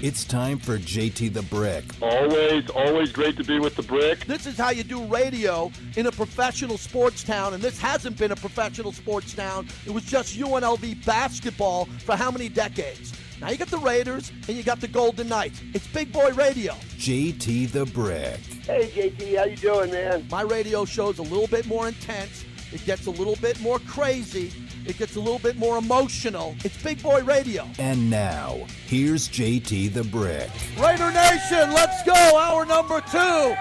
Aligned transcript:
It's 0.00 0.22
time 0.22 0.60
for 0.60 0.78
JT 0.78 1.32
the 1.32 1.42
Brick. 1.42 1.84
Always, 2.00 2.70
always 2.70 3.10
great 3.10 3.36
to 3.36 3.42
be 3.42 3.58
with 3.58 3.74
the 3.74 3.82
Brick. 3.82 4.26
This 4.26 4.46
is 4.46 4.56
how 4.56 4.70
you 4.70 4.84
do 4.84 5.04
radio 5.06 5.72
in 5.96 6.06
a 6.06 6.12
professional 6.12 6.78
sports 6.78 7.24
town, 7.24 7.52
and 7.52 7.60
this 7.60 7.80
hasn't 7.80 8.16
been 8.16 8.30
a 8.30 8.36
professional 8.36 8.92
sports 8.92 9.34
town. 9.34 9.66
It 9.86 9.90
was 9.90 10.04
just 10.04 10.38
UNLV 10.38 11.04
basketball 11.04 11.86
for 12.04 12.14
how 12.14 12.30
many 12.30 12.48
decades? 12.48 13.12
Now 13.40 13.50
you 13.50 13.56
got 13.56 13.68
the 13.68 13.78
Raiders 13.78 14.30
and 14.46 14.56
you 14.56 14.62
got 14.62 14.80
the 14.80 14.86
Golden 14.86 15.28
Knights. 15.28 15.62
It's 15.74 15.88
Big 15.88 16.12
Boy 16.12 16.30
Radio. 16.30 16.74
JT 16.96 17.72
the 17.72 17.86
Brick. 17.86 18.38
Hey 18.66 18.86
JT, 18.94 19.36
how 19.36 19.46
you 19.46 19.56
doing, 19.56 19.90
man? 19.90 20.28
My 20.30 20.42
radio 20.42 20.84
show's 20.84 21.18
a 21.18 21.22
little 21.22 21.48
bit 21.48 21.66
more 21.66 21.88
intense. 21.88 22.44
It 22.72 22.84
gets 22.84 23.06
a 23.06 23.10
little 23.10 23.36
bit 23.36 23.60
more 23.60 23.80
crazy. 23.80 24.52
It 24.88 24.96
gets 24.96 25.16
a 25.16 25.20
little 25.20 25.38
bit 25.38 25.58
more 25.58 25.76
emotional. 25.76 26.56
It's 26.64 26.82
Big 26.82 27.02
Boy 27.02 27.22
Radio. 27.22 27.68
And 27.78 28.08
now, 28.08 28.58
here's 28.86 29.28
JT 29.28 29.92
the 29.92 30.02
Brick. 30.02 30.48
Raider 30.80 31.12
Nation, 31.12 31.74
let's 31.74 32.02
go. 32.04 32.14
Hour 32.14 32.64
number 32.64 33.02
two. 33.02 33.54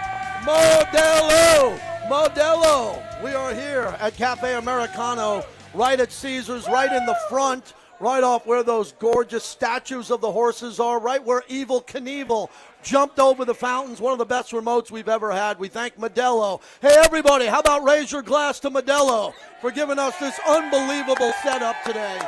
Modelo. 0.47 1.77
Modelo. 2.07 3.21
We 3.21 3.33
are 3.33 3.53
here 3.53 3.93
at 3.99 4.15
Cafe 4.15 4.55
Americano, 4.55 5.43
right 5.73 5.99
at 5.99 6.13
Caesars, 6.13 6.65
right 6.69 6.93
in 6.93 7.05
the 7.05 7.17
front 7.29 7.73
right 7.99 8.23
off 8.23 8.45
where 8.45 8.63
those 8.63 8.91
gorgeous 8.93 9.43
statues 9.43 10.11
of 10.11 10.21
the 10.21 10.31
horses 10.31 10.79
are, 10.79 10.99
right 10.99 11.23
where 11.23 11.41
Evel 11.49 11.85
Knievel 11.85 12.49
jumped 12.83 13.19
over 13.19 13.45
the 13.45 13.53
fountains. 13.53 13.99
One 13.99 14.13
of 14.13 14.19
the 14.19 14.25
best 14.25 14.51
remotes 14.51 14.91
we've 14.91 15.09
ever 15.09 15.31
had. 15.31 15.59
We 15.59 15.67
thank 15.67 15.97
Modelo. 15.97 16.61
Hey, 16.81 16.95
everybody, 17.03 17.45
how 17.47 17.59
about 17.59 17.83
raise 17.83 18.11
your 18.11 18.21
glass 18.21 18.59
to 18.61 18.69
Modelo 18.69 19.33
for 19.61 19.71
giving 19.71 19.99
us 19.99 20.17
this 20.17 20.39
unbelievable 20.47 21.33
setup 21.43 21.75
today? 21.85 22.19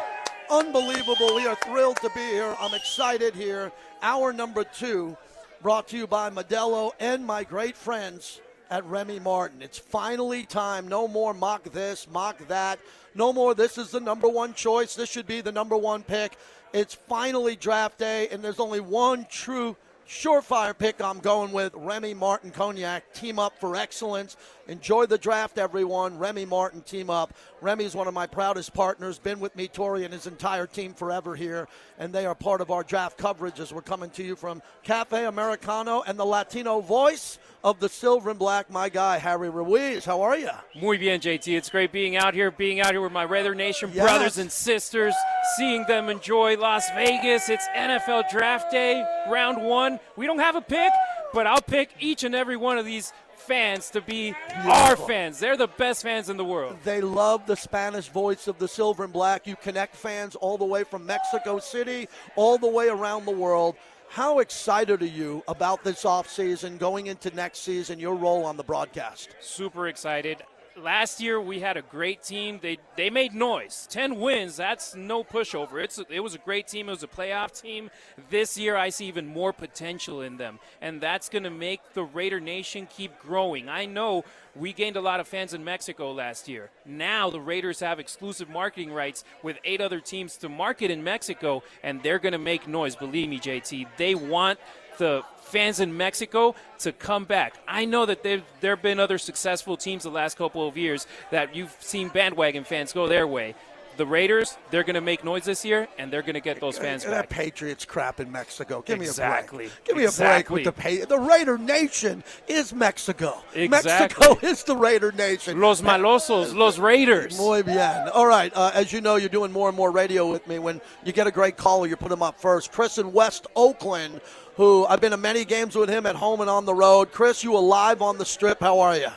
Unbelievable. 0.50 1.36
We 1.36 1.48
are 1.48 1.56
thrilled 1.56 1.98
to 1.98 2.10
be 2.16 2.22
here. 2.22 2.56
I'm 2.60 2.74
excited 2.74 3.36
here. 3.36 3.72
Hour 4.02 4.34
number 4.34 4.64
two, 4.64 5.16
brought 5.62 5.88
to 5.90 5.98
you 5.98 6.08
by 6.08 6.30
Modelo 6.30 6.92
and 7.00 7.26
my 7.26 7.44
great 7.44 7.78
friends 7.78 8.42
at 8.70 8.86
Remy 8.86 9.20
Martin. 9.20 9.62
It's 9.62 9.80
finally 9.80 10.46
time. 10.46 10.88
No 10.88 11.08
more 11.08 11.34
mock 11.34 11.64
this, 11.72 12.08
mock 12.10 12.38
that. 12.48 12.80
No 13.16 13.34
more, 13.34 13.56
this 13.56 13.78
is 13.78 13.92
the 13.92 14.00
number 14.00 14.28
one 14.28 14.54
choice. 14.54 14.96
This 14.96 15.10
should 15.10 15.28
be 15.28 15.42
the 15.42 15.52
number 15.52 15.76
one 15.76 16.04
pick. 16.04 16.38
It's 16.74 16.94
finally 16.94 17.56
draft 17.56 17.98
day, 17.98 18.28
and 18.30 18.44
there's 18.44 18.60
only 18.60 18.80
one 18.80 19.26
true 19.30 19.76
surefire 20.10 20.76
pick 20.78 21.02
I'm 21.02 21.20
going 21.20 21.52
with 21.52 21.72
Remy 21.76 22.16
Martin 22.16 22.50
Cognac. 22.50 23.14
Team 23.14 23.38
up 23.38 23.60
for 23.60 23.76
excellence. 23.76 24.36
Enjoy 24.68 25.06
the 25.06 25.18
draft, 25.18 25.58
everyone. 25.58 26.18
Remy 26.18 26.46
Martin, 26.46 26.82
team 26.82 27.10
up. 27.10 27.34
Remy 27.62 27.86
is 27.86 27.96
one 27.96 28.08
of 28.08 28.14
my 28.14 28.26
proudest 28.28 28.74
partners. 28.74 29.20
Been 29.20 29.40
with 29.40 29.56
me, 29.56 29.68
Tori, 29.68 30.04
and 30.06 30.14
his 30.14 30.28
entire 30.28 30.66
team 30.68 30.94
forever 30.94 31.36
here, 31.36 31.68
and 32.00 32.12
they 32.14 32.26
are 32.26 32.36
part 32.36 32.62
of 32.62 32.72
our 32.72 32.84
draft 32.84 33.18
coverage 33.18 33.60
as 33.60 33.72
we're 33.72 33.82
coming 33.82 34.10
to 34.12 34.24
you 34.24 34.36
from 34.36 34.62
Cafe 34.84 35.26
Americano 35.26 36.02
and 36.06 36.18
the 36.18 36.26
Latino 36.26 36.82
voice 36.82 37.38
of 37.64 37.80
the 37.80 37.90
silver 37.90 38.30
and 38.30 38.40
black, 38.40 38.70
my 38.72 38.90
guy, 38.90 39.18
Harry 39.18 39.50
Ruiz. 39.50 40.06
How 40.06 40.22
are 40.22 40.38
you? 40.38 40.50
Muy 40.80 40.98
bien, 40.98 41.20
JT. 41.20 41.56
It's 41.58 41.70
great 41.70 41.92
being 41.92 42.16
out 42.16 42.34
here, 42.34 42.52
being 42.52 42.80
out 42.80 42.92
here 42.92 43.02
with 43.02 43.12
my 43.12 43.24
Raider 43.24 43.54
Nation 43.54 43.92
Yes. 43.94 44.06
brothers 44.06 44.38
and 44.38 44.52
sisters, 44.52 45.14
seeing 45.58 45.86
them 45.86 46.10
enjoy 46.10 46.58
Las 46.58 46.90
Vegas. 46.92 47.50
It's 47.50 47.68
NFL 47.76 48.30
Draft 48.30 48.72
Day, 48.72 49.04
round 49.30 49.64
one. 49.64 50.00
We 50.16 50.26
don't 50.26 50.40
have 50.40 50.56
a 50.56 50.62
pick, 50.62 50.92
but 51.34 51.48
I'll 51.48 51.62
pick 51.62 51.90
each 52.00 52.24
and 52.24 52.36
every 52.36 52.58
one 52.58 52.78
of 52.78 52.86
these 52.86 53.14
fans 53.36 53.90
to 53.92 54.02
be 54.02 54.36
our 54.66 54.96
fans. 54.96 55.40
They're 55.40 55.58
the 55.58 55.68
best 55.68 56.04
fans 56.04 56.30
in 56.30 56.38
the 56.38 56.46
world. 56.46 56.78
They 56.84 57.02
love 57.02 57.48
the 57.48 57.56
Spanish 57.56 58.10
voice 58.10 58.48
of 58.48 58.60
the 58.60 58.68
silver 58.68 59.04
and 59.04 59.14
black. 59.14 59.48
You 59.48 59.56
connect 59.56 59.96
fans 59.96 60.36
all 60.36 60.58
the 60.58 60.66
way 60.66 60.84
from 60.84 61.06
Mexico 61.06 61.60
City, 61.60 62.08
all 62.36 62.58
the 62.58 62.70
way 62.70 62.90
around 62.90 63.26
the 63.26 63.32
world. 63.32 63.76
How 64.10 64.40
excited 64.40 65.02
are 65.02 65.06
you 65.06 65.44
about 65.48 65.84
this 65.84 66.04
offseason, 66.04 66.80
going 66.80 67.08
into 67.08 67.30
next 67.36 67.60
season, 67.60 68.00
your 68.00 68.16
role 68.16 68.44
on 68.46 68.58
the 68.58 68.64
broadcast? 68.64 69.36
Super 69.40 69.88
excited. 69.88 70.44
Last 70.82 71.20
year 71.22 71.42
we 71.42 71.60
had 71.60 71.78
a 71.78 71.82
great 71.82 72.24
team. 72.24 72.60
They 72.62 72.78
they 72.96 73.10
made 73.10 73.34
noise. 73.34 73.88
Ten 73.90 74.20
wins. 74.20 74.56
That's 74.56 74.96
no 74.96 75.24
pushover. 75.24 75.84
It's 75.84 76.00
it 76.10 76.22
was 76.22 76.36
a 76.36 76.40
great 76.40 76.68
team. 76.68 76.88
It 76.88 76.92
was 76.92 77.04
a 77.04 77.08
playoff 77.08 77.60
team. 77.60 77.90
This 78.30 78.58
year 78.58 78.76
I 78.76 78.90
see 78.90 79.08
even 79.08 79.28
more 79.28 79.52
potential 79.52 80.22
in 80.22 80.38
them, 80.38 80.60
and 80.82 81.02
that's 81.02 81.28
going 81.28 81.44
to 81.44 81.50
make 81.50 81.82
the 81.94 82.04
Raider 82.04 82.40
Nation 82.40 82.88
keep 82.90 83.20
growing. 83.20 83.68
I 83.68 83.86
know 83.86 84.24
we 84.56 84.74
gained 84.74 84.96
a 84.96 85.02
lot 85.02 85.20
of 85.20 85.28
fans 85.28 85.54
in 85.54 85.64
Mexico 85.64 86.12
last 86.12 86.48
year. 86.48 86.70
Now 86.86 87.30
the 87.30 87.42
Raiders 87.42 87.80
have 87.82 88.00
exclusive 88.00 88.50
marketing 88.50 88.92
rights 88.92 89.24
with 89.44 89.58
eight 89.64 89.82
other 89.82 90.00
teams 90.00 90.38
to 90.38 90.50
market 90.50 90.92
in 90.92 91.04
Mexico, 91.04 91.64
and 91.84 92.02
they're 92.04 92.20
going 92.20 92.34
to 92.34 92.40
make 92.40 92.68
noise. 92.68 92.96
Believe 92.96 93.30
me, 93.30 93.40
JT. 93.40 93.88
They 93.98 94.16
want 94.16 94.60
the 95.00 95.24
fans 95.42 95.80
in 95.80 95.98
Mexico 95.98 96.54
to 96.78 96.92
come 96.92 97.26
back. 97.26 97.56
I 97.68 97.86
know 97.86 98.06
that 98.06 98.22
there 98.22 98.44
have 98.62 98.84
been 98.84 99.00
other 99.00 99.18
successful 99.18 99.76
teams 99.76 100.04
the 100.04 100.12
last 100.12 100.38
couple 100.38 100.68
of 100.68 100.78
years 100.78 101.08
that 101.32 101.56
you've 101.56 101.76
seen 101.80 102.10
bandwagon 102.10 102.64
fans 102.64 102.94
go 102.94 103.08
their 103.08 103.26
way. 103.26 103.56
The 104.00 104.06
Raiders, 104.06 104.58
they're 104.72 104.84
going 104.86 104.94
to 104.96 105.02
make 105.02 105.26
noise 105.26 105.44
this 105.44 105.66
year, 105.66 105.90
and 105.98 106.10
they're 106.10 106.22
going 106.22 106.36
to 106.36 106.40
get 106.40 106.62
those 106.62 106.78
fans 106.78 107.04
that 107.04 107.12
back. 107.12 107.30
Patriots 107.30 107.84
crap 107.84 108.22
in 108.22 108.32
Mexico. 108.32 108.82
Give 108.82 109.02
Exactly. 109.02 109.58
me 109.58 109.66
a 109.66 109.68
break. 109.68 109.84
Give 109.86 109.98
me 109.98 110.04
Exactly. 110.06 110.62
a 110.62 110.64
break 110.72 110.80
with 110.80 110.98
the 110.98 111.06
pa- 111.06 111.16
The 111.18 111.20
Raider 111.22 111.58
Nation 111.58 112.24
is 112.48 112.74
Mexico. 112.74 113.44
Exactly. 113.54 113.90
Mexico 114.26 114.40
is 114.48 114.64
the 114.64 114.78
Raider 114.78 115.12
Nation. 115.12 115.60
Los 115.60 115.82
Malosos, 115.82 116.56
Los 116.56 116.80
Raiders. 116.80 117.38
Muy 117.38 117.62
bien. 117.62 118.08
All 118.14 118.26
right. 118.26 118.54
Uh, 118.56 118.72
as 118.74 118.94
you 118.94 119.02
know, 119.02 119.18
you're 119.18 119.28
doing 119.28 119.52
more 119.52 119.68
and 119.68 119.76
more 119.76 119.92
radio 119.92 120.32
with 120.32 120.48
me. 120.48 120.60
When 120.60 120.80
you 121.04 121.12
get 121.12 121.28
a 121.28 121.32
great 121.32 121.58
caller, 121.58 121.86
you 121.86 121.98
put 121.98 122.08
them 122.10 122.24
up 122.24 122.40
first. 122.40 122.72
Chris 122.72 122.98
in 123.00 123.12
West 123.12 123.48
Oakland, 123.58 124.22
who 124.56 124.86
I've 124.86 125.02
been 125.02 125.12
to 125.12 125.18
many 125.18 125.44
games 125.44 125.76
with 125.76 125.90
him 125.90 126.06
at 126.06 126.16
home 126.16 126.40
and 126.40 126.50
on 126.50 126.64
the 126.64 126.74
road. 126.74 127.12
Chris, 127.12 127.44
you 127.44 127.58
alive 127.58 128.02
on 128.02 128.18
the 128.18 128.26
strip? 128.26 128.62
How 128.62 128.80
are 128.80 128.96
you? 128.96 129.10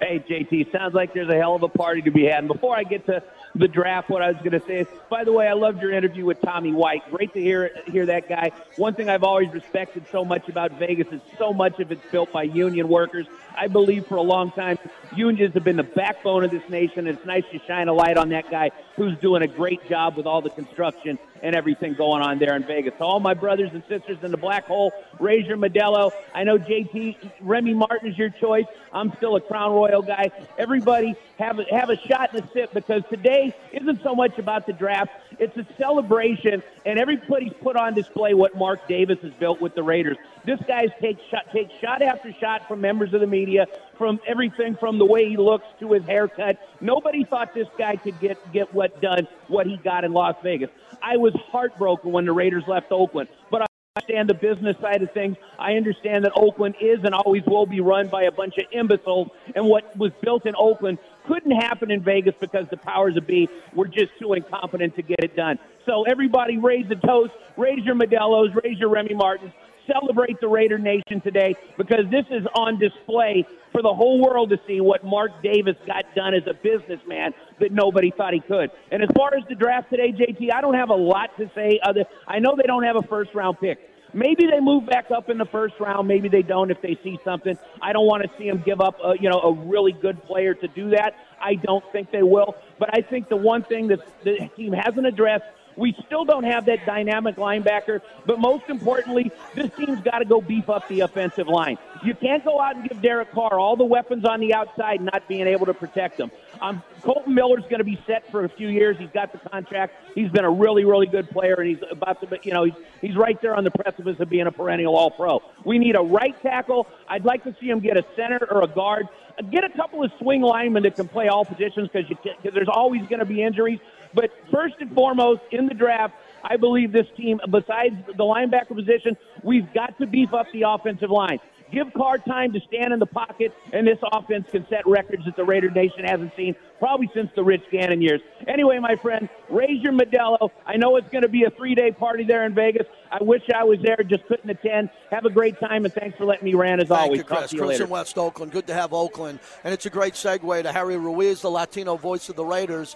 Hey 0.00 0.22
JT, 0.28 0.72
sounds 0.72 0.92
like 0.92 1.14
there's 1.14 1.28
a 1.30 1.36
hell 1.36 1.54
of 1.54 1.62
a 1.62 1.68
party 1.68 2.02
to 2.02 2.10
be 2.10 2.24
had. 2.24 2.40
And 2.40 2.48
before 2.48 2.76
I 2.76 2.82
get 2.82 3.06
to 3.06 3.22
the 3.54 3.68
draft, 3.68 4.10
what 4.10 4.20
I 4.20 4.28
was 4.32 4.38
going 4.38 4.58
to 4.58 4.66
say 4.66 4.80
is, 4.80 4.88
by 5.08 5.22
the 5.24 5.32
way, 5.32 5.46
I 5.46 5.52
loved 5.52 5.80
your 5.80 5.92
interview 5.92 6.24
with 6.24 6.40
Tommy 6.40 6.72
White. 6.72 7.08
Great 7.10 7.32
to 7.34 7.40
hear 7.40 7.70
hear 7.86 8.06
that 8.06 8.28
guy. 8.28 8.50
One 8.76 8.94
thing 8.94 9.08
I've 9.08 9.22
always 9.22 9.52
respected 9.52 10.06
so 10.10 10.24
much 10.24 10.48
about 10.48 10.72
Vegas 10.78 11.06
is 11.12 11.20
so 11.38 11.52
much 11.52 11.78
of 11.78 11.92
it's 11.92 12.04
built 12.10 12.32
by 12.32 12.42
union 12.42 12.88
workers. 12.88 13.26
I 13.56 13.68
believe 13.68 14.06
for 14.06 14.16
a 14.16 14.22
long 14.22 14.50
time 14.50 14.78
unions 15.14 15.54
have 15.54 15.62
been 15.62 15.76
the 15.76 15.84
backbone 15.84 16.42
of 16.44 16.50
this 16.50 16.68
nation. 16.68 17.06
And 17.06 17.16
it's 17.16 17.26
nice 17.26 17.44
to 17.52 17.60
shine 17.66 17.88
a 17.88 17.92
light 17.92 18.16
on 18.16 18.30
that 18.30 18.50
guy 18.50 18.70
who's 18.96 19.16
doing 19.18 19.42
a 19.42 19.48
great 19.48 19.88
job 19.88 20.16
with 20.16 20.26
all 20.26 20.40
the 20.40 20.50
construction 20.50 21.18
and 21.44 21.54
everything 21.54 21.92
going 21.92 22.22
on 22.22 22.38
there 22.38 22.56
in 22.56 22.64
Vegas. 22.64 22.94
All 23.00 23.20
my 23.20 23.34
brothers 23.34 23.68
and 23.74 23.82
sisters 23.86 24.16
in 24.22 24.30
the 24.30 24.38
black 24.38 24.64
hole, 24.64 24.92
raise 25.20 25.46
your 25.46 25.58
Modelo. 25.58 26.10
I 26.34 26.42
know 26.42 26.58
JT 26.58 27.32
Remy 27.42 27.74
Martin 27.74 28.10
is 28.10 28.18
your 28.18 28.30
choice. 28.30 28.64
I'm 28.94 29.12
still 29.18 29.36
a 29.36 29.40
Crown 29.42 29.72
Royal 29.72 30.00
guy. 30.00 30.30
Everybody 30.56 31.14
have 31.38 31.58
a, 31.58 31.64
have 31.64 31.90
a 31.90 31.98
shot 31.98 32.32
and 32.32 32.42
a 32.42 32.52
sip 32.52 32.72
because 32.72 33.02
today 33.10 33.54
isn't 33.72 34.02
so 34.02 34.14
much 34.14 34.38
about 34.38 34.66
the 34.66 34.72
draft. 34.72 35.12
It's 35.38 35.56
a 35.56 35.66
celebration, 35.76 36.62
and 36.86 36.98
everybody's 36.98 37.52
put 37.60 37.76
on 37.76 37.94
display 37.94 38.34
what 38.34 38.56
Mark 38.56 38.88
Davis 38.88 39.18
has 39.20 39.32
built 39.34 39.60
with 39.60 39.74
the 39.74 39.82
Raiders. 39.82 40.16
This 40.44 40.60
guy's 40.66 40.90
take 41.00 41.18
shot, 41.30 41.46
take 41.52 41.70
shot 41.80 42.02
after 42.02 42.32
shot 42.34 42.68
from 42.68 42.80
members 42.80 43.12
of 43.14 43.20
the 43.20 43.26
media, 43.26 43.66
from 43.98 44.20
everything 44.26 44.76
from 44.76 44.98
the 44.98 45.04
way 45.04 45.28
he 45.28 45.36
looks 45.36 45.66
to 45.80 45.92
his 45.92 46.04
haircut. 46.04 46.58
Nobody 46.80 47.24
thought 47.24 47.52
this 47.52 47.68
guy 47.76 47.96
could 47.96 48.18
get 48.20 48.52
get 48.52 48.72
what 48.72 49.00
done, 49.00 49.26
what 49.48 49.66
he 49.66 49.76
got 49.76 50.04
in 50.04 50.12
Las 50.12 50.36
Vegas. 50.42 50.70
I 51.04 51.18
was 51.18 51.34
heartbroken 51.52 52.12
when 52.12 52.24
the 52.24 52.32
Raiders 52.32 52.64
left 52.66 52.90
Oakland, 52.90 53.28
but 53.50 53.60
I 53.60 53.66
understand 53.96 54.30
the 54.30 54.34
business 54.34 54.74
side 54.80 55.02
of 55.02 55.12
things. 55.12 55.36
I 55.58 55.74
understand 55.74 56.24
that 56.24 56.32
Oakland 56.34 56.76
is 56.80 57.00
and 57.04 57.14
always 57.14 57.42
will 57.46 57.66
be 57.66 57.80
run 57.80 58.08
by 58.08 58.22
a 58.22 58.32
bunch 58.32 58.56
of 58.56 58.64
imbeciles, 58.72 59.28
and 59.54 59.66
what 59.66 59.94
was 59.98 60.12
built 60.22 60.46
in 60.46 60.54
Oakland 60.56 60.98
couldn't 61.26 61.52
happen 61.52 61.90
in 61.90 62.02
Vegas 62.02 62.34
because 62.40 62.66
the 62.70 62.78
powers 62.78 63.14
that 63.14 63.26
be 63.26 63.50
were 63.74 63.86
just 63.86 64.18
too 64.18 64.32
incompetent 64.32 64.96
to 64.96 65.02
get 65.02 65.22
it 65.22 65.36
done. 65.36 65.58
So 65.84 66.04
everybody 66.04 66.56
raise 66.56 66.88
the 66.88 66.96
toast, 66.96 67.32
raise 67.58 67.84
your 67.84 67.94
Modelo's, 67.94 68.54
raise 68.64 68.78
your 68.78 68.88
Remy 68.88 69.14
Martins, 69.14 69.52
celebrate 69.86 70.40
the 70.40 70.48
Raider 70.48 70.78
Nation 70.78 71.20
today 71.22 71.54
because 71.76 72.04
this 72.10 72.26
is 72.30 72.46
on 72.54 72.78
display 72.78 73.46
for 73.72 73.82
the 73.82 73.92
whole 73.92 74.20
world 74.20 74.50
to 74.50 74.58
see 74.66 74.80
what 74.80 75.04
Mark 75.04 75.42
Davis 75.42 75.76
got 75.86 76.04
done 76.14 76.34
as 76.34 76.42
a 76.46 76.54
businessman 76.54 77.32
that 77.60 77.72
nobody 77.72 78.12
thought 78.16 78.32
he 78.32 78.40
could. 78.40 78.70
And 78.90 79.02
as 79.02 79.08
far 79.16 79.34
as 79.34 79.44
the 79.48 79.54
draft 79.54 79.90
today, 79.90 80.12
JT, 80.12 80.52
I 80.54 80.60
don't 80.60 80.74
have 80.74 80.90
a 80.90 80.94
lot 80.94 81.36
to 81.38 81.50
say 81.54 81.80
other 81.82 82.04
I 82.26 82.38
know 82.38 82.54
they 82.56 82.66
don't 82.66 82.84
have 82.84 82.96
a 82.96 83.02
first 83.02 83.34
round 83.34 83.58
pick. 83.60 83.90
Maybe 84.14 84.46
they 84.46 84.60
move 84.60 84.86
back 84.86 85.10
up 85.10 85.28
in 85.28 85.38
the 85.38 85.44
first 85.46 85.74
round. 85.80 86.06
Maybe 86.06 86.28
they 86.28 86.42
don't 86.42 86.70
if 86.70 86.80
they 86.80 86.96
see 87.02 87.18
something. 87.24 87.58
I 87.82 87.92
don't 87.92 88.06
want 88.06 88.22
to 88.22 88.30
see 88.38 88.48
them 88.48 88.62
give 88.64 88.80
up, 88.80 88.96
a, 89.02 89.14
you 89.20 89.28
know, 89.28 89.40
a 89.40 89.52
really 89.52 89.90
good 89.90 90.22
player 90.22 90.54
to 90.54 90.68
do 90.68 90.90
that. 90.90 91.16
I 91.40 91.56
don't 91.56 91.84
think 91.90 92.12
they 92.12 92.22
will. 92.22 92.54
But 92.78 92.96
I 92.96 93.00
think 93.00 93.28
the 93.28 93.36
one 93.36 93.64
thing 93.64 93.88
that 93.88 93.98
the 94.22 94.48
team 94.56 94.72
hasn't 94.72 95.04
addressed 95.04 95.46
We 95.76 95.96
still 96.06 96.24
don't 96.24 96.44
have 96.44 96.66
that 96.66 96.86
dynamic 96.86 97.36
linebacker, 97.36 98.00
but 98.26 98.38
most 98.38 98.68
importantly, 98.68 99.32
this 99.54 99.70
team's 99.76 100.00
got 100.00 100.18
to 100.18 100.24
go 100.24 100.40
beef 100.40 100.68
up 100.68 100.86
the 100.88 101.00
offensive 101.00 101.48
line. 101.48 101.78
You 102.04 102.14
can't 102.14 102.44
go 102.44 102.60
out 102.60 102.76
and 102.76 102.88
give 102.88 103.00
Derek 103.00 103.32
Carr 103.32 103.58
all 103.58 103.76
the 103.76 103.84
weapons 103.84 104.24
on 104.24 104.40
the 104.40 104.54
outside, 104.54 105.00
not 105.00 105.26
being 105.28 105.46
able 105.46 105.66
to 105.66 105.74
protect 105.74 106.18
them. 106.18 106.30
Um, 106.60 106.82
Kolton 107.02 107.34
Miller's 107.34 107.64
going 107.64 107.78
to 107.78 107.84
be 107.84 108.00
set 108.06 108.30
for 108.30 108.44
a 108.44 108.48
few 108.48 108.68
years. 108.68 108.96
He's 108.98 109.10
got 109.10 109.32
the 109.32 109.48
contract. 109.50 109.94
He's 110.14 110.30
been 110.30 110.44
a 110.44 110.50
really, 110.50 110.84
really 110.84 111.06
good 111.06 111.28
player, 111.30 111.54
and 111.54 111.68
he's 111.68 111.82
about 111.90 112.20
to, 112.20 112.38
you 112.42 112.52
know, 112.52 112.64
he's, 112.64 112.74
he's 113.00 113.16
right 113.16 113.40
there 113.42 113.54
on 113.54 113.64
the 113.64 113.70
precipice 113.70 114.18
of 114.20 114.28
being 114.28 114.46
a 114.46 114.52
perennial 114.52 114.96
All 114.96 115.10
Pro. 115.10 115.42
We 115.64 115.78
need 115.78 115.96
a 115.96 116.02
right 116.02 116.40
tackle. 116.42 116.86
I'd 117.08 117.24
like 117.24 117.44
to 117.44 117.56
see 117.60 117.68
him 117.68 117.80
get 117.80 117.96
a 117.96 118.04
center 118.16 118.46
or 118.50 118.62
a 118.62 118.68
guard. 118.68 119.08
Get 119.50 119.64
a 119.64 119.68
couple 119.70 120.04
of 120.04 120.12
swing 120.18 120.42
linemen 120.42 120.84
that 120.84 120.94
can 120.94 121.08
play 121.08 121.26
all 121.26 121.44
positions 121.44 121.88
because 121.92 122.54
there's 122.54 122.68
always 122.68 123.02
going 123.08 123.18
to 123.18 123.24
be 123.24 123.42
injuries. 123.42 123.80
But 124.14 124.30
first 124.52 124.74
and 124.80 124.92
foremost, 124.94 125.42
in 125.50 125.66
the 125.66 125.74
draft, 125.74 126.14
I 126.42 126.56
believe 126.56 126.92
this 126.92 127.06
team, 127.16 127.40
besides 127.50 127.96
the 128.06 128.24
linebacker 128.24 128.74
position, 128.74 129.16
we've 129.42 129.72
got 129.72 129.98
to 129.98 130.06
beef 130.06 130.32
up 130.32 130.46
the 130.52 130.62
offensive 130.62 131.10
line. 131.10 131.40
Give 131.72 131.92
Carr 131.94 132.18
time 132.18 132.52
to 132.52 132.60
stand 132.68 132.92
in 132.92 133.00
the 133.00 133.06
pocket, 133.06 133.52
and 133.72 133.86
this 133.86 133.98
offense 134.12 134.46
can 134.52 134.66
set 134.68 134.86
records 134.86 135.24
that 135.24 135.34
the 135.34 135.44
Raider 135.44 135.70
Nation 135.70 136.04
hasn't 136.04 136.32
seen 136.36 136.54
probably 136.78 137.10
since 137.14 137.30
the 137.34 137.42
Rich 137.42 137.62
Gannon 137.72 138.02
years. 138.02 138.20
Anyway, 138.46 138.78
my 138.78 138.96
friend, 138.96 139.28
raise 139.48 139.82
your 139.82 139.92
Modelo. 139.92 140.50
I 140.66 140.76
know 140.76 140.96
it's 140.96 141.08
going 141.08 141.22
to 141.22 141.28
be 141.28 141.44
a 141.44 141.50
three 141.50 141.74
day 141.74 141.90
party 141.90 142.22
there 142.22 142.44
in 142.44 142.54
Vegas. 142.54 142.86
I 143.10 143.22
wish 143.22 143.42
I 143.52 143.64
was 143.64 143.78
there, 143.82 143.96
just 144.06 144.26
couldn't 144.26 144.50
attend. 144.50 144.90
Have 145.10 145.24
a 145.24 145.30
great 145.30 145.58
time, 145.58 145.84
and 145.84 145.92
thanks 145.92 146.16
for 146.18 146.26
letting 146.26 146.44
me 146.44 146.54
rant 146.54 146.82
as 146.82 146.88
Thank 146.88 147.00
always. 147.00 147.18
You, 147.18 147.24
Chris. 147.24 147.40
Talk 147.40 147.48
to 147.48 147.56
you 147.56 147.62
Chris 147.62 147.70
later. 147.70 147.84
in 147.84 147.90
West 147.90 148.18
Oakland. 148.18 148.52
Good 148.52 148.66
to 148.66 148.74
have 148.74 148.92
Oakland. 148.92 149.40
And 149.64 149.72
it's 149.72 149.86
a 149.86 149.90
great 149.90 150.14
segue 150.14 150.62
to 150.62 150.70
Harry 150.70 150.98
Ruiz, 150.98 151.40
the 151.40 151.50
Latino 151.50 151.96
voice 151.96 152.28
of 152.28 152.36
the 152.36 152.44
Raiders. 152.44 152.94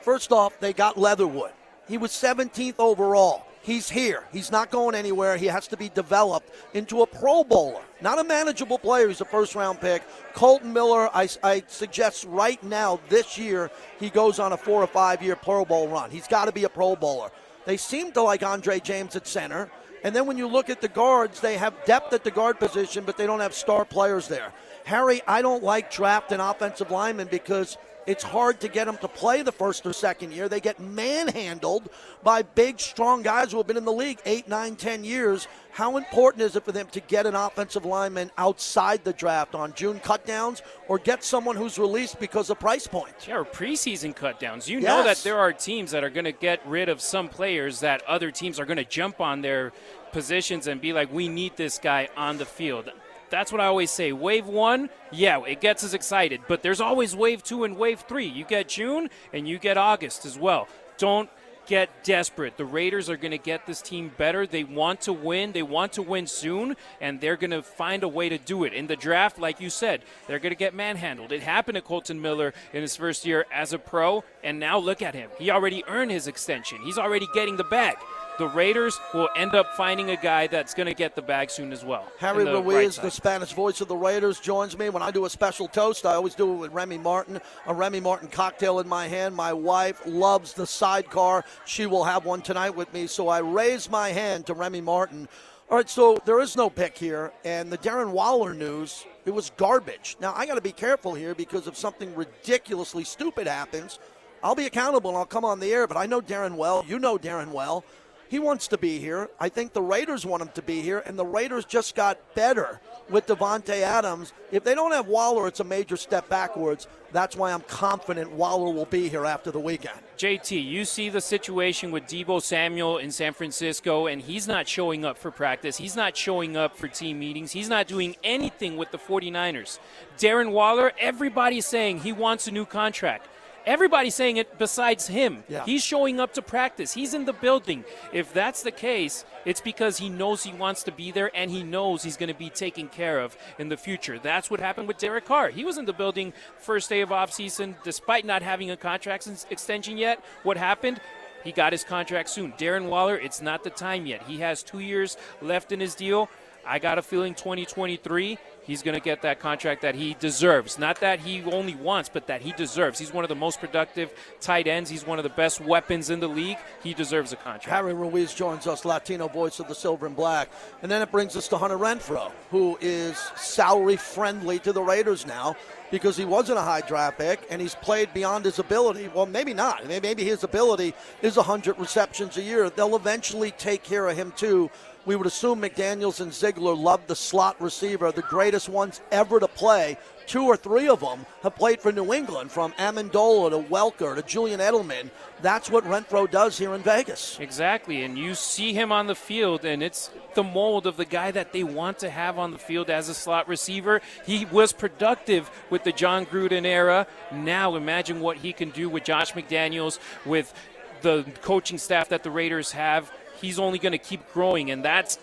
First 0.00 0.32
off, 0.32 0.58
they 0.60 0.72
got 0.72 0.96
Leatherwood. 0.96 1.52
He 1.86 1.98
was 1.98 2.10
17th 2.12 2.76
overall. 2.78 3.44
He's 3.62 3.90
here. 3.90 4.24
He's 4.32 4.50
not 4.50 4.70
going 4.70 4.94
anywhere. 4.94 5.36
He 5.36 5.46
has 5.46 5.68
to 5.68 5.76
be 5.76 5.90
developed 5.90 6.50
into 6.74 7.02
a 7.02 7.06
Pro 7.06 7.44
Bowler, 7.44 7.82
not 8.00 8.18
a 8.18 8.24
manageable 8.24 8.78
player. 8.78 9.08
He's 9.08 9.20
a 9.20 9.26
first 9.26 9.54
round 9.54 9.80
pick. 9.80 10.02
Kolton 10.32 10.72
Miller, 10.72 11.10
I, 11.14 11.28
I 11.42 11.62
suggest 11.66 12.24
right 12.24 12.62
now, 12.62 13.00
this 13.08 13.36
year, 13.36 13.70
he 14.00 14.10
goes 14.10 14.38
on 14.38 14.52
a 14.52 14.56
four 14.56 14.82
or 14.82 14.86
five 14.86 15.22
year 15.22 15.36
Pro 15.36 15.64
Bowl 15.64 15.88
run. 15.88 16.10
He's 16.10 16.28
got 16.28 16.46
to 16.46 16.52
be 16.52 16.64
a 16.64 16.68
Pro 16.68 16.96
Bowler. 16.96 17.30
They 17.66 17.76
seem 17.76 18.12
to 18.12 18.22
like 18.22 18.42
Andre 18.42 18.80
James 18.80 19.16
at 19.16 19.26
center. 19.26 19.70
And 20.04 20.14
then 20.14 20.26
when 20.26 20.38
you 20.38 20.46
look 20.46 20.70
at 20.70 20.80
the 20.80 20.88
guards, 20.88 21.40
they 21.40 21.58
have 21.58 21.74
depth 21.84 22.12
at 22.12 22.24
the 22.24 22.30
guard 22.30 22.58
position, 22.58 23.04
but 23.04 23.18
they 23.18 23.26
don't 23.26 23.40
have 23.40 23.52
star 23.52 23.84
players 23.84 24.28
there. 24.28 24.52
Harry, 24.84 25.20
I 25.26 25.42
don't 25.42 25.62
like 25.62 25.90
drafting 25.90 26.40
offensive 26.40 26.90
linemen 26.90 27.28
because 27.30 27.76
it's 28.08 28.24
hard 28.24 28.58
to 28.60 28.68
get 28.68 28.86
them 28.86 28.96
to 29.02 29.06
play 29.06 29.42
the 29.42 29.52
first 29.52 29.84
or 29.84 29.92
second 29.92 30.32
year. 30.32 30.48
They 30.48 30.60
get 30.60 30.80
manhandled 30.80 31.90
by 32.22 32.40
big, 32.42 32.80
strong 32.80 33.22
guys 33.22 33.52
who 33.52 33.58
have 33.58 33.66
been 33.66 33.76
in 33.76 33.84
the 33.84 33.92
league 33.92 34.18
eight, 34.24 34.48
nine, 34.48 34.76
ten 34.76 35.04
years. 35.04 35.46
How 35.70 35.98
important 35.98 36.42
is 36.42 36.56
it 36.56 36.64
for 36.64 36.72
them 36.72 36.88
to 36.92 37.00
get 37.00 37.26
an 37.26 37.34
offensive 37.34 37.84
lineman 37.84 38.30
outside 38.38 39.04
the 39.04 39.12
draft 39.12 39.54
on 39.54 39.74
June 39.74 40.00
cutdowns 40.00 40.62
or 40.88 40.98
get 40.98 41.22
someone 41.22 41.54
who's 41.54 41.78
released 41.78 42.18
because 42.18 42.48
of 42.48 42.58
price 42.58 42.86
point? 42.86 43.14
Yeah, 43.28 43.36
or 43.36 43.44
preseason 43.44 44.16
cutdowns. 44.16 44.66
You 44.66 44.78
Yes. 44.80 44.88
know 44.88 45.04
that 45.04 45.18
there 45.18 45.38
are 45.38 45.52
teams 45.52 45.90
that 45.90 46.02
are 46.02 46.10
going 46.10 46.24
to 46.24 46.32
get 46.32 46.66
rid 46.66 46.88
of 46.88 47.02
some 47.02 47.28
players 47.28 47.80
that 47.80 48.02
other 48.06 48.30
teams 48.30 48.58
are 48.58 48.64
going 48.64 48.78
to 48.78 48.84
jump 48.84 49.20
on 49.20 49.42
their 49.42 49.72
positions 50.12 50.66
and 50.66 50.80
be 50.80 50.94
like, 50.94 51.12
we 51.12 51.28
need 51.28 51.56
this 51.56 51.78
guy 51.78 52.08
on 52.16 52.38
the 52.38 52.46
field. 52.46 52.90
That's 53.30 53.52
what 53.52 53.60
I 53.60 53.66
always 53.66 53.90
say. 53.90 54.12
Wave 54.12 54.46
one, 54.46 54.90
yeah, 55.10 55.42
it 55.44 55.60
gets 55.60 55.84
us 55.84 55.94
excited, 55.94 56.40
but 56.48 56.62
there's 56.62 56.80
always 56.80 57.14
wave 57.14 57.42
two 57.42 57.64
and 57.64 57.76
wave 57.76 58.00
three. 58.08 58.26
You 58.26 58.44
get 58.44 58.68
June 58.68 59.10
and 59.32 59.48
you 59.48 59.58
get 59.58 59.76
August 59.76 60.24
as 60.24 60.38
well. 60.38 60.68
Don't 60.96 61.30
get 61.68 62.02
desperate. 62.02 62.56
The 62.56 62.64
Raiders 62.64 63.10
are 63.10 63.16
going 63.16 63.32
to 63.32 63.38
get 63.38 63.66
this 63.66 63.82
team 63.82 64.10
better. 64.16 64.46
They 64.46 64.64
want 64.64 65.02
to 65.02 65.12
win. 65.12 65.52
They 65.52 65.62
want 65.62 65.92
to 65.92 66.02
win 66.02 66.26
soon, 66.26 66.76
and 67.00 67.20
they're 67.20 67.36
going 67.36 67.50
to 67.50 67.62
find 67.62 68.02
a 68.02 68.08
way 68.08 68.30
to 68.30 68.38
do 68.38 68.64
it. 68.64 68.72
In 68.72 68.86
the 68.86 68.96
draft, 68.96 69.38
like 69.38 69.60
you 69.60 69.68
said, 69.68 70.00
they're 70.26 70.38
going 70.38 70.52
to 70.52 70.58
get 70.58 70.74
manhandled. 70.74 71.30
It 71.30 71.42
happened 71.42 71.76
to 71.76 71.82
Kolton 71.82 72.20
Miller 72.20 72.54
in 72.72 72.80
his 72.80 72.96
first 72.96 73.26
year 73.26 73.44
as 73.52 73.72
a 73.74 73.78
pro, 73.78 74.24
and 74.42 74.58
now 74.58 74.78
look 74.78 75.02
at 75.02 75.14
him. 75.14 75.30
He 75.38 75.50
already 75.50 75.84
earned 75.86 76.10
his 76.10 76.26
extension. 76.26 76.78
He's 76.82 76.98
already 76.98 77.28
getting 77.34 77.58
the 77.58 77.64
bag. 77.64 77.96
The 78.38 78.48
Raiders 78.48 79.00
will 79.12 79.28
end 79.36 79.56
up 79.56 79.74
finding 79.74 80.10
a 80.10 80.16
guy 80.16 80.46
that's 80.46 80.72
going 80.72 80.86
to 80.86 80.94
get 80.94 81.16
the 81.16 81.22
bag 81.22 81.50
soon 81.50 81.72
as 81.72 81.84
well. 81.84 82.06
Harry 82.18 82.44
the 82.44 82.62
Ruiz, 82.62 82.96
right 82.96 83.04
the. 83.04 83.10
Spanish 83.10 83.52
voice 83.52 83.80
of 83.80 83.88
the 83.88 83.96
Raiders, 83.96 84.38
joins 84.38 84.78
me. 84.78 84.90
When 84.90 85.02
I 85.02 85.10
do 85.10 85.24
a 85.24 85.30
special 85.30 85.66
toast, 85.66 86.06
I 86.06 86.14
always 86.14 86.36
do 86.36 86.52
it 86.52 86.56
with 86.56 86.72
Remy 86.72 86.98
Martin, 86.98 87.40
a 87.66 87.74
Remy 87.74 87.98
Martin 87.98 88.28
cocktail 88.28 88.78
in 88.78 88.86
my 88.86 89.08
hand. 89.08 89.34
My 89.34 89.52
wife 89.52 90.00
loves 90.06 90.52
the 90.52 90.68
sidecar. 90.68 91.44
She 91.64 91.86
will 91.86 92.04
have 92.04 92.24
one 92.24 92.40
tonight 92.40 92.76
with 92.76 92.94
me. 92.94 93.08
So 93.08 93.26
I 93.26 93.40
raise 93.40 93.90
my 93.90 94.10
hand 94.10 94.46
to 94.46 94.54
Remy 94.54 94.82
Martin. 94.82 95.28
All 95.68 95.78
right, 95.78 95.90
so 95.90 96.16
there 96.24 96.38
is 96.38 96.56
no 96.56 96.70
pick 96.70 96.96
here. 96.96 97.32
And 97.44 97.72
the 97.72 97.78
Darren 97.78 98.12
Waller 98.12 98.54
news, 98.54 99.04
it 99.26 99.34
was 99.34 99.50
garbage. 99.56 100.16
Now, 100.20 100.32
I 100.36 100.46
got 100.46 100.54
to 100.54 100.60
be 100.60 100.72
careful 100.72 101.14
here 101.14 101.34
because 101.34 101.66
if 101.66 101.76
something 101.76 102.14
ridiculously 102.14 103.02
stupid 103.02 103.48
happens, 103.48 103.98
I'll 104.44 104.54
be 104.54 104.66
accountable 104.66 105.10
and 105.10 105.18
I'll 105.18 105.26
come 105.26 105.44
on 105.44 105.58
the 105.58 105.72
air. 105.72 105.88
But 105.88 105.96
I 105.96 106.06
know 106.06 106.20
Darren 106.20 106.54
well. 106.54 106.84
You 106.86 107.00
know 107.00 107.18
Darren 107.18 107.50
well. 107.50 107.84
He 108.28 108.38
wants 108.38 108.68
to 108.68 108.78
be 108.78 108.98
here. 108.98 109.30
I 109.40 109.48
think 109.48 109.72
the 109.72 109.82
Raiders 109.82 110.26
want 110.26 110.42
him 110.42 110.50
to 110.54 110.62
be 110.62 110.82
here, 110.82 111.02
and 111.06 111.18
the 111.18 111.24
Raiders 111.24 111.64
just 111.64 111.94
got 111.94 112.18
better 112.34 112.80
with 113.08 113.26
Davante 113.26 113.80
Adams. 113.80 114.34
If 114.52 114.64
they 114.64 114.74
don't 114.74 114.92
have 114.92 115.06
Waller, 115.06 115.48
it's 115.48 115.60
a 115.60 115.64
major 115.64 115.96
step 115.96 116.28
backwards. 116.28 116.86
That's 117.10 117.36
why 117.36 117.52
I'm 117.52 117.62
confident 117.62 118.30
Waller 118.32 118.70
will 118.70 118.84
be 118.84 119.08
here 119.08 119.24
after 119.24 119.50
the 119.50 119.58
weekend. 119.58 119.98
JT, 120.18 120.62
you 120.62 120.84
see 120.84 121.08
the 121.08 121.22
situation 121.22 121.90
with 121.90 122.04
Deebo 122.04 122.42
Samuel 122.42 122.98
in 122.98 123.10
San 123.10 123.32
Francisco, 123.32 124.08
and 124.08 124.20
he's 124.20 124.46
not 124.46 124.68
showing 124.68 125.06
up 125.06 125.16
for 125.16 125.30
practice. 125.30 125.78
He's 125.78 125.96
not 125.96 126.14
showing 126.14 126.54
up 126.54 126.76
for 126.76 126.86
team 126.86 127.18
meetings. 127.18 127.52
He's 127.52 127.70
not 127.70 127.86
doing 127.86 128.14
anything 128.22 128.76
with 128.76 128.90
the 128.90 128.98
49ers. 128.98 129.78
Darren 130.18 130.50
Waller, 130.52 130.92
everybody's 130.98 131.64
saying 131.64 132.00
he 132.00 132.12
wants 132.12 132.46
a 132.46 132.50
new 132.50 132.66
contract. 132.66 133.26
Everybody's 133.68 134.14
saying 134.14 134.38
it 134.38 134.58
besides 134.58 135.08
him. 135.08 135.44
Yeah. 135.46 135.62
He's 135.66 135.84
showing 135.84 136.20
up 136.20 136.32
to 136.32 136.42
practice. 136.42 136.94
He's 136.94 137.12
in 137.12 137.26
the 137.26 137.34
building. 137.34 137.84
If 138.14 138.32
that's 138.32 138.62
the 138.62 138.70
case, 138.70 139.26
it's 139.44 139.60
because 139.60 139.98
he 139.98 140.08
knows 140.08 140.42
he 140.42 140.54
wants 140.54 140.84
to 140.84 140.90
be 140.90 141.10
there 141.10 141.30
and 141.34 141.50
he 141.50 141.62
knows 141.62 142.02
he's 142.02 142.16
going 142.16 142.32
to 142.32 142.38
be 142.38 142.48
taken 142.48 142.88
care 142.88 143.20
of 143.20 143.36
in 143.58 143.68
the 143.68 143.76
future. 143.76 144.18
That's 144.18 144.50
what 144.50 144.58
happened 144.58 144.88
with 144.88 144.96
Derek 144.96 145.26
Carr. 145.26 145.50
He 145.50 145.66
was 145.66 145.76
in 145.76 145.84
the 145.84 145.92
building 145.92 146.32
first 146.58 146.88
day 146.88 147.02
of 147.02 147.10
offseason 147.10 147.74
despite 147.84 148.24
not 148.24 148.40
having 148.40 148.70
a 148.70 148.76
contract 148.76 149.28
extension 149.50 149.98
yet. 149.98 150.24
What 150.44 150.56
happened? 150.56 150.98
He 151.44 151.52
got 151.52 151.72
his 151.72 151.84
contract 151.84 152.30
soon. 152.30 152.52
Darren 152.52 152.88
Waller, 152.88 153.18
it's 153.18 153.42
not 153.42 153.64
the 153.64 153.70
time 153.70 154.06
yet. 154.06 154.22
He 154.22 154.38
has 154.38 154.62
two 154.62 154.80
years 154.80 155.18
left 155.42 155.72
in 155.72 155.80
his 155.80 155.94
deal. 155.94 156.30
I 156.68 156.78
got 156.78 156.98
a 156.98 157.02
feeling 157.02 157.34
2023, 157.34 158.38
he's 158.62 158.82
going 158.82 158.94
to 158.94 159.00
get 159.00 159.22
that 159.22 159.40
contract 159.40 159.80
that 159.82 159.94
he 159.94 160.14
deserves. 160.20 160.78
Not 160.78 161.00
that 161.00 161.18
he 161.18 161.42
only 161.44 161.74
wants, 161.74 162.10
but 162.10 162.26
that 162.26 162.42
he 162.42 162.52
deserves. 162.52 162.98
He's 162.98 163.12
one 163.12 163.24
of 163.24 163.28
the 163.28 163.34
most 163.34 163.58
productive 163.58 164.12
tight 164.40 164.66
ends. 164.66 164.90
He's 164.90 165.06
one 165.06 165.18
of 165.18 165.22
the 165.22 165.30
best 165.30 165.62
weapons 165.62 166.10
in 166.10 166.20
the 166.20 166.28
league. 166.28 166.58
He 166.82 166.92
deserves 166.92 167.32
a 167.32 167.36
contract. 167.36 167.64
Harry 167.64 167.94
Ruiz 167.94 168.34
joins 168.34 168.66
us, 168.66 168.84
Latino 168.84 169.28
voice 169.28 169.60
of 169.60 169.68
the 169.68 169.74
Silver 169.74 170.04
and 170.04 170.14
Black. 170.14 170.50
And 170.82 170.90
then 170.90 171.00
it 171.00 171.10
brings 171.10 171.36
us 171.36 171.48
to 171.48 171.56
Hunter 171.56 171.78
Renfrow, 171.78 172.30
who 172.50 172.76
is 172.82 173.16
salary 173.34 173.96
friendly 173.96 174.58
to 174.60 174.72
the 174.72 174.82
Raiders 174.82 175.26
now 175.26 175.56
because 175.90 176.16
he 176.16 176.24
wasn't 176.24 176.58
a 176.58 176.62
high 176.62 176.82
draft 176.82 177.18
pick 177.18 177.40
and 177.50 177.60
he's 177.60 177.74
played 177.76 178.12
beyond 178.12 178.44
his 178.44 178.58
ability. 178.58 179.08
Well, 179.14 179.26
maybe 179.26 179.54
not. 179.54 179.86
Maybe 179.86 180.24
his 180.24 180.44
ability 180.44 180.94
is 181.22 181.36
100 181.36 181.78
receptions 181.78 182.36
a 182.36 182.42
year. 182.42 182.68
They'll 182.70 182.96
eventually 182.96 183.52
take 183.52 183.82
care 183.82 184.06
of 184.08 184.16
him, 184.16 184.32
too. 184.36 184.70
We 185.08 185.16
would 185.16 185.26
assume 185.26 185.62
McDaniels 185.62 186.20
and 186.20 186.34
Ziegler 186.34 186.74
love 186.74 187.06
the 187.06 187.16
slot 187.16 187.58
receiver, 187.62 188.12
the 188.12 188.20
greatest 188.20 188.68
ones 188.68 189.00
ever 189.10 189.40
to 189.40 189.48
play. 189.48 189.96
Two 190.26 190.44
or 190.44 190.54
three 190.54 190.86
of 190.86 191.00
them 191.00 191.24
have 191.42 191.56
played 191.56 191.80
for 191.80 191.90
New 191.90 192.12
England, 192.12 192.52
from 192.52 192.72
Amendola 192.72 193.48
to 193.52 193.70
Welker 193.70 194.14
to 194.14 194.22
Julian 194.22 194.60
Edelman. 194.60 195.08
That's 195.40 195.70
what 195.70 195.84
Renfrow 195.84 196.30
does 196.30 196.58
here 196.58 196.74
in 196.74 196.82
Vegas. 196.82 197.38
Exactly, 197.40 198.02
and 198.02 198.18
you 198.18 198.34
see 198.34 198.74
him 198.74 198.92
on 198.92 199.06
the 199.06 199.14
field, 199.14 199.64
and 199.64 199.82
it's 199.82 200.10
the 200.34 200.42
mold 200.42 200.86
of 200.86 200.98
the 200.98 201.06
guy 201.06 201.30
that 201.30 201.54
they 201.54 201.64
want 201.64 202.00
to 202.00 202.10
have 202.10 202.38
on 202.38 202.50
the 202.50 202.58
field 202.58 202.90
as 202.90 203.08
a 203.08 203.14
slot 203.14 203.48
receiver. 203.48 204.02
He 204.26 204.44
was 204.44 204.74
productive 204.74 205.50
with 205.70 205.84
the 205.84 205.92
Jon 205.92 206.26
Gruden 206.26 206.66
era. 206.66 207.06
Now 207.32 207.76
imagine 207.76 208.20
what 208.20 208.36
he 208.36 208.52
can 208.52 208.68
do 208.68 208.90
with 208.90 209.04
Josh 209.04 209.32
McDaniels, 209.32 210.00
with 210.26 210.52
the 211.00 211.24
coaching 211.40 211.78
staff 211.78 212.10
that 212.10 212.24
the 212.24 212.30
Raiders 212.30 212.72
have. 212.72 213.10
He's 213.40 213.58
only 213.58 213.78
going 213.78 213.92
to 213.92 213.98
keep 213.98 214.32
growing, 214.32 214.70
and 214.70 214.84
that's 214.84 215.18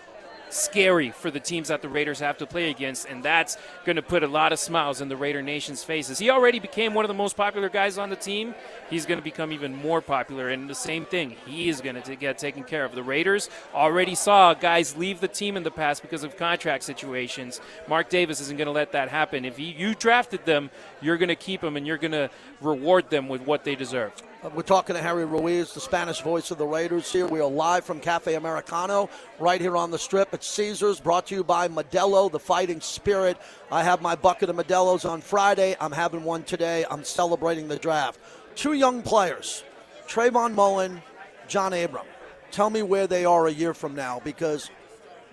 scary 0.50 1.12
for 1.12 1.32
the 1.32 1.40
teams 1.40 1.68
that 1.68 1.82
the 1.82 1.90
Raiders 1.90 2.20
have 2.20 2.38
to 2.38 2.46
play 2.46 2.70
against, 2.70 3.08
and 3.08 3.24
that's 3.24 3.58
going 3.84 3.96
to 3.98 4.02
put 4.02 4.24
a 4.24 4.28
lot 4.28 4.54
of 4.54 4.60
smiles 4.60 5.02
in 5.02 5.10
the 5.10 5.18
Raider 5.18 5.42
Nation's 5.42 5.84
faces. 5.84 6.20
He 6.20 6.30
already 6.30 6.60
became 6.60 6.94
one 6.94 7.04
of 7.04 7.10
the 7.10 7.16
most 7.16 7.36
popular 7.36 7.68
guys 7.68 7.98
on 7.98 8.10
the 8.10 8.16
team. 8.16 8.56
He's 8.90 9.06
going 9.06 9.20
to 9.20 9.24
become 9.24 9.52
even 9.52 9.76
more 9.76 10.02
popular, 10.02 10.50
and 10.50 10.70
the 10.70 10.76
same 10.76 11.06
thing, 11.06 11.36
he 11.46 11.68
is 11.68 11.82
going 11.82 12.02
to 12.02 12.16
get 12.16 12.38
taken 12.38 12.64
care 12.64 12.86
of. 12.86 12.96
The 12.96 13.04
Raiders 13.04 13.50
already 13.74 14.16
saw 14.16 14.54
guys 14.54 14.96
leave 14.96 15.20
the 15.20 15.28
team 15.28 15.58
in 15.58 15.64
the 15.64 15.72
past 15.72 16.02
because 16.02 16.24
of 16.24 16.38
contract 16.38 16.84
situations. 16.84 17.60
Mark 17.88 18.10
Davis 18.10 18.40
isn't 18.40 18.58
going 18.58 18.68
to 18.68 18.72
let 18.72 18.94
that 18.94 19.10
happen. 19.10 19.46
If 19.46 19.58
he, 19.58 19.72
you 19.72 19.96
drafted 19.96 20.46
them, 20.46 20.70
you're 21.02 21.18
going 21.18 21.30
to 21.30 21.36
keep 21.36 21.62
them, 21.62 21.78
and 21.78 21.86
you're 21.86 21.98
going 21.98 22.12
to 22.12 22.30
reward 22.62 23.10
them 23.10 23.28
with 23.28 23.42
what 23.42 23.64
they 23.64 23.76
deserve. 23.76 24.14
Uh, 24.44 24.50
we're 24.54 24.62
talking 24.62 24.96
to 24.96 25.02
Harry 25.02 25.26
Ruiz, 25.26 25.74
the 25.74 25.80
Spanish 25.80 26.22
voice 26.22 26.52
of 26.52 26.58
the 26.58 26.66
Raiders 26.66 27.12
here. 27.12 27.26
We 27.26 27.40
are 27.40 27.50
live 27.50 27.84
from 27.84 28.00
Cafe 28.00 28.36
Americano 28.36 29.10
right 29.40 29.60
here 29.60 29.76
on 29.76 29.92
the 29.92 29.98
strip 29.98 30.34
at 30.34 30.44
Caesars, 30.44 31.00
brought 31.00 31.28
to 31.28 31.36
you 31.36 31.44
by 31.44 31.68
Modelo, 31.68 32.32
the 32.32 32.40
fighting 32.40 32.82
spirit. 32.82 33.38
I 33.72 33.84
have 33.84 34.02
my 34.02 34.16
bucket 34.16 34.50
of 34.50 34.56
Modelos 34.56 35.10
on 35.10 35.22
Friday. 35.22 35.76
I'm 35.80 35.92
having 35.92 36.24
one 36.24 36.44
today. 36.44 36.86
I'm 36.90 37.04
celebrating 37.04 37.68
the 37.68 37.78
draft. 37.78 38.20
Two 38.56 38.74
young 38.74 39.02
players, 39.02 39.64
Trayvon 40.08 40.54
Mullen, 40.54 41.02
John 41.48 41.74
Abram. 41.74 42.06
Tell 42.52 42.70
me 42.70 42.84
where 42.84 43.08
they 43.08 43.26
are 43.26 43.48
a 43.48 43.52
year 43.52 43.74
from 43.74 43.96
now 43.96 44.22
because 44.24 44.70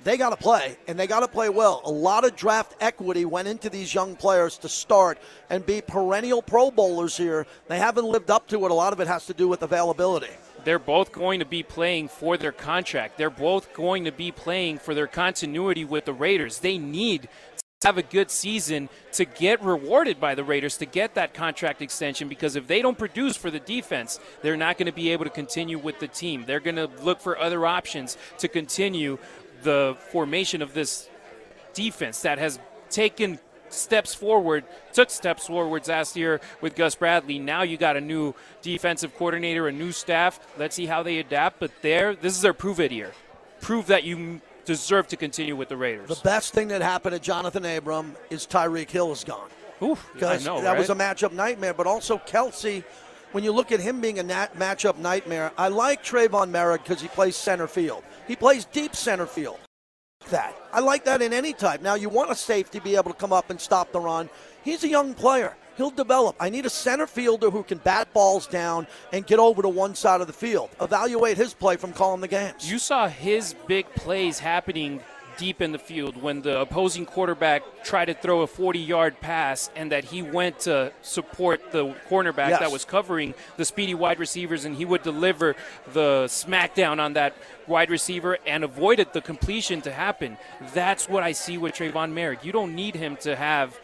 they 0.04 0.16
got 0.16 0.30
to 0.30 0.36
play, 0.36 0.76
and 0.86 0.98
they 0.98 1.06
got 1.06 1.20
to 1.20 1.28
play 1.28 1.48
well. 1.48 1.80
A 1.84 1.90
lot 1.90 2.24
of 2.24 2.34
draft 2.34 2.74
equity 2.80 3.24
went 3.24 3.48
into 3.48 3.70
these 3.70 3.94
young 3.94 4.16
players 4.16 4.58
to 4.58 4.68
start 4.68 5.18
and 5.50 5.64
be 5.64 5.80
perennial 5.80 6.42
Pro 6.42 6.70
Bowlers 6.70 7.16
here. 7.16 7.46
They 7.68 7.78
haven't 7.78 8.06
lived 8.06 8.30
up 8.30 8.48
to 8.48 8.64
it. 8.64 8.70
A 8.70 8.74
lot 8.74 8.92
of 8.92 9.00
it 9.00 9.06
has 9.06 9.26
to 9.26 9.34
do 9.34 9.48
with 9.48 9.62
availability. 9.62 10.30
They're 10.64 10.78
both 10.78 11.12
going 11.12 11.40
to 11.40 11.46
be 11.46 11.62
playing 11.62 12.08
for 12.08 12.36
their 12.36 12.52
contract. 12.52 13.18
They're 13.18 13.30
both 13.30 13.74
going 13.74 14.04
to 14.04 14.12
be 14.12 14.30
playing 14.30 14.78
for 14.78 14.94
their 14.94 15.08
continuity 15.08 15.84
with 15.84 16.04
the 16.04 16.12
Raiders. 16.12 16.58
They 16.58 16.78
need 16.78 17.28
to 17.82 17.88
have 17.88 17.98
a 17.98 18.02
good 18.02 18.30
season 18.30 18.88
to 19.10 19.24
get 19.24 19.60
rewarded 19.60 20.20
by 20.20 20.36
the 20.36 20.44
Raiders 20.44 20.76
to 20.76 20.86
get 20.86 21.14
that 21.16 21.34
contract 21.34 21.82
extension 21.82 22.28
because 22.28 22.54
if 22.54 22.68
they 22.68 22.80
don't 22.80 22.96
produce 22.96 23.36
for 23.36 23.50
the 23.50 23.58
defense, 23.58 24.20
they're 24.40 24.56
not 24.56 24.78
going 24.78 24.86
to 24.86 24.92
be 24.92 25.10
able 25.10 25.24
to 25.24 25.30
continue 25.30 25.78
with 25.78 25.98
the 25.98 26.06
team. 26.06 26.44
They're 26.46 26.60
going 26.60 26.76
to 26.76 26.88
look 27.02 27.20
for 27.20 27.36
other 27.36 27.66
options 27.66 28.16
to 28.38 28.46
continue 28.46 29.18
the 29.62 29.96
formation 30.10 30.62
of 30.62 30.74
this 30.74 31.08
defense 31.74 32.22
that 32.22 32.38
has 32.38 32.58
taken 32.90 33.38
steps 33.70 34.14
forward, 34.14 34.64
took 34.92 35.10
steps 35.10 35.46
forwards 35.46 35.88
last 35.88 36.16
year 36.16 36.40
with 36.60 36.74
Gus 36.74 36.94
Bradley. 36.94 37.38
Now 37.38 37.62
you 37.62 37.76
got 37.76 37.96
a 37.96 38.00
new 38.00 38.34
defensive 38.60 39.16
coordinator, 39.16 39.68
a 39.68 39.72
new 39.72 39.92
staff. 39.92 40.38
Let's 40.58 40.76
see 40.76 40.86
how 40.86 41.02
they 41.02 41.18
adapt. 41.18 41.58
But 41.58 41.70
there, 41.82 42.14
this 42.14 42.34
is 42.34 42.42
their 42.42 42.52
prove 42.52 42.80
it 42.80 42.92
year. 42.92 43.12
Prove 43.60 43.86
that 43.86 44.04
you 44.04 44.40
deserve 44.64 45.08
to 45.08 45.16
continue 45.16 45.56
with 45.56 45.68
the 45.68 45.76
Raiders. 45.76 46.08
The 46.08 46.20
best 46.22 46.52
thing 46.52 46.68
that 46.68 46.82
happened 46.82 47.20
to 47.20 47.30
Johnathan 47.30 47.78
Abram 47.78 48.14
is 48.30 48.46
Tyreek 48.46 48.90
Hill 48.90 49.12
is 49.12 49.24
gone. 49.24 49.48
Oof, 49.82 50.08
because 50.12 50.44
know, 50.44 50.60
that 50.60 50.70
right? 50.70 50.78
was 50.78 50.90
a 50.90 50.94
matchup 50.94 51.32
nightmare. 51.32 51.74
But 51.74 51.88
also 51.88 52.18
Kelce, 52.18 52.84
when 53.32 53.44
you 53.44 53.52
look 53.52 53.72
at 53.72 53.80
him 53.80 54.00
being 54.00 54.18
a 54.18 54.22
nat- 54.22 54.54
matchup 54.56 54.98
nightmare, 54.98 55.52
I 55.58 55.68
like 55.68 56.04
Tre'von 56.04 56.50
Moehrig 56.50 56.82
because 56.84 57.00
he 57.00 57.08
plays 57.08 57.36
center 57.36 57.66
field. 57.66 58.04
He 58.28 58.36
plays 58.36 58.64
deep 58.66 58.94
center 58.94 59.26
field. 59.26 59.58
That 60.30 60.54
I 60.72 60.78
like 60.78 61.04
that 61.06 61.20
in 61.20 61.32
any 61.32 61.52
type. 61.52 61.82
Now 61.82 61.94
you 61.94 62.08
want 62.08 62.30
a 62.30 62.36
safety 62.36 62.78
be 62.78 62.94
able 62.94 63.10
to 63.10 63.16
come 63.18 63.32
up 63.32 63.50
and 63.50 63.60
stop 63.60 63.90
the 63.90 63.98
run. 63.98 64.30
He's 64.62 64.84
a 64.84 64.88
young 64.88 65.14
player. 65.14 65.56
He'll 65.76 65.90
develop. 65.90 66.36
I 66.38 66.50
need 66.50 66.66
a 66.66 66.70
center 66.70 67.06
fielder 67.06 67.50
who 67.50 67.62
can 67.62 67.78
bat 67.78 68.12
balls 68.12 68.46
down 68.46 68.86
and 69.12 69.26
get 69.26 69.38
over 69.38 69.62
to 69.62 69.68
one 69.68 69.94
side 69.94 70.20
of 70.20 70.26
the 70.26 70.32
field. 70.32 70.70
Evaluate 70.80 71.36
his 71.36 71.54
play 71.54 71.76
from 71.76 71.92
calling 71.92 72.20
the 72.20 72.28
games. 72.28 72.70
You 72.70 72.78
saw 72.78 73.08
his 73.08 73.54
big 73.66 73.86
plays 73.94 74.38
happening 74.38 75.00
deep 75.36 75.60
in 75.60 75.72
the 75.72 75.78
field 75.78 76.20
when 76.20 76.42
the 76.42 76.60
opposing 76.60 77.06
quarterback 77.06 77.62
tried 77.84 78.06
to 78.06 78.14
throw 78.14 78.42
a 78.42 78.46
40 78.46 78.78
yard 78.78 79.20
pass 79.20 79.70
and 79.76 79.90
that 79.92 80.04
he 80.04 80.22
went 80.22 80.60
to 80.60 80.92
support 81.02 81.72
the 81.72 81.94
cornerback 82.08 82.50
Yes. 82.50 82.60
that 82.60 82.70
was 82.72 82.84
covering 82.84 83.34
the 83.56 83.64
speedy 83.64 83.94
wide 83.94 84.18
receivers 84.18 84.64
and 84.64 84.76
he 84.76 84.84
would 84.84 85.02
deliver 85.02 85.54
the 85.92 86.24
smackdown 86.26 87.00
on 87.00 87.12
that 87.14 87.34
wide 87.66 87.90
receiver 87.90 88.38
and 88.46 88.64
avoided 88.64 89.12
the 89.12 89.20
completion 89.20 89.80
to 89.82 89.92
happen. 89.92 90.36
That's 90.74 91.08
what 91.08 91.22
I 91.22 91.32
see 91.32 91.58
with 91.58 91.74
Tre'von 91.74 92.12
Moehrig. 92.12 92.44
You 92.44 92.52
don't 92.52 92.74
need 92.74 92.94
him 92.94 93.16
to 93.18 93.36
have 93.36 93.78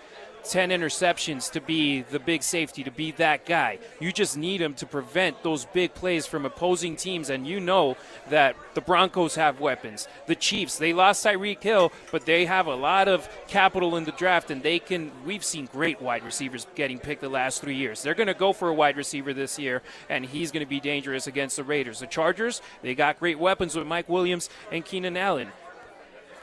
10 0.49 0.71
interceptions 0.71 1.51
to 1.53 1.61
be 1.61 2.03
the 2.03 2.19
big 2.19 2.43
safety, 2.43 2.83
to 2.85 2.91
be 2.91 3.13
that 3.13 3.45
guy. 3.45 3.79
You 4.01 4.13
just 4.13 4.37
need 4.37 4.61
him 4.61 4.75
to 4.75 4.87
prevent 4.87 5.43
those 5.43 5.65
big 5.67 5.95
plays 5.95 6.27
from 6.27 6.47
opposing 6.47 6.97
teams. 6.97 7.31
And 7.31 7.47
you 7.47 7.61
know 7.61 7.97
that 8.31 8.57
the 8.75 8.81
Broncos 8.81 9.35
have 9.35 9.61
weapons. 9.61 10.09
The 10.27 10.35
Chiefs, 10.35 10.79
they 10.79 10.93
lost 10.93 11.25
Tyreek 11.25 11.63
Hill, 11.63 11.93
but 12.11 12.25
they 12.27 12.47
have 12.47 12.67
a 12.67 12.75
lot 12.75 13.09
of 13.09 13.29
capital 13.47 13.97
in 13.97 14.05
the 14.05 14.13
draft, 14.13 14.51
and 14.51 14.63
they 14.63 14.79
can. 14.79 15.11
We've 15.25 15.45
seen 15.45 15.67
great 15.67 16.01
wide 16.01 16.25
receivers 16.25 16.67
getting 16.75 16.99
picked 16.99 17.21
the 17.21 17.29
last 17.29 17.61
three 17.61 17.77
years. 17.77 18.03
They're 18.03 18.15
going 18.15 18.29
to 18.29 18.35
go 18.35 18.53
for 18.53 18.69
a 18.69 18.75
wide 18.75 18.97
receiver 18.97 19.35
this 19.35 19.59
year, 19.59 19.83
and 20.09 20.25
he's 20.25 20.51
going 20.51 20.65
to 20.65 20.69
be 20.69 20.81
dangerous 20.81 21.27
against 21.27 21.57
the 21.57 21.65
Raiders. 21.65 22.01
The 22.01 22.07
Chargers, 22.07 22.63
they 22.83 22.95
got 22.95 23.19
great 23.19 23.39
weapons 23.39 23.77
with 23.77 23.87
Mike 23.87 24.09
Williams 24.09 24.49
and 24.73 24.85
Keenan 24.85 25.17
Allen. 25.17 25.49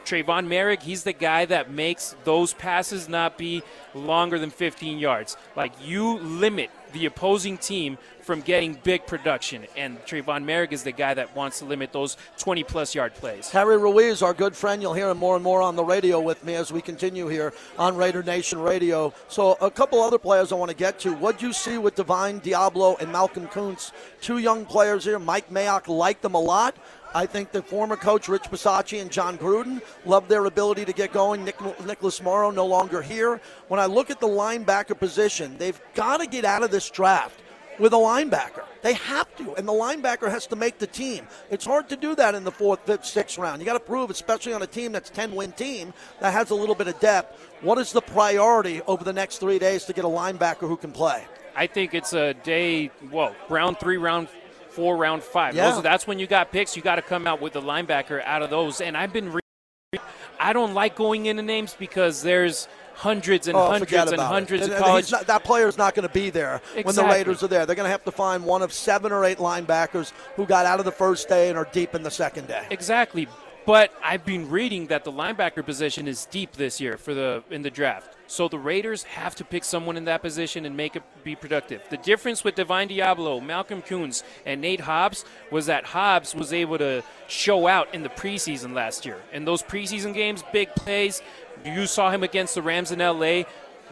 Tre'von 0.05 0.47
Moehrig, 0.47 0.83
he's 0.83 1.03
the 1.03 1.13
guy 1.13 1.45
that 1.45 1.71
makes 1.71 2.15
those 2.23 2.53
passes 2.53 3.09
not 3.09 3.37
be 3.37 3.63
longer 3.93 4.37
than 4.37 4.51
15 4.51 4.99
yards. 4.99 5.35
Like 5.55 5.73
you 5.81 6.19
limit 6.19 6.69
the 6.93 7.05
opposing 7.05 7.57
team 7.57 7.97
from 8.21 8.41
getting 8.41 8.73
big 8.83 9.05
production, 9.05 9.65
and 9.75 10.03
Tre'von 10.05 10.45
Moehrig 10.45 10.71
is 10.71 10.83
the 10.83 10.91
guy 10.91 11.13
that 11.13 11.35
wants 11.35 11.59
to 11.59 11.65
limit 11.65 11.91
those 11.91 12.17
20 12.37 12.63
plus 12.63 12.95
yard 12.95 13.13
plays. 13.15 13.49
Harry 13.49 13.77
Ruiz, 13.77 14.21
our 14.21 14.33
good 14.33 14.55
friend, 14.55 14.81
you'll 14.81 14.93
hear 14.93 15.09
him 15.09 15.17
more 15.17 15.35
and 15.35 15.43
more 15.43 15.61
on 15.61 15.75
the 15.75 15.83
radio 15.83 16.19
with 16.19 16.43
me 16.43 16.55
as 16.55 16.71
we 16.71 16.81
continue 16.81 17.27
here 17.27 17.53
on 17.77 17.95
Raider 17.95 18.23
Nation 18.23 18.59
Radio. 18.59 19.13
So, 19.27 19.57
a 19.61 19.69
couple 19.69 20.01
other 20.01 20.17
players 20.17 20.51
I 20.51 20.55
want 20.55 20.71
to 20.71 20.77
get 20.77 20.99
to. 21.01 21.13
What'd 21.13 21.41
you 21.41 21.53
see 21.53 21.77
with 21.77 21.95
Divine 21.95 22.39
Deablo 22.41 22.99
and 22.99 23.11
Malcolm 23.11 23.47
Koonce? 23.47 23.91
Two 24.21 24.37
young 24.37 24.65
players 24.65 25.03
here. 25.03 25.19
Mike 25.19 25.49
Mayock 25.49 25.87
liked 25.87 26.21
them 26.21 26.33
a 26.33 26.39
lot. 26.41 26.75
I 27.15 27.25
think 27.25 27.53
the 27.53 27.61
former 27.61 27.95
coach 27.95 28.27
Rich 28.27 28.51
Bisaccia 28.51 29.01
and 29.01 29.09
Jon 29.09 29.37
Gruden 29.37 29.81
love 30.05 30.27
their 30.27 30.43
ability 30.47 30.83
to 30.83 30.91
get 30.91 31.13
going. 31.13 31.45
Nick, 31.45 31.55
Nicholas 31.85 32.21
Morrow 32.21 32.51
no 32.51 32.65
longer 32.65 33.01
here. 33.01 33.39
When 33.69 33.79
I 33.79 33.85
look 33.85 34.11
at 34.11 34.19
the 34.19 34.27
linebacker 34.27 34.99
position, 34.99 35.57
they've 35.57 35.79
got 35.93 36.17
to 36.17 36.27
get 36.27 36.43
out 36.43 36.61
of 36.61 36.71
this 36.71 36.89
draft 36.89 37.39
with 37.79 37.93
a 37.93 37.95
linebacker. 37.95 38.65
They 38.81 38.95
have 38.95 39.33
to, 39.37 39.53
and 39.53 39.65
the 39.65 39.71
linebacker 39.71 40.29
has 40.29 40.45
to 40.47 40.57
make 40.57 40.77
the 40.77 40.87
team. 40.87 41.25
It's 41.49 41.63
hard 41.63 41.87
to 41.87 41.95
do 41.95 42.15
that 42.15 42.35
in 42.35 42.43
the 42.43 42.51
fourth, 42.51 42.81
fifth, 42.85 43.05
sixth 43.05 43.37
round. 43.37 43.61
You 43.61 43.65
got 43.65 43.73
to 43.73 43.79
prove, 43.79 44.09
especially 44.09 44.51
on 44.51 44.61
a 44.61 44.67
team 44.67 44.91
that's 44.91 45.09
10 45.09 45.33
win 45.33 45.53
team 45.53 45.93
that 46.19 46.33
has 46.33 46.49
a 46.49 46.55
little 46.55 46.75
bit 46.75 46.89
of 46.89 46.99
depth. 46.99 47.39
What 47.61 47.77
is 47.77 47.93
the 47.93 48.01
priority 48.01 48.81
over 48.87 49.05
the 49.05 49.13
next 49.13 49.37
three 49.37 49.57
days 49.57 49.85
to 49.85 49.93
get 49.93 50.03
a 50.03 50.09
linebacker 50.09 50.67
who 50.67 50.75
can 50.75 50.91
play? 50.91 51.23
I 51.55 51.67
think 51.67 51.93
it's 51.93 52.11
a 52.11 52.33
day, 52.33 52.91
well, 53.09 53.33
round 53.47 53.79
three, 53.79 53.95
round 53.95 54.27
four, 54.75 54.97
round 54.97 55.23
five. 55.23 55.55
Yeah. 55.55 55.71
Those, 55.71 55.83
that's 55.83 56.05
when 56.05 56.19
you 56.19 56.27
got 56.27 56.51
picks. 56.51 56.75
You 56.75 56.81
got 56.81 56.95
to 56.95 57.01
come 57.01 57.25
out 57.27 57.41
with 57.41 57.53
the 57.53 57.61
linebacker 57.61 58.23
out 58.25 58.41
of 58.41 58.49
those. 58.49 58.81
And 58.81 58.95
I've 58.97 59.13
been, 59.13 59.31
re- 59.33 59.99
I 60.39 60.53
don't 60.53 60.73
like 60.73 60.95
going 60.95 61.25
into 61.27 61.41
names 61.43 61.75
because 61.79 62.21
there's 62.21 62.67
hundreds 62.95 63.47
and 63.47 63.57
Oh, 63.57 63.67
hundreds 63.67 63.93
and 64.11 64.21
hundreds 64.21 64.63
it. 64.63 64.71
of 64.71 64.75
And- 64.77 64.85
college 64.85 65.11
not- 65.11 65.27
that 65.27 65.43
player's 65.43 65.77
not 65.77 65.95
going 65.95 66.07
to 66.07 66.13
be 66.13 66.29
there 66.29 66.61
when 66.83 66.95
the 66.95 67.03
Raiders 67.05 67.43
are 67.43 67.47
there. 67.47 67.65
They're 67.65 67.75
going 67.75 67.85
to 67.87 67.91
have 67.91 68.03
to 68.05 68.11
find 68.11 68.45
one 68.45 68.61
of 68.61 68.71
seven 68.73 69.11
or 69.11 69.23
eight 69.25 69.37
linebackers 69.37 70.11
who 70.35 70.45
got 70.45 70.65
out 70.65 70.79
of 70.79 70.85
the 70.85 70.91
first 70.91 71.27
day 71.29 71.49
and 71.49 71.57
are 71.57 71.67
deep 71.71 71.95
in 71.95 72.03
the 72.03 72.11
second 72.11 72.47
day. 72.47 72.65
Exactly. 72.69 73.27
But 73.65 73.91
I've 74.03 74.23
been 74.25 74.49
reading 74.49 74.87
that 74.87 75.03
the 75.03 75.11
linebacker 75.11 75.65
position 75.65 76.07
is 76.07 76.27
deep 76.27 76.51
this 76.53 76.79
year 76.79 76.97
for 76.97 77.15
the 77.15 77.43
in 77.49 77.63
the 77.63 77.71
draft. 77.71 78.15
So 78.27 78.47
the 78.47 78.59
Raiders 78.59 79.03
have 79.03 79.35
to 79.35 79.43
pick 79.43 79.63
someone 79.63 79.97
in 79.97 80.05
that 80.05 80.21
position 80.21 80.65
and 80.65 80.77
make 80.77 80.95
it 80.95 81.03
be 81.23 81.35
productive. 81.35 81.81
The 81.89 81.97
difference 81.97 82.43
with 82.43 82.55
Divine 82.55 82.89
Deablo, 82.89 83.43
Malcolm 83.43 83.81
Koonce, 83.81 84.23
and 84.45 84.61
Nate 84.61 84.81
Hobbs 84.81 85.25
was 85.51 85.65
that 85.65 85.85
Hobbs 85.85 86.35
was 86.35 86.53
able 86.53 86.77
to 86.77 87.03
show 87.27 87.67
out 87.67 87.93
in 87.93 88.03
the 88.03 88.09
preseason 88.09 88.73
last 88.73 89.05
year. 89.05 89.19
In 89.33 89.45
those 89.45 89.63
preseason 89.63 90.13
games, 90.13 90.43
big 90.51 90.69
plays. 90.75 91.21
You 91.63 91.87
saw 91.87 92.11
him 92.11 92.23
against 92.23 92.55
the 92.55 92.61
Rams 92.61 92.91
in 92.91 92.99
LA. 92.99 93.43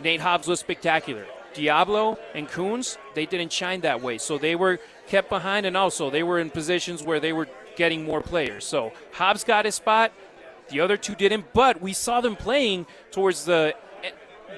Nate 0.01 0.21
Hobbs 0.21 0.47
was 0.47 0.59
spectacular. 0.59 1.25
Deablo 1.53 2.17
and 2.33 2.47
Koonce, 2.47 2.97
they 3.13 3.25
didn't 3.25 3.51
shine 3.51 3.81
that 3.81 4.01
way. 4.01 4.17
So 4.17 4.37
they 4.37 4.55
were 4.55 4.79
kept 5.07 5.29
behind, 5.29 5.65
and 5.65 5.77
also 5.77 6.09
they 6.09 6.23
were 6.23 6.39
in 6.39 6.49
positions 6.49 7.03
where 7.03 7.19
they 7.19 7.33
were 7.33 7.47
getting 7.75 8.03
more 8.03 8.21
players. 8.21 8.65
So 8.65 8.93
Hobbs 9.13 9.43
got 9.43 9.65
his 9.65 9.75
spot, 9.75 10.11
the 10.69 10.79
other 10.79 10.97
two 10.97 11.15
didn't, 11.15 11.53
but 11.53 11.81
we 11.81 11.93
saw 11.93 12.21
them 12.21 12.35
playing 12.35 12.85
towards 13.11 13.45
the 13.45 13.75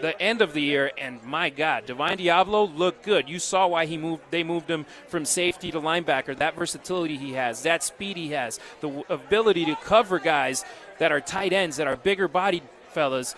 the 0.01 0.21
end 0.21 0.41
of 0.41 0.53
the 0.53 0.61
year, 0.61 0.91
and 0.97 1.23
my 1.23 1.49
God, 1.49 1.85
Divine 1.85 2.17
Deablo 2.17 2.75
looked 2.75 3.03
good. 3.03 3.29
You 3.29 3.39
saw 3.39 3.67
why 3.67 3.85
he 3.85 3.97
moved. 3.97 4.23
They 4.29 4.43
moved 4.43 4.69
him 4.69 4.85
from 5.07 5.25
safety 5.25 5.71
to 5.71 5.79
linebacker. 5.79 6.37
That 6.37 6.55
versatility 6.55 7.17
he 7.17 7.33
has, 7.33 7.63
that 7.63 7.83
speed 7.83 8.17
he 8.17 8.31
has, 8.31 8.59
the 8.81 9.03
ability 9.09 9.65
to 9.65 9.75
cover 9.75 10.19
guys 10.19 10.65
that 10.99 11.11
are 11.11 11.21
tight 11.21 11.53
ends, 11.53 11.77
that 11.77 11.87
are 11.87 11.95
bigger 11.95 12.27
bodied 12.27 12.63
fellas. 12.89 13.35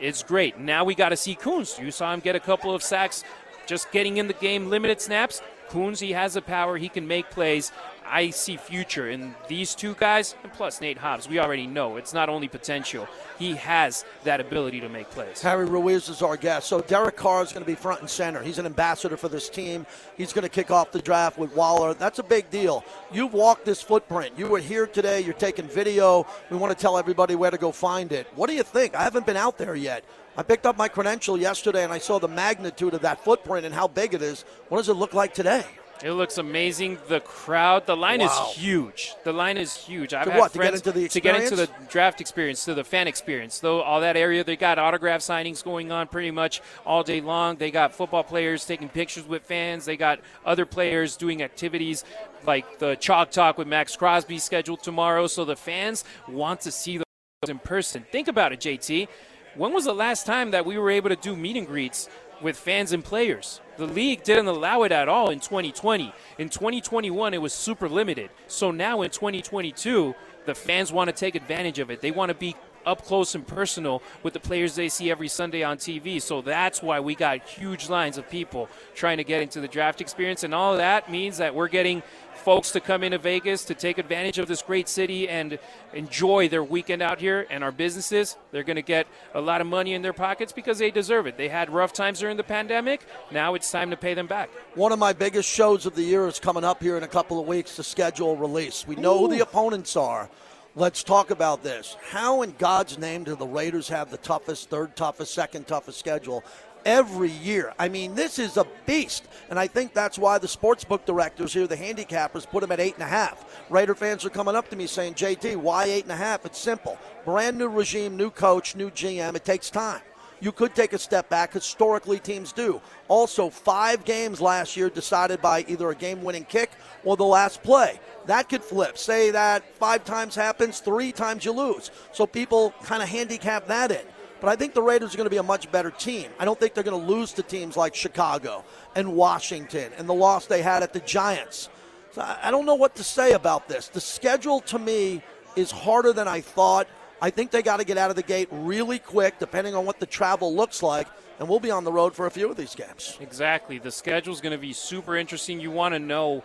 It's 0.00 0.22
great. 0.22 0.58
Now 0.58 0.84
we 0.84 0.94
got 0.94 1.10
to 1.10 1.16
see 1.16 1.34
Koonce. 1.34 1.82
You 1.82 1.90
saw 1.90 2.12
him 2.12 2.20
get 2.20 2.36
a 2.36 2.40
couple 2.40 2.74
of 2.74 2.82
sacks, 2.82 3.24
just 3.66 3.90
getting 3.90 4.16
in 4.16 4.28
the 4.28 4.34
game, 4.34 4.70
limited 4.70 5.00
snaps. 5.00 5.42
Koonce, 5.68 6.00
he 6.00 6.12
has 6.12 6.34
the 6.34 6.42
power. 6.42 6.78
He 6.78 6.88
can 6.88 7.06
make 7.06 7.30
plays. 7.30 7.72
I 8.10 8.30
see 8.30 8.56
future 8.56 9.10
in 9.10 9.34
these 9.48 9.74
two 9.74 9.94
guys, 9.94 10.34
and 10.42 10.52
plus 10.52 10.80
Nate 10.80 10.98
Hobbs. 10.98 11.28
We 11.28 11.38
already 11.38 11.66
know 11.66 11.96
it's 11.96 12.14
not 12.14 12.28
only 12.28 12.48
potential; 12.48 13.06
he 13.38 13.54
has 13.56 14.04
that 14.24 14.40
ability 14.40 14.80
to 14.80 14.88
make 14.88 15.10
plays. 15.10 15.42
Harry 15.42 15.66
Ruiz 15.66 16.08
is 16.08 16.22
our 16.22 16.36
guest. 16.36 16.68
So 16.68 16.80
Derek 16.80 17.16
Carr 17.16 17.42
is 17.42 17.52
going 17.52 17.64
to 17.64 17.70
be 17.70 17.74
front 17.74 18.00
and 18.00 18.10
center. 18.10 18.42
He's 18.42 18.58
an 18.58 18.66
ambassador 18.66 19.16
for 19.16 19.28
this 19.28 19.48
team. 19.48 19.86
He's 20.16 20.32
going 20.32 20.42
to 20.42 20.48
kick 20.48 20.70
off 20.70 20.92
the 20.92 21.02
draft 21.02 21.38
with 21.38 21.54
Waller. 21.54 21.94
That's 21.94 22.18
a 22.18 22.22
big 22.22 22.50
deal. 22.50 22.84
You've 23.12 23.32
walked 23.32 23.64
this 23.64 23.82
footprint. 23.82 24.34
You 24.38 24.48
were 24.48 24.58
here 24.58 24.86
today. 24.86 25.20
You're 25.20 25.34
taking 25.34 25.66
video. 25.66 26.26
We 26.50 26.56
want 26.56 26.76
to 26.76 26.80
tell 26.80 26.98
everybody 26.98 27.34
where 27.34 27.50
to 27.50 27.58
go 27.58 27.72
find 27.72 28.12
it. 28.12 28.26
What 28.34 28.48
do 28.48 28.56
you 28.56 28.62
think? 28.62 28.94
I 28.94 29.02
haven't 29.02 29.26
been 29.26 29.36
out 29.36 29.58
there 29.58 29.74
yet. 29.74 30.04
I 30.36 30.42
picked 30.42 30.66
up 30.66 30.76
my 30.76 30.86
credential 30.86 31.36
yesterday 31.36 31.82
and 31.82 31.92
I 31.92 31.98
saw 31.98 32.20
the 32.20 32.28
magnitude 32.28 32.94
of 32.94 33.02
that 33.02 33.24
footprint 33.24 33.66
and 33.66 33.74
how 33.74 33.88
big 33.88 34.14
it 34.14 34.22
is. 34.22 34.44
What 34.68 34.78
does 34.78 34.88
it 34.88 34.94
look 34.94 35.12
like 35.12 35.34
today? 35.34 35.64
It 36.04 36.12
looks 36.12 36.38
amazing. 36.38 36.98
The 37.08 37.20
crowd, 37.20 37.86
the 37.86 37.96
line 37.96 38.20
Wow. 38.20 38.26
is 38.50 38.56
huge. 38.56 39.14
The 39.24 39.32
line 39.32 39.56
is 39.56 39.76
huge. 39.76 40.14
I've 40.14 40.26
To 40.26 40.30
had 40.32 40.38
what, 40.38 40.52
to 40.52 40.58
get 40.58 40.64
friends 40.68 40.86
into 40.86 40.92
the 40.92 41.08
to 41.08 41.20
get 41.20 41.40
into 41.40 41.56
the 41.56 41.68
draft 41.88 42.20
experience, 42.20 42.64
to 42.66 42.74
the 42.74 42.84
fan 42.84 43.08
experience. 43.08 43.58
Though 43.58 43.80
all 43.82 44.00
that 44.00 44.16
area, 44.16 44.44
they 44.44 44.56
got 44.56 44.78
autograph 44.78 45.20
signings 45.20 45.64
going 45.64 45.90
on 45.90 46.06
pretty 46.06 46.30
much 46.30 46.60
all 46.86 47.02
day 47.02 47.20
long. 47.20 47.56
They 47.56 47.70
got 47.72 47.94
football 47.94 48.22
players 48.22 48.64
taking 48.64 48.88
pictures 48.88 49.24
with 49.26 49.42
fans. 49.42 49.86
They 49.86 49.96
got 49.96 50.20
other 50.46 50.66
players 50.66 51.16
doing 51.16 51.42
activities 51.42 52.04
like 52.46 52.78
the 52.78 52.94
chalk 52.96 53.30
talk 53.32 53.58
with 53.58 53.66
Maxx 53.66 53.96
Crosby 53.96 54.38
scheduled 54.38 54.82
tomorrow. 54.82 55.26
So 55.26 55.44
the 55.44 55.56
fans 55.56 56.04
want 56.28 56.60
to 56.60 56.70
see 56.70 56.98
those 56.98 57.50
in 57.50 57.58
person. 57.58 58.06
Think 58.12 58.28
about 58.28 58.52
it, 58.52 58.60
JT. 58.60 59.08
When 59.56 59.72
was 59.72 59.84
the 59.84 59.94
last 59.94 60.26
time 60.26 60.52
that 60.52 60.64
we 60.64 60.78
were 60.78 60.90
able 60.90 61.08
to 61.08 61.16
do 61.16 61.34
meet 61.34 61.56
and 61.56 61.66
greets 61.66 62.08
with 62.40 62.56
fans 62.56 62.92
and 62.92 63.04
players? 63.04 63.60
The 63.78 63.86
league 63.86 64.24
didn't 64.24 64.48
allow 64.48 64.82
it 64.82 64.90
at 64.90 65.08
all 65.08 65.30
in 65.30 65.38
2020. 65.38 66.12
In 66.38 66.48
2021, 66.48 67.32
it 67.32 67.40
was 67.40 67.54
super 67.54 67.88
limited. 67.88 68.28
So 68.48 68.72
now 68.72 69.02
in 69.02 69.10
2022, 69.10 70.16
the 70.46 70.54
fans 70.54 70.92
want 70.92 71.08
to 71.08 71.14
take 71.14 71.36
advantage 71.36 71.78
of 71.78 71.88
it. 71.88 72.00
They 72.00 72.10
want 72.10 72.30
to 72.30 72.34
be 72.34 72.56
up 72.88 73.04
close 73.04 73.34
and 73.34 73.46
personal 73.46 74.02
with 74.22 74.32
the 74.32 74.40
players 74.40 74.74
they 74.74 74.88
see 74.88 75.10
every 75.10 75.28
Sunday 75.28 75.62
on 75.62 75.76
TV. 75.76 76.20
So 76.20 76.40
that's 76.40 76.82
why 76.82 77.00
we 77.00 77.14
got 77.14 77.46
huge 77.46 77.88
lines 77.88 78.16
of 78.16 78.28
people 78.30 78.68
trying 78.94 79.18
to 79.18 79.24
get 79.24 79.42
into 79.42 79.60
the 79.60 79.68
draft 79.68 80.00
experience. 80.00 80.42
And 80.42 80.54
all 80.54 80.72
of 80.72 80.78
that 80.78 81.10
means 81.10 81.38
that 81.38 81.54
we're 81.54 81.68
getting 81.68 82.02
folks 82.38 82.70
to 82.70 82.80
come 82.80 83.02
into 83.02 83.18
Vegas 83.18 83.64
to 83.64 83.74
take 83.74 83.98
advantage 83.98 84.38
of 84.38 84.48
this 84.48 84.62
great 84.62 84.88
city 84.88 85.28
and 85.28 85.58
enjoy 85.92 86.48
their 86.48 86.64
weekend 86.64 87.02
out 87.02 87.20
here. 87.20 87.46
And 87.50 87.62
our 87.62 87.72
businesses, 87.72 88.36
they're 88.52 88.62
going 88.62 88.76
to 88.76 88.82
get 88.82 89.06
a 89.34 89.40
lot 89.40 89.60
of 89.60 89.66
money 89.66 89.92
in 89.92 90.00
their 90.00 90.14
pockets 90.14 90.52
because 90.52 90.78
they 90.78 90.90
deserve 90.90 91.26
it. 91.26 91.36
They 91.36 91.48
had 91.48 91.68
rough 91.68 91.92
times 91.92 92.20
during 92.20 92.38
the 92.38 92.44
pandemic. 92.44 93.06
Now 93.30 93.54
it's 93.54 93.70
time 93.70 93.90
to 93.90 93.96
pay 93.96 94.14
them 94.14 94.26
back. 94.26 94.48
One 94.74 94.92
of 94.92 94.98
my 94.98 95.12
biggest 95.12 95.48
shows 95.48 95.84
of 95.84 95.94
the 95.94 96.02
year 96.02 96.26
is 96.26 96.38
coming 96.38 96.64
up 96.64 96.82
here 96.82 96.96
in 96.96 97.02
a 97.02 97.08
couple 97.08 97.38
of 97.38 97.46
weeks 97.46 97.76
to 97.76 97.82
schedule 97.82 98.36
release. 98.36 98.86
We 98.86 98.96
know 98.96 99.18
who 99.18 99.28
the 99.28 99.40
opponents 99.40 99.96
are. 99.96 100.30
Let's 100.78 101.02
talk 101.02 101.32
about 101.32 101.64
this. 101.64 101.96
How 102.08 102.42
in 102.42 102.54
God's 102.56 102.98
name 102.98 103.24
do 103.24 103.34
the 103.34 103.48
Raiders 103.48 103.88
have 103.88 104.12
the 104.12 104.16
toughest, 104.16 104.70
third 104.70 104.94
toughest, 104.94 105.34
second 105.34 105.66
toughest 105.66 105.98
schedule 105.98 106.44
every 106.86 107.32
year? 107.32 107.74
I 107.80 107.88
mean, 107.88 108.14
this 108.14 108.38
is 108.38 108.56
a 108.56 108.64
beast. 108.86 109.24
And 109.50 109.58
I 109.58 109.66
think 109.66 109.92
that's 109.92 110.20
why 110.20 110.38
the 110.38 110.46
sports 110.46 110.84
book 110.84 111.04
directors 111.04 111.52
here, 111.52 111.66
the 111.66 111.76
handicappers, 111.76 112.48
put 112.48 112.60
them 112.60 112.70
at 112.70 112.78
eight 112.78 112.94
and 112.94 113.02
a 113.02 113.08
half. 113.08 113.44
Raider 113.68 113.96
fans 113.96 114.24
are 114.24 114.30
coming 114.30 114.54
up 114.54 114.70
to 114.70 114.76
me 114.76 114.86
saying, 114.86 115.14
JT, 115.14 115.56
why 115.56 115.86
eight 115.86 116.04
and 116.04 116.12
a 116.12 116.16
half? 116.16 116.46
It's 116.46 116.60
simple. 116.60 116.96
Brand 117.24 117.58
new 117.58 117.66
regime, 117.66 118.16
new 118.16 118.30
coach, 118.30 118.76
new 118.76 118.88
GM. 118.88 119.34
It 119.34 119.44
takes 119.44 119.70
time 119.70 120.02
you 120.40 120.52
could 120.52 120.74
take 120.74 120.92
a 120.92 120.98
step 120.98 121.28
back. 121.28 121.52
Historically, 121.52 122.18
teams 122.18 122.52
do. 122.52 122.80
Also, 123.08 123.50
five 123.50 124.04
games 124.04 124.40
last 124.40 124.76
year 124.76 124.90
decided 124.90 125.40
by 125.42 125.64
either 125.68 125.90
a 125.90 125.94
game 125.94 126.22
winning 126.22 126.44
kick 126.44 126.70
or 127.04 127.16
the 127.16 127.24
last 127.24 127.62
play. 127.62 128.00
That 128.26 128.48
could 128.48 128.62
flip. 128.62 128.98
Say 128.98 129.30
that 129.30 129.64
five 129.76 130.04
times 130.04 130.34
happens, 130.34 130.80
three 130.80 131.12
times 131.12 131.44
you 131.44 131.52
lose. 131.52 131.90
So 132.12 132.26
people 132.26 132.74
kind 132.82 133.02
of 133.02 133.08
handicap 133.08 133.66
that 133.68 133.90
in. 133.90 134.04
But 134.40 134.50
I 134.50 134.56
think 134.56 134.74
the 134.74 134.82
Raiders 134.82 135.14
are 135.14 135.16
going 135.16 135.26
to 135.26 135.30
be 135.30 135.38
a 135.38 135.42
much 135.42 135.70
better 135.72 135.90
team. 135.90 136.30
I 136.38 136.44
don't 136.44 136.58
think 136.60 136.74
they're 136.74 136.84
going 136.84 137.00
to 137.00 137.12
lose 137.12 137.32
to 137.32 137.42
teams 137.42 137.76
like 137.76 137.94
Chicago 137.94 138.64
and 138.94 139.14
Washington 139.14 139.92
and 139.98 140.08
the 140.08 140.14
loss 140.14 140.46
they 140.46 140.62
had 140.62 140.82
at 140.82 140.92
the 140.92 141.00
Giants. 141.00 141.68
So 142.12 142.22
I 142.22 142.38
I 142.44 142.50
don't 142.50 142.66
know 142.66 142.76
what 142.76 142.94
to 142.96 143.04
say 143.04 143.32
about 143.32 143.68
this. 143.68 143.88
The 143.88 144.00
schedule 144.00 144.60
to 144.60 144.78
me 144.78 145.22
is 145.56 145.70
harder 145.70 146.12
than 146.12 146.28
I 146.28 146.40
thought. 146.40 146.86
I 147.20 147.30
think 147.30 147.50
they 147.50 147.62
got 147.62 147.78
to 147.78 147.84
get 147.84 147.98
out 147.98 148.10
of 148.10 148.16
the 148.16 148.22
gate 148.22 148.48
really 148.50 148.98
quick, 148.98 149.38
depending 149.38 149.74
on 149.74 149.84
what 149.84 149.98
the 149.98 150.06
travel 150.06 150.54
looks 150.54 150.82
like, 150.82 151.08
and 151.38 151.48
we'll 151.48 151.60
be 151.60 151.70
on 151.70 151.84
the 151.84 151.92
road 151.92 152.14
for 152.14 152.26
a 152.26 152.30
few 152.30 152.50
of 152.50 152.56
these 152.56 152.74
games. 152.74 153.18
Exactly. 153.20 153.78
The 153.78 153.90
schedule 153.90 154.32
is 154.32 154.40
going 154.40 154.52
to 154.52 154.58
be 154.58 154.72
super 154.72 155.16
interesting. 155.16 155.60
You 155.60 155.70
want 155.70 155.94
to 155.94 155.98
know 155.98 156.44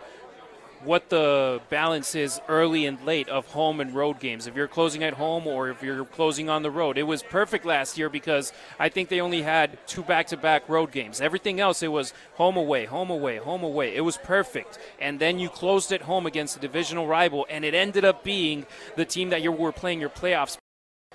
what 0.84 1.08
the 1.08 1.60
balance 1.70 2.14
is 2.14 2.40
early 2.48 2.84
and 2.86 3.02
late 3.04 3.28
of 3.28 3.46
home 3.46 3.80
and 3.80 3.94
road 3.94 4.20
games. 4.20 4.46
If 4.46 4.54
you're 4.54 4.68
closing 4.68 5.02
at 5.02 5.14
home 5.14 5.46
or 5.46 5.70
if 5.70 5.82
you're 5.82 6.04
closing 6.04 6.50
on 6.50 6.62
the 6.62 6.70
road. 6.70 6.98
It 6.98 7.04
was 7.04 7.22
perfect 7.22 7.64
last 7.64 7.96
year 7.96 8.10
because 8.10 8.52
I 8.78 8.88
think 8.88 9.08
they 9.08 9.20
only 9.20 9.42
had 9.42 9.78
two 9.86 10.02
back-to-back 10.02 10.68
road 10.68 10.92
games. 10.92 11.20
Everything 11.20 11.58
else 11.58 11.82
it 11.82 11.88
was 11.88 12.12
home 12.34 12.56
away, 12.56 12.84
home 12.84 13.10
away, 13.10 13.38
home 13.38 13.62
away. 13.62 13.96
It 13.96 14.02
was 14.02 14.18
perfect. 14.18 14.78
And 15.00 15.18
then 15.18 15.38
you 15.38 15.48
closed 15.48 15.92
at 15.92 16.02
home 16.02 16.26
against 16.26 16.56
a 16.56 16.60
divisional 16.60 17.06
rival 17.06 17.46
and 17.48 17.64
it 17.64 17.74
ended 17.74 18.04
up 18.04 18.22
being 18.22 18.66
the 18.96 19.04
team 19.04 19.30
that 19.30 19.42
you 19.42 19.52
were 19.52 19.72
playing 19.72 20.00
your 20.00 20.10
playoffs 20.10 20.58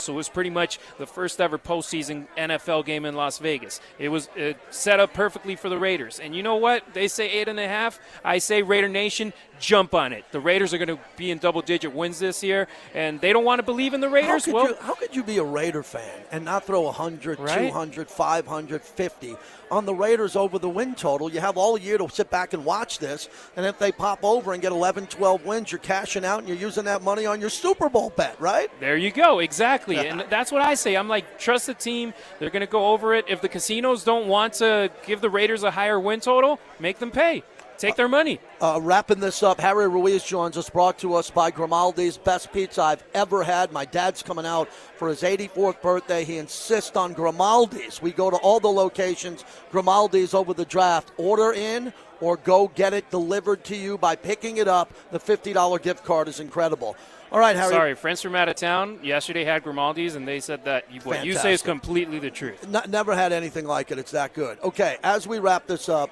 so 0.02 0.14
it 0.14 0.16
was 0.16 0.30
pretty 0.30 0.50
much 0.50 0.80
the 0.98 1.06
first 1.06 1.40
ever 1.42 1.58
postseason 1.58 2.28
NFL 2.38 2.86
game 2.86 3.06
in 3.06 3.16
Las 3.16 3.38
Vegas. 3.40 3.80
It 3.98 4.10
was 4.10 4.28
uh, 4.30 4.54
set 4.70 5.00
up 5.00 5.14
perfectly 5.14 5.56
for 5.56 5.70
the 5.70 5.78
Raiders. 5.78 6.20
And 6.20 6.36
you 6.36 6.44
know 6.44 6.56
what? 6.56 6.84
They 6.94 7.08
say 7.08 7.30
eight 7.30 7.48
and 7.48 7.60
a 7.60 7.68
half. 7.68 8.00
I 8.24 8.38
say 8.38 8.62
Raider 8.62 8.90
Nation, 8.90 9.34
jump 9.60 9.94
on 9.94 10.14
it. 10.14 10.26
The 10.32 10.40
Raiders 10.40 10.74
are 10.74 10.78
going 10.78 10.88
to 10.96 11.00
be 11.18 11.32
in 11.32 11.38
double 11.38 11.62
digit 11.62 11.94
wins 11.94 12.20
this 12.20 12.44
year, 12.44 12.68
and 12.94 13.20
they 13.22 13.34
don't 13.34 13.46
want 13.46 13.60
to 13.60 13.64
believe 13.64 13.94
in 13.94 14.02
the 14.02 14.08
How 14.08 14.14
Raiders. 14.14 14.46
could, 14.46 14.54
well, 14.54 14.68
you, 14.70 14.76
how 14.82 14.94
could 14.96 15.16
you 15.16 15.24
be 15.24 15.38
a 15.38 15.44
Raider 15.44 15.84
fan 15.84 16.22
and 16.32 16.46
not 16.46 16.66
throw 16.66 16.82
100, 16.82 17.40
Right? 17.40 17.68
200, 17.68 18.10
500, 18.10 18.82
50 18.82 19.36
on 19.72 19.86
the 19.86 19.94
Raiders 19.94 20.36
over 20.36 20.60
the 20.60 20.70
win 20.70 20.96
total? 20.96 21.32
You 21.32 21.40
have 21.40 21.58
all 21.58 21.78
year 21.78 21.98
to 21.98 22.10
sit 22.10 22.30
back 22.30 22.54
and 22.54 22.66
watch 22.66 23.00
this, 23.00 23.30
and 23.56 23.66
if 23.66 23.80
they 23.80 23.92
pop 23.92 24.24
over 24.24 24.54
and 24.54 24.62
get 24.62 24.72
11, 24.72 25.08
12 25.08 25.46
wins, 25.46 25.72
you're 25.72 25.80
cashing 25.80 26.26
out 26.26 26.40
and 26.40 26.48
you're 26.48 26.58
using 26.58 26.86
that 26.86 27.02
money 27.02 27.26
on 27.26 27.40
your 27.40 27.50
Super 27.50 27.90
Bowl 27.90 28.12
bet, 28.16 28.40
right? 28.40 28.70
There 28.80 28.98
you 28.98 29.12
go, 29.12 29.40
exactly. 29.40 29.98
and 29.98 30.26
that's 30.30 30.52
what 30.52 30.62
I 30.62 30.74
say. 30.74 30.96
I'm 30.96 31.08
like, 31.08 31.40
trust 31.40 31.68
the 31.68 31.74
team. 31.74 32.14
They're 32.40 32.50
going 32.50 32.62
to 32.62 32.68
go 32.68 32.88
over 32.88 33.14
it. 33.14 33.26
If 33.28 33.42
the 33.42 33.50
casinos 33.50 34.04
don't 34.04 34.28
want 34.28 34.54
to 34.56 34.92
give 35.06 35.22
the 35.22 35.30
Raiders 35.30 35.64
a 35.64 35.72
higher 35.72 36.00
win 36.00 36.20
total, 36.20 36.60
make 36.80 37.00
them 37.00 37.12
pay. 37.12 37.44
Take 37.80 37.96
their 37.96 38.10
money. 38.10 38.40
Uh, 38.60 38.78
wrapping 38.82 39.20
this 39.22 39.42
up, 39.42 39.60
Harry 39.62 39.88
Ruiz 39.88 40.24
joins 40.24 40.58
us, 40.58 40.70
brought 40.70 41.00
to 41.00 41.16
us 41.16 41.30
by 41.30 41.50
Grimaldi's. 41.50 42.18
Best 42.18 42.52
pizza 42.52 42.82
I've 42.84 43.04
ever 43.14 43.42
had. 43.42 43.72
My 43.72 43.86
dad's 43.86 44.22
coming 44.22 44.46
out 44.46 44.68
for 44.98 45.08
his 45.08 45.22
84th 45.24 45.82
birthday. 45.82 46.26
He 46.26 46.38
insists 46.38 46.98
on 46.98 47.14
Grimaldi's. 47.14 48.02
We 48.02 48.12
go 48.12 48.30
to 48.30 48.36
all 48.38 48.60
the 48.60 48.68
locations, 48.68 49.46
Grimaldi's 49.72 50.34
over 50.34 50.54
the 50.54 50.66
draft. 50.66 51.12
Order 51.18 51.54
in 51.54 51.94
or 52.20 52.36
go 52.36 52.68
get 52.76 52.94
it 52.94 53.10
delivered 53.12 53.64
to 53.64 53.78
you 53.78 53.98
by 53.98 54.18
picking 54.18 54.58
it 54.58 54.68
up. 54.68 54.94
The 55.12 55.20
$50 55.20 55.82
gift 55.82 56.04
card 56.04 56.28
is 56.28 56.42
incredible. 56.42 56.98
All 57.32 57.40
right, 57.40 57.56
Harry. 57.56 57.72
Sorry, 57.72 57.96
friends 57.96 58.22
from 58.22 58.36
out 58.36 58.50
of 58.50 58.56
town 58.56 59.00
yesterday 59.04 59.46
had 59.46 59.64
Grimaldi's, 59.64 60.16
and 60.16 60.28
they 60.28 60.40
said 60.42 60.66
that 60.66 60.92
you- 60.92 61.00
what 61.02 61.24
you 61.24 61.34
say 61.36 61.54
is 61.54 61.62
completely 61.62 62.20
the 62.20 62.32
truth. 62.32 62.66
N- 62.76 62.90
never 62.90 63.16
had 63.16 63.32
anything 63.32 63.66
like 63.66 63.92
it. 63.92 64.00
It's 64.00 64.12
that 64.12 64.34
good. 64.34 64.58
Okay, 64.64 64.98
as 65.04 65.28
we 65.28 65.38
wrap 65.40 65.68
this 65.68 65.88
up, 65.88 66.10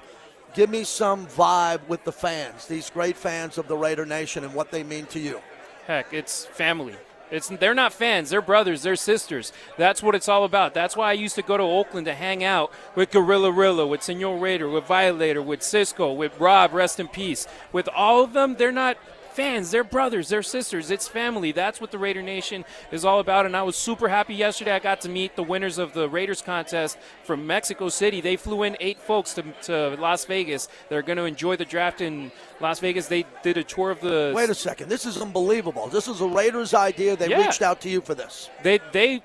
give 0.53 0.69
me 0.69 0.83
some 0.83 1.27
vibe 1.27 1.87
with 1.87 2.03
the 2.03 2.11
fans, 2.11 2.67
these 2.67 2.89
great 2.89 3.17
fans 3.17 3.57
of 3.57 3.67
the 3.67 3.77
Raider 3.77 4.05
Nation, 4.05 4.43
and 4.43 4.53
what 4.53 4.71
they 4.71 4.83
mean 4.83 5.05
to 5.07 5.19
you. 5.19 5.41
Heck, 5.85 6.13
it's 6.13 6.45
family. 6.45 6.95
It's 7.29 7.49
they're 7.49 7.73
not 7.73 7.91
fans. 7.91 8.29
They're 8.29 8.41
brothers. 8.41 8.83
They're 8.83 8.95
sisters. 8.95 9.51
That's 9.77 10.01
what 10.01 10.15
it's 10.15 10.29
all 10.29 10.45
about. 10.45 10.73
That's 10.73 10.95
why 10.95 11.09
I 11.09 11.13
used 11.13 11.35
to 11.35 11.41
go 11.41 11.57
to 11.57 11.63
Oakland 11.63 12.05
to 12.05 12.13
hang 12.13 12.43
out 12.43 12.71
with 12.95 13.11
Gorilla 13.11 13.51
Rilla, 13.51 13.85
with 13.85 14.01
Senor 14.01 14.37
Raider, 14.37 14.69
with 14.69 14.85
Violator, 14.85 15.41
with 15.41 15.61
Cisco, 15.61 16.13
with 16.13 16.39
Rob. 16.39 16.73
Rest 16.73 16.99
in 16.99 17.07
peace. 17.07 17.47
With 17.73 17.89
all 17.93 18.23
of 18.23 18.33
them, 18.33 18.55
they're 18.55 18.71
not 18.71 18.97
fans. 19.37 19.69
They're 19.69 19.83
brothers. 19.83 20.29
They're 20.29 20.41
sisters. 20.41 20.89
It's 20.89 21.07
family. 21.07 21.51
That's 21.51 21.79
what 21.79 21.91
the 21.91 21.99
Raider 21.99 22.23
Nation 22.23 22.65
is 22.91 23.05
all 23.05 23.19
about. 23.19 23.45
And 23.45 23.55
I 23.55 23.61
was 23.61 23.75
super 23.75 24.07
happy 24.09 24.33
yesterday. 24.33 24.71
I 24.71 24.79
got 24.79 24.99
to 25.01 25.09
meet 25.09 25.35
the 25.35 25.43
winners 25.43 25.77
of 25.77 25.93
the 25.93 26.09
Raiders 26.09 26.41
contest 26.41 26.97
from 27.23 27.45
Mexico 27.45 27.87
City. 27.89 28.19
They 28.19 28.35
flew 28.35 28.63
in 28.63 28.75
eight 28.79 28.99
folks 28.99 29.35
to, 29.35 29.43
to 29.63 29.95
Las 29.99 30.25
Vegas. 30.25 30.67
They're 30.89 31.03
going 31.03 31.17
to 31.17 31.25
enjoy 31.25 31.55
the 31.55 31.65
draft 31.65 32.01
in 32.01 32.31
Las 32.59 32.79
Vegas. 32.79 33.07
They 33.07 33.25
did 33.43 33.57
a 33.57 33.63
tour 33.63 33.91
of 33.91 34.01
the 34.01 34.33
Wait 34.35 34.49
a 34.49 34.55
second. 34.55 34.89
This 34.89 35.05
is 35.05 35.21
unbelievable. 35.21 35.87
This 35.87 36.07
is 36.07 36.19
a 36.19 36.27
Raiders 36.27 36.73
idea. 36.73 37.15
They 37.15 37.29
Yeah. 37.29 37.45
reached 37.45 37.61
out 37.61 37.79
to 37.81 37.89
you 37.89 38.01
for 38.01 38.15
this. 38.15 38.49
they 38.63 38.79
they 38.91 39.21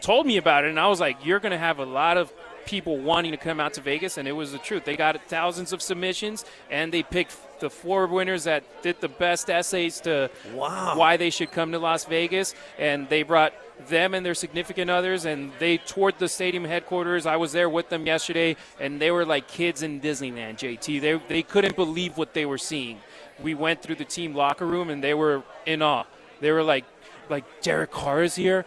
told 0.00 0.26
me 0.26 0.36
about 0.36 0.64
it, 0.64 0.70
and 0.70 0.80
I 0.80 0.88
was 0.88 0.98
like, 0.98 1.24
"You're 1.24 1.38
going 1.38 1.52
to 1.52 1.64
have 1.68 1.78
a 1.78 1.84
lot 1.86 2.16
of 2.16 2.32
people 2.66 2.98
wanting 2.98 3.32
to 3.32 3.36
come 3.36 3.60
out 3.60 3.74
to 3.74 3.80
Vegas," 3.80 4.18
and 4.18 4.26
it 4.26 4.32
was 4.32 4.52
the 4.52 4.58
truth. 4.58 4.84
They 4.84 4.96
got 4.96 5.20
thousands 5.28 5.72
of 5.72 5.82
submissions, 5.82 6.44
and 6.70 6.92
they 6.92 7.02
picked 7.02 7.36
the 7.60 7.70
four 7.70 8.06
winners 8.06 8.44
that 8.44 8.64
did 8.82 9.00
the 9.00 9.08
best 9.08 9.48
essays 9.48 10.00
to 10.00 10.30
Wow. 10.52 10.94
why 10.96 11.16
they 11.16 11.30
should 11.30 11.52
come 11.52 11.72
to 11.72 11.78
Las 11.78 12.04
Vegas, 12.04 12.54
and 12.78 13.08
they 13.08 13.22
brought 13.22 13.52
them 13.88 14.14
and 14.14 14.24
their 14.24 14.34
significant 14.34 14.90
others, 14.90 15.24
and 15.24 15.52
they 15.58 15.76
toured 15.76 16.14
the 16.18 16.28
stadium 16.28 16.64
headquarters. 16.64 17.26
I 17.26 17.36
was 17.36 17.52
there 17.52 17.68
with 17.68 17.88
them 17.88 18.06
yesterday, 18.06 18.56
and 18.80 19.00
they 19.00 19.10
were 19.10 19.24
like 19.24 19.48
kids 19.48 19.82
in 19.82 20.00
Disneyland. 20.00 20.58
JT, 20.58 20.98
they 20.98 21.14
they 21.28 21.42
couldn't 21.42 21.76
believe 21.76 22.16
what 22.16 22.34
they 22.34 22.46
were 22.46 22.58
seeing. 22.58 23.00
We 23.40 23.54
went 23.54 23.82
through 23.82 23.96
the 23.96 24.04
team 24.04 24.34
locker 24.34 24.66
room, 24.66 24.90
and 24.90 25.02
they 25.02 25.14
were 25.14 25.42
in 25.66 25.82
awe. 25.82 26.04
They 26.40 26.52
were 26.52 26.62
like, 26.62 26.84
like 27.28 27.44
Derek 27.62 27.90
Carr 27.90 28.22
is 28.22 28.34
here, 28.34 28.64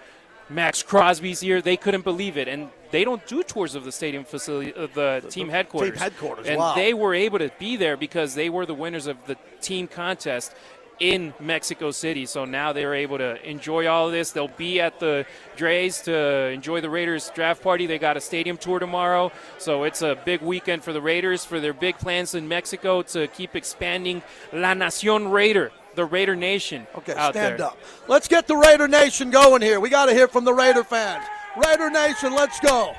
Maxx 0.49 0.83
Crosby's 0.83 1.41
here. 1.41 1.61
They 1.61 1.77
couldn't 1.77 2.03
believe 2.03 2.37
it, 2.37 2.47
and 2.47 2.69
they 2.95 3.03
don't 3.03 3.25
do 3.27 3.43
tours 3.43 3.75
of 3.75 3.83
the 3.83 3.91
stadium 3.91 4.23
facility, 4.23 4.73
of 4.73 4.93
the, 4.93 5.21
team 5.29 5.49
headquarters. 5.49 5.91
Team 5.91 5.99
headquarters, 5.99 6.47
and 6.47 6.57
wow. 6.57 6.75
they 6.75 6.93
were 6.93 7.13
able 7.13 7.39
to 7.39 7.51
be 7.59 7.75
there 7.75 7.97
because 7.97 8.35
they 8.35 8.49
were 8.49 8.65
the 8.65 8.73
winners 8.73 9.05
of 9.05 9.17
the 9.27 9.35
team 9.59 9.85
contest. 9.87 10.53
in 10.99 11.33
Mexico 11.41 11.91
City. 11.91 12.25
So 12.25 12.45
now 12.45 12.71
they're 12.71 12.95
able 12.95 13.17
to 13.17 13.49
enjoy 13.49 13.85
all 13.87 14.07
of 14.07 14.13
this. 14.13 14.31
They'll 14.31 14.47
be 14.47 14.79
at 14.79 14.97
the 15.01 15.25
Drai's 15.57 16.01
to 16.03 16.15
enjoy 16.51 16.79
the 16.79 16.89
Raiders 16.89 17.29
draft 17.35 17.61
party. 17.61 17.85
They 17.85 17.99
got 17.99 18.15
a 18.15 18.21
stadium 18.21 18.55
tour 18.55 18.79
tomorrow. 18.79 19.33
So 19.57 19.83
it's 19.83 20.01
a 20.01 20.17
big 20.23 20.41
weekend 20.41 20.85
for 20.85 20.93
the 20.93 21.01
Raiders 21.01 21.43
for 21.43 21.59
their 21.59 21.73
big 21.73 21.97
plans 21.97 22.33
in 22.33 22.47
Mexico 22.47 23.01
to 23.01 23.27
keep 23.27 23.57
expanding 23.57 24.23
La 24.53 24.73
Nacion 24.73 25.31
Raider. 25.31 25.71
The 25.95 26.05
Raider 26.05 26.35
Nation. 26.35 26.87
Okay, 26.97 27.13
stand 27.13 27.35
there. 27.35 27.67
up. 27.67 27.77
Let's 28.07 28.27
get 28.27 28.47
the 28.47 28.55
Raider 28.55 28.87
Nation 28.87 29.31
going 29.31 29.61
here. 29.61 29.79
We 29.79 29.89
got 29.89 30.07
to 30.07 30.13
hear 30.13 30.27
from 30.27 30.43
the 30.43 30.53
Raider 30.53 30.83
fans. 30.83 31.25
Raider 31.57 31.89
Nation, 31.89 32.33
let's 32.33 32.59
go. 32.59 32.93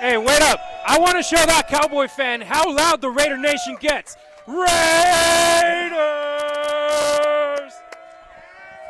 Hey, 0.00 0.16
wait 0.16 0.42
up. 0.42 0.60
I 0.86 0.98
want 0.98 1.16
to 1.16 1.22
show 1.22 1.36
that 1.36 1.68
Cowboy 1.68 2.08
fan 2.08 2.40
how 2.40 2.70
loud 2.70 3.00
the 3.00 3.10
Raider 3.10 3.38
Nation 3.38 3.76
gets. 3.80 4.16
Raiders! 4.46 4.64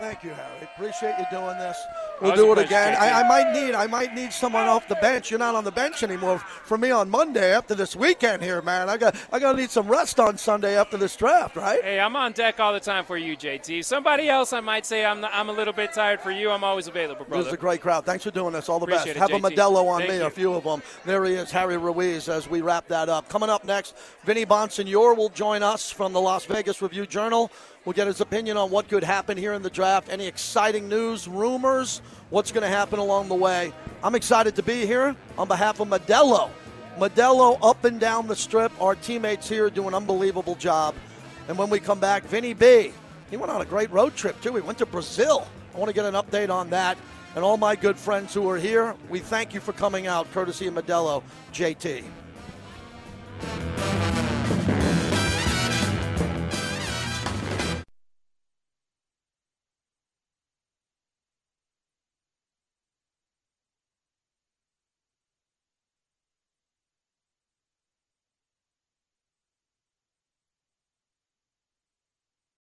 Thank 0.01 0.25
you, 0.25 0.31
Harry. 0.31 0.69
Appreciate 0.75 1.15
you 1.19 1.27
doing 1.31 1.57
this. 1.59 1.79
We'll 2.21 2.37
do 2.37 2.53
it 2.53 2.59
again. 2.59 2.97
I, 2.99 3.23
I 3.23 3.29
might 3.29 3.53
need 3.53 3.75
I 3.75 3.87
might 3.87 4.15
need 4.15 4.33
someone 4.33 4.65
off 4.69 4.89
the 4.89 4.95
bench. 4.97 5.31
You're 5.31 5.39
not 5.39 5.55
on 5.55 5.65
the 5.65 5.73
bench 5.73 6.03
anymore 6.03 6.39
for 6.39 6.79
me 6.79 6.91
on 6.91 7.11
Monday 7.11 7.53
after 7.53 7.75
this 7.75 7.97
weekend 7.97 8.43
here, 8.43 8.63
man. 8.63 8.89
I 8.89 8.97
got 8.97 9.17
I 9.33 9.39
gotta 9.39 9.59
need 9.59 9.71
some 9.71 9.89
rest 9.89 10.21
on 10.21 10.39
Sunday 10.39 10.77
after 10.79 10.97
this 10.97 11.17
draft, 11.17 11.57
right? 11.57 11.83
Hey, 11.83 11.99
I'm 12.01 12.15
on 12.17 12.33
deck 12.33 12.61
all 12.61 12.73
the 12.73 12.81
time 12.81 13.05
for 13.05 13.17
you, 13.19 13.37
JT. 13.37 13.85
Somebody 13.85 14.29
else, 14.29 14.53
I 14.53 14.61
might 14.61 14.87
say 14.87 15.05
I'm, 15.05 15.25
I'm 15.25 15.49
a 15.49 15.53
little 15.53 15.73
bit 15.75 15.93
tired 15.93 16.21
for 16.21 16.31
you. 16.31 16.51
I'm 16.51 16.65
always 16.65 16.87
available, 16.87 17.25
brother. 17.25 17.43
This 17.43 17.49
is 17.49 17.55
a 17.55 17.61
great 17.61 17.81
crowd. 17.81 18.07
Thanks 18.07 18.25
for 18.25 18.31
doing 18.31 18.53
this. 18.53 18.69
All 18.69 18.79
the 18.79 18.85
Appreciate 18.85 19.15
best. 19.15 19.31
it, 19.31 19.33
Have 19.33 19.45
a 19.45 19.49
JT. 19.51 19.57
Modelo 19.57 19.87
on 19.89 20.01
Thank 20.01 20.13
me, 20.13 20.17
you. 20.19 20.27
a 20.27 20.31
few 20.31 20.53
of 20.55 20.65
them. 20.65 20.83
There 21.05 21.25
he 21.25 21.35
is, 21.35 21.51
Harry 21.51 21.77
Ruiz, 21.77 22.29
as 22.29 22.49
we 22.49 22.61
wrap 22.61 22.87
that 22.89 23.09
up. 23.09 23.29
Coming 23.29 23.51
up 23.51 23.65
next, 23.65 23.97
Vinny 24.25 24.47
Bonsignore 24.47 25.17
will 25.17 25.31
join 25.31 25.63
us 25.63 25.91
from 25.91 26.13
the 26.13 26.21
Las 26.21 26.45
Vegas 26.47 26.81
Review 26.81 27.07
Journal. 27.07 27.51
We'll 27.85 27.93
get 27.93 28.07
his 28.07 28.23
opinion 28.23 28.57
on 28.57 28.71
what 28.71 28.89
could 28.89 29.05
happen 29.05 29.37
here 29.37 29.53
in 29.53 29.63
the 29.63 29.69
draft, 29.69 30.09
any 30.11 30.27
exciting 30.27 30.89
news, 30.89 31.29
rumors, 31.29 32.01
what's 32.31 32.51
going 32.51 32.63
to 32.63 32.69
happen 32.69 32.99
along 32.99 33.29
the 33.29 33.35
way. 33.35 33.75
I'm 34.03 34.15
excited 34.15 34.57
to 34.57 34.63
be 34.63 34.87
here 34.87 35.15
on 35.37 35.49
behalf 35.49 35.81
of 35.81 35.89
Modelo. 35.89 36.49
Modelo 36.99 37.59
up 37.61 37.85
and 37.85 38.01
down 38.01 38.27
the 38.27 38.37
strip. 38.37 38.73
Our 38.81 38.95
teammates 38.95 39.49
here 39.51 39.69
do 39.69 39.87
an 39.87 39.93
unbelievable 39.93 40.55
job. 40.55 40.95
And 41.49 41.59
when 41.59 41.69
we 41.69 41.79
come 41.79 42.01
back, 42.01 42.25
Vinny 42.25 42.55
B. 42.55 42.93
He 43.31 43.37
went 43.37 43.53
on 43.53 43.61
a 43.61 43.67
great 43.67 43.91
road 43.91 44.15
trip 44.15 44.41
too. 44.41 44.55
He 44.55 44.63
went 44.63 44.79
to 44.79 44.87
Brazil. 44.87 45.47
I 45.75 45.79
want 45.79 45.89
to 45.89 45.95
get 45.95 46.07
an 46.07 46.15
update 46.15 46.49
on 46.51 46.71
that. 46.71 46.97
And 47.35 47.45
all 47.45 47.59
my 47.59 47.77
good 47.77 47.99
friends 47.99 48.33
who 48.33 48.49
are 48.49 48.57
here, 48.57 48.95
we 49.11 49.19
thank 49.19 49.53
you 49.53 49.61
for 49.61 49.73
coming 49.73 50.07
out, 50.07 50.31
courtesy 50.33 50.69
of 50.69 50.75
Modelo, 50.75 51.23
JT. 51.53 52.05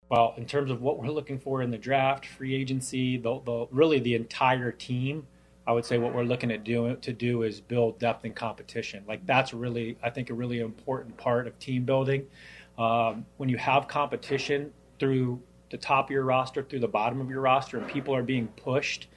Well, 0.09 0.33
in 0.37 0.45
terms 0.45 0.71
of 0.71 0.81
what 0.81 0.99
we're 0.99 1.09
looking 1.09 1.37
for 1.37 1.61
in 1.61 1.69
the 1.69 1.77
draft, 1.77 2.25
free 2.25 2.55
agency, 2.55 3.17
the, 3.17 3.41
the 3.45 3.67
really 3.71 3.99
the 3.99 4.15
entire 4.15 4.71
team, 4.71 5.27
I 5.65 5.73
would 5.73 5.83
say 5.83 5.97
what 5.97 6.15
we're 6.15 6.23
looking 6.23 6.49
at 6.49 6.63
do 6.63 6.95
to 6.95 7.13
do 7.13 7.43
is 7.43 7.59
build 7.59 7.99
depth 7.99 8.23
and 8.23 8.33
competition. 8.33 9.03
Like 9.05 9.25
that's 9.25 9.53
really, 9.53 9.97
I 10.01 10.09
think, 10.09 10.29
a 10.29 10.33
really 10.33 10.59
important 10.61 11.17
part 11.17 11.45
of 11.45 11.59
team 11.59 11.83
building. 11.83 12.25
Um, 12.77 13.25
when 13.35 13.49
you 13.49 13.57
have 13.57 13.87
competition 13.87 14.71
through 14.97 15.41
the 15.71 15.77
top 15.77 16.05
of 16.05 16.11
your 16.11 16.23
roster, 16.23 16.63
through 16.63 16.79
the 16.79 16.87
bottom 16.87 17.19
of 17.19 17.29
your 17.29 17.41
roster, 17.41 17.77
and 17.77 17.87
people 17.87 18.15
are 18.15 18.23
being 18.23 18.47
pushed, 18.49 19.09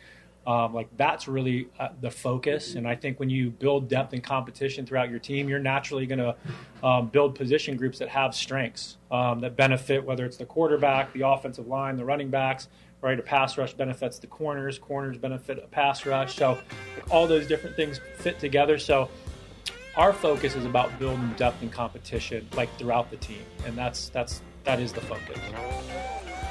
um, 0.46 0.72
like 0.74 0.88
that's 0.96 1.28
really 1.28 1.68
uh, 1.78 1.88
the 2.00 2.10
focus. 2.10 2.74
And 2.74 2.88
I 2.88 2.96
think 2.96 3.20
when 3.20 3.30
you 3.30 3.50
build 3.50 3.88
depth 3.88 4.12
and 4.12 4.22
competition 4.22 4.86
throughout 4.86 5.10
your 5.10 5.18
team, 5.18 5.48
you're 5.48 5.58
naturally 5.58 6.06
going 6.06 6.18
to 6.18 6.34
um, 6.82 7.08
build 7.08 7.34
position 7.34 7.76
groups 7.76 7.98
that 7.98 8.08
have 8.08 8.34
strengths 8.34 8.96
um, 9.10 9.40
that 9.40 9.56
benefit 9.56 10.04
whether 10.04 10.24
it's 10.24 10.36
the 10.36 10.46
quarterback, 10.46 11.12
the 11.12 11.26
offensive 11.26 11.66
line, 11.66 11.96
the 11.96 12.04
running 12.04 12.30
backs. 12.30 12.68
Right, 13.02 13.18
a 13.18 13.22
pass 13.22 13.56
rush 13.56 13.72
benefits 13.72 14.18
the 14.18 14.26
corners. 14.26 14.78
Corners 14.78 15.16
benefit 15.16 15.58
a 15.58 15.66
pass 15.66 16.04
rush. 16.04 16.36
So, 16.36 16.58
like, 16.94 17.10
all 17.10 17.26
those 17.26 17.46
different 17.46 17.74
things 17.74 17.98
fit 18.18 18.38
together. 18.38 18.78
So, 18.78 19.08
our 19.96 20.12
focus 20.12 20.54
is 20.54 20.66
about 20.66 20.98
building 20.98 21.32
depth 21.38 21.62
and 21.62 21.72
competition, 21.72 22.46
like 22.54 22.68
throughout 22.78 23.10
the 23.10 23.16
team, 23.16 23.42
and 23.64 23.74
that's 23.74 24.10
that's 24.10 24.42
that 24.64 24.80
is 24.80 24.92
the 24.92 25.00
focus. 25.00 25.38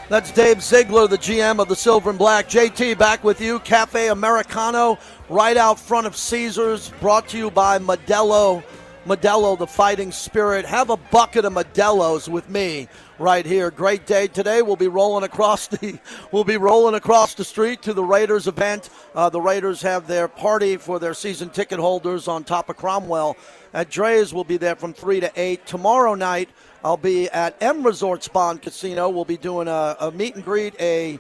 That's 0.10 0.32
Dave 0.32 0.64
Ziegler, 0.64 1.08
the 1.08 1.20
GM 1.20 1.60
of 1.60 1.68
the 1.68 1.76
Silver 1.76 2.10
and 2.10 2.18
Black. 2.18 2.50
JT 2.50 2.98
back 2.98 3.24
with 3.24 3.40
you. 3.40 3.60
Cafe 3.60 4.08
Americano, 4.08 4.98
right 5.30 5.56
out 5.56 5.80
front 5.80 6.08
of 6.08 6.16
Caesars, 6.16 6.92
brought 7.00 7.28
to 7.28 7.38
you 7.38 7.52
by 7.52 7.78
Modelo. 7.78 8.64
Modelo, 9.06 9.56
the 9.56 9.68
fighting 9.68 10.12
spirit. 10.12 10.66
Have 10.66 10.90
a 10.90 10.98
bucket 10.98 11.46
of 11.46 11.54
Modelo's 11.54 12.28
with 12.28 12.50
me 12.50 12.88
right 13.20 13.46
here. 13.46 13.70
Great 13.70 14.08
day 14.08 14.26
today. 14.26 14.64
We'll 14.64 14.76
be 14.76 14.88
rolling 14.88 15.26
across 15.26 15.68
the 15.68 16.00
we'll 16.32 16.44
be 16.44 16.58
rolling 16.58 16.96
across 16.96 17.36
the 17.36 17.46
street 17.46 17.84
to 17.84 17.94
the 17.94 18.04
Raiders 18.04 18.48
event. 18.48 18.90
Uh, 19.14 19.30
the 19.30 19.42
Raiders 19.42 19.80
have 19.84 20.08
their 20.08 20.28
party 20.28 20.78
for 20.78 20.98
their 20.98 21.14
season 21.14 21.50
ticket 21.50 21.80
holders 21.80 22.28
on 22.28 22.44
top 22.44 22.70
of 22.70 22.78
Cromwell. 22.78 23.38
At 23.74 23.90
Drai's, 23.90 24.34
we'll 24.34 24.44
be 24.44 24.58
there 24.58 24.76
from 24.76 24.94
three 24.94 25.20
to 25.20 25.32
eight. 25.36 25.66
Tomorrow 25.66 26.16
night. 26.16 26.50
I'll 26.84 26.98
be 26.98 27.30
at 27.30 27.62
M 27.62 27.84
Resort 27.84 28.24
Spa 28.24 28.52
and 28.52 28.62
Casino. 28.62 29.10
We'll 29.10 29.26
be 29.26 29.38
doing 29.38 29.68
a, 29.68 29.98
a 30.00 30.12
meet 30.12 30.36
and 30.36 30.46
greet, 30.46 30.74
a 30.80 31.20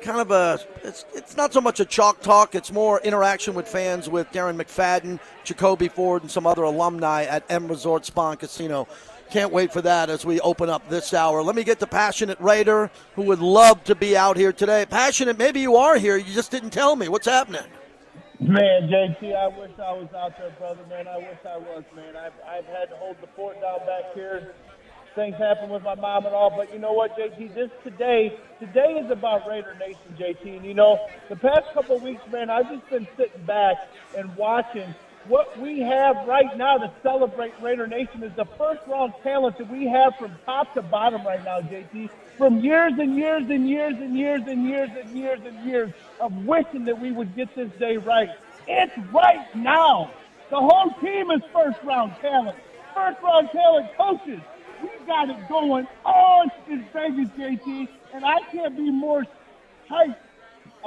kind 0.00 0.20
of 0.20 0.30
a 0.30 0.58
it's, 0.82 1.04
it's 1.14 1.36
not 1.36 1.52
so 1.52 1.60
much 1.60 1.80
a 1.80 1.84
chalk 1.84 2.20
talk 2.20 2.54
it's 2.54 2.70
more 2.70 3.00
interaction 3.00 3.52
with 3.52 3.66
fans 3.66 4.08
with 4.08 4.30
darren 4.30 4.56
mcfadden 4.56 5.18
jacoby 5.42 5.88
ford 5.88 6.22
and 6.22 6.30
some 6.30 6.46
other 6.46 6.62
alumni 6.62 7.24
at 7.24 7.42
m 7.50 7.66
resort 7.66 8.06
spa 8.06 8.30
and 8.30 8.38
casino. 8.40 8.86
Can't 9.30 9.52
wait 9.52 9.72
for 9.72 9.82
that 9.82 10.08
as 10.08 10.24
we 10.24 10.40
open 10.40 10.70
up 10.70 10.88
this 10.88 11.12
hour. 11.12 11.42
Let 11.42 11.54
me 11.54 11.62
get 11.62 11.80
to 11.80 11.86
passionate 11.86 12.40
raider 12.40 12.90
who 13.14 13.22
would 13.22 13.40
love 13.40 13.84
to 13.84 13.94
be 13.94 14.16
out 14.16 14.38
here 14.38 14.52
today. 14.52 14.86
Passionate 14.88 15.36
maybe 15.36 15.60
you 15.60 15.76
are 15.76 15.98
here. 15.98 16.16
You 16.16 16.32
just 16.32 16.50
didn't 16.50 16.70
tell 16.70 16.96
me. 16.96 17.08
What's 17.08 17.26
happening 17.26 17.66
Man, 18.40 18.86
JT, 18.86 19.34
I 19.34 19.48
wish 19.48 19.72
I 19.82 19.92
was 19.98 20.06
out 20.14 20.38
there, 20.38 20.54
brother. 20.60 20.86
Man, 20.88 21.08
I 21.08 21.16
wish 21.18 21.38
I 21.44 21.58
was, 21.58 21.82
man. 21.96 22.14
I've, 22.14 22.32
I've 22.46 22.66
had 22.66 22.88
to 22.90 22.96
hold 22.96 23.16
the 23.20 23.26
fort 23.34 23.60
down 23.60 23.80
back 23.80 24.14
here. 24.14 24.54
Things 25.16 25.34
happen 25.36 25.70
with 25.70 25.82
my 25.82 25.96
mom 25.96 26.24
and 26.24 26.32
all, 26.32 26.54
but 26.56 26.72
you 26.72 26.78
know 26.78 26.92
what, 26.92 27.18
JT? 27.18 27.52
This 27.56 27.70
today, 27.82 28.38
today 28.60 29.02
is 29.04 29.10
about 29.10 29.48
Raider 29.48 29.74
Nation, 29.80 30.14
JT. 30.16 30.58
And 30.58 30.64
you 30.64 30.74
know, 30.74 31.00
the 31.28 31.34
past 31.34 31.62
couple 31.74 31.96
of 31.96 32.02
weeks, 32.02 32.22
man, 32.30 32.48
I've 32.48 32.70
just 32.70 32.88
been 32.88 33.08
sitting 33.16 33.44
back 33.44 33.76
and 34.16 34.36
watching 34.36 34.94
what 35.28 35.58
we 35.60 35.80
have 35.80 36.16
right 36.26 36.56
now 36.56 36.78
to 36.78 36.92
celebrate 37.02 37.52
Raider 37.60 37.86
Nation 37.86 38.24
is 38.24 38.32
the 38.36 38.46
first 38.58 38.80
round 38.88 39.14
talent 39.22 39.58
that 39.58 39.68
we 39.68 39.86
have 39.86 40.14
from 40.18 40.38
top 40.46 40.74
to 40.74 40.82
bottom 40.82 41.24
right 41.26 41.44
now, 41.44 41.60
JT. 41.60 42.10
From 42.38 42.60
years 42.60 42.94
and 42.98 43.16
years 43.16 43.44
and 43.48 43.68
years 43.68 43.94
and 44.00 44.16
years 44.16 44.42
and 44.46 44.64
years 44.66 44.90
and 44.96 45.16
years 45.16 45.40
and 45.44 45.64
years 45.64 45.92
of 46.20 46.32
wishing 46.34 46.86
that 46.86 46.98
we 46.98 47.12
would 47.12 47.36
get 47.36 47.54
this 47.56 47.70
day 47.78 47.98
right. 47.98 48.30
It's 48.66 48.92
right 49.12 49.46
now. 49.54 50.14
The 50.50 50.58
whole 50.58 50.92
team 51.02 51.30
is 51.32 51.42
first 51.54 51.78
round 51.84 52.12
talent. 52.22 52.58
First 52.94 53.18
round 53.22 53.50
talent 53.52 53.88
coaches. 53.98 54.42
We 54.78 54.90
got 55.06 55.30
it 55.30 55.48
going 55.48 55.86
on 56.04 56.50
in 56.66 56.88
Vegas, 56.92 57.30
JT, 57.38 57.88
and 58.12 58.24
I 58.24 58.38
can't 58.52 58.76
be 58.76 58.90
more 58.90 59.24
hyped 59.90 60.16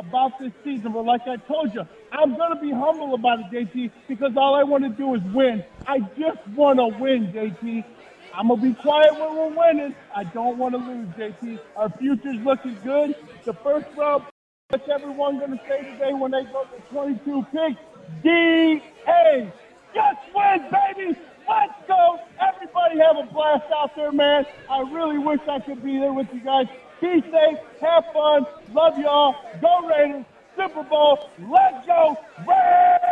about 0.02 0.40
this 0.40 0.52
season. 0.64 0.92
But 0.92 1.06
like 1.06 1.22
I 1.28 1.38
told 1.48 1.74
you, 1.74 1.82
I'm 2.12 2.36
going 2.36 2.56
to 2.56 2.62
be 2.62 2.72
humble 2.72 3.14
about 3.14 3.40
it, 3.40 3.46
JT, 3.54 3.92
because 4.08 4.32
all 4.36 4.56
I 4.56 4.64
want 4.64 4.84
to 4.84 4.90
do 4.90 5.16
is 5.16 5.22
win. 5.34 5.64
I 5.88 6.00
just 6.18 6.46
want 6.56 6.80
to 6.80 6.88
win, 7.00 7.32
JT. 7.34 7.86
I'm 8.34 8.48
going 8.48 8.62
to 8.62 8.68
be 8.70 8.74
quiet 8.82 9.14
when 9.14 9.36
we're 9.36 9.56
winning. 9.56 9.96
I 10.16 10.24
don't 10.24 10.58
want 10.58 10.74
to 10.74 10.80
lose, 10.80 11.08
JT. 11.16 11.60
Our 11.76 11.90
future's 11.98 12.40
looking 12.44 12.78
good. 12.84 13.16
The 13.46 13.54
first 13.64 13.88
round, 13.98 14.24
what's 14.70 14.88
everyone 14.90 15.40
going 15.40 15.52
to 15.52 15.62
say 15.68 15.80
today 15.80 16.14
when 16.14 16.32
they 16.32 16.44
go 16.44 16.64
to 16.64 16.82
22 16.92 17.46
picks? 17.52 17.82
D-A. 18.24 19.52
Just 19.94 20.20
win, 20.34 20.72
baby. 20.72 21.20
Let's 21.50 21.74
go. 21.88 22.20
Everybody 22.40 23.00
have 23.00 23.18
a 23.18 23.34
blast 23.34 23.66
out 23.76 23.96
there, 23.96 24.12
man. 24.12 24.46
I 24.70 24.80
really 24.92 25.18
wish 25.18 25.42
I 25.50 25.60
could 25.60 25.84
be 25.84 25.98
there 25.98 26.14
with 26.14 26.28
you 26.34 26.40
guys. 26.40 26.68
Be 27.02 27.22
safe. 27.22 27.58
Have 27.82 28.06
fun. 28.14 28.46
Love 28.74 28.98
y'all. 29.00 29.36
Go 29.60 29.88
Raiders. 29.88 30.26
Super 30.56 30.84
Bowl. 30.84 31.30
Let's 31.40 31.86
go. 31.88 32.16
Raiders! 32.48 33.12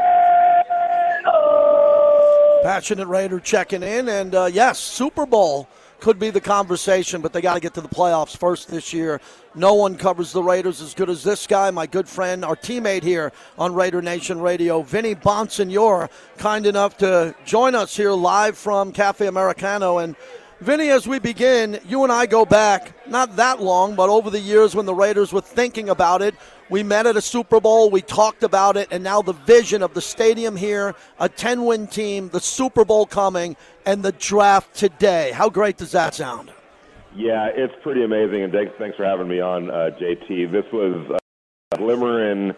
passionate 2.64 3.08
raider 3.08 3.40
checking 3.40 3.84
in 3.84 4.10
and 4.10 4.36
uh, 4.36 4.50
yes 4.52 4.78
super 4.78 5.26
bowl 5.26 5.68
could 6.02 6.20
be 6.20 6.30
the 6.30 6.42
conversation 6.42 7.22
but 7.22 7.32
they 7.32 7.40
got 7.40 7.54
to 7.54 7.60
get 7.60 7.74
to 7.74 7.80
the 7.80 7.88
playoffs 7.88 8.36
first 8.36 8.68
this 8.68 8.92
year 8.92 9.22
no 9.56 9.74
one 9.74 9.96
covers 9.96 10.34
the 10.34 10.44
raiders 10.44 10.82
as 10.82 10.94
good 10.94 11.10
as 11.10 11.24
this 11.24 11.48
guy 11.48 11.72
my 11.72 11.86
good 11.86 12.08
friend 12.08 12.44
our 12.44 12.58
teammate 12.58 13.02
here 13.02 13.32
on 13.58 13.74
raider 13.74 14.02
nation 14.02 14.42
radio 14.42 14.82
vinny 14.82 15.16
bonsignore 15.16 16.10
kind 16.38 16.66
enough 16.66 16.98
to 16.98 17.34
join 17.46 17.74
us 17.76 17.96
here 17.96 18.12
live 18.12 18.58
from 18.58 18.92
cafe 18.92 19.28
americano 19.28 20.00
and 20.00 20.18
Vinny, 20.62 20.90
as 20.90 21.08
we 21.08 21.20
begin, 21.20 21.80
you 21.88 22.04
and 22.04 22.12
I 22.12 22.26
go 22.26 22.44
back 22.44 22.92
not 23.08 23.38
that 23.38 23.62
long, 23.62 23.96
but 23.96 24.10
over 24.10 24.30
the 24.30 24.42
years 24.42 24.76
when 24.76 24.86
the 24.86 24.94
Raiders 24.94 25.32
were 25.32 25.40
thinking 25.40 25.88
about 25.88 26.22
it. 26.22 26.36
We 26.70 26.84
met 26.84 27.08
at 27.08 27.16
a 27.16 27.22
Super 27.22 27.62
Bowl, 27.62 27.90
we 27.90 28.02
talked 28.02 28.44
about 28.44 28.76
it, 28.76 28.90
and 28.92 29.02
now 29.02 29.22
the 29.22 29.32
vision 29.32 29.82
of 29.82 29.94
the 29.94 30.02
stadium 30.02 30.58
here, 30.58 30.96
a 31.18 31.30
10 31.30 31.64
win 31.64 31.88
team, 31.88 32.28
the 32.28 32.42
Super 32.42 32.84
Bowl 32.84 33.06
coming, 33.06 33.56
and 33.86 34.04
the 34.04 34.12
draft 34.12 34.76
today. 34.76 35.32
How 35.34 35.50
great 35.50 35.78
does 35.78 35.94
that 35.94 36.14
sound? 36.14 36.52
Yeah, 37.16 37.48
it's 37.56 37.74
pretty 37.82 38.04
amazing, 38.04 38.44
and 38.44 38.52
thanks 38.78 38.98
for 38.98 39.06
having 39.06 39.30
me 39.30 39.40
on, 39.40 39.72
uh, 39.72 39.92
JT. 39.98 40.52
This 40.52 40.66
was 40.74 41.20
a 41.72 41.78
glimmer 41.78 42.32
in, 42.32 42.50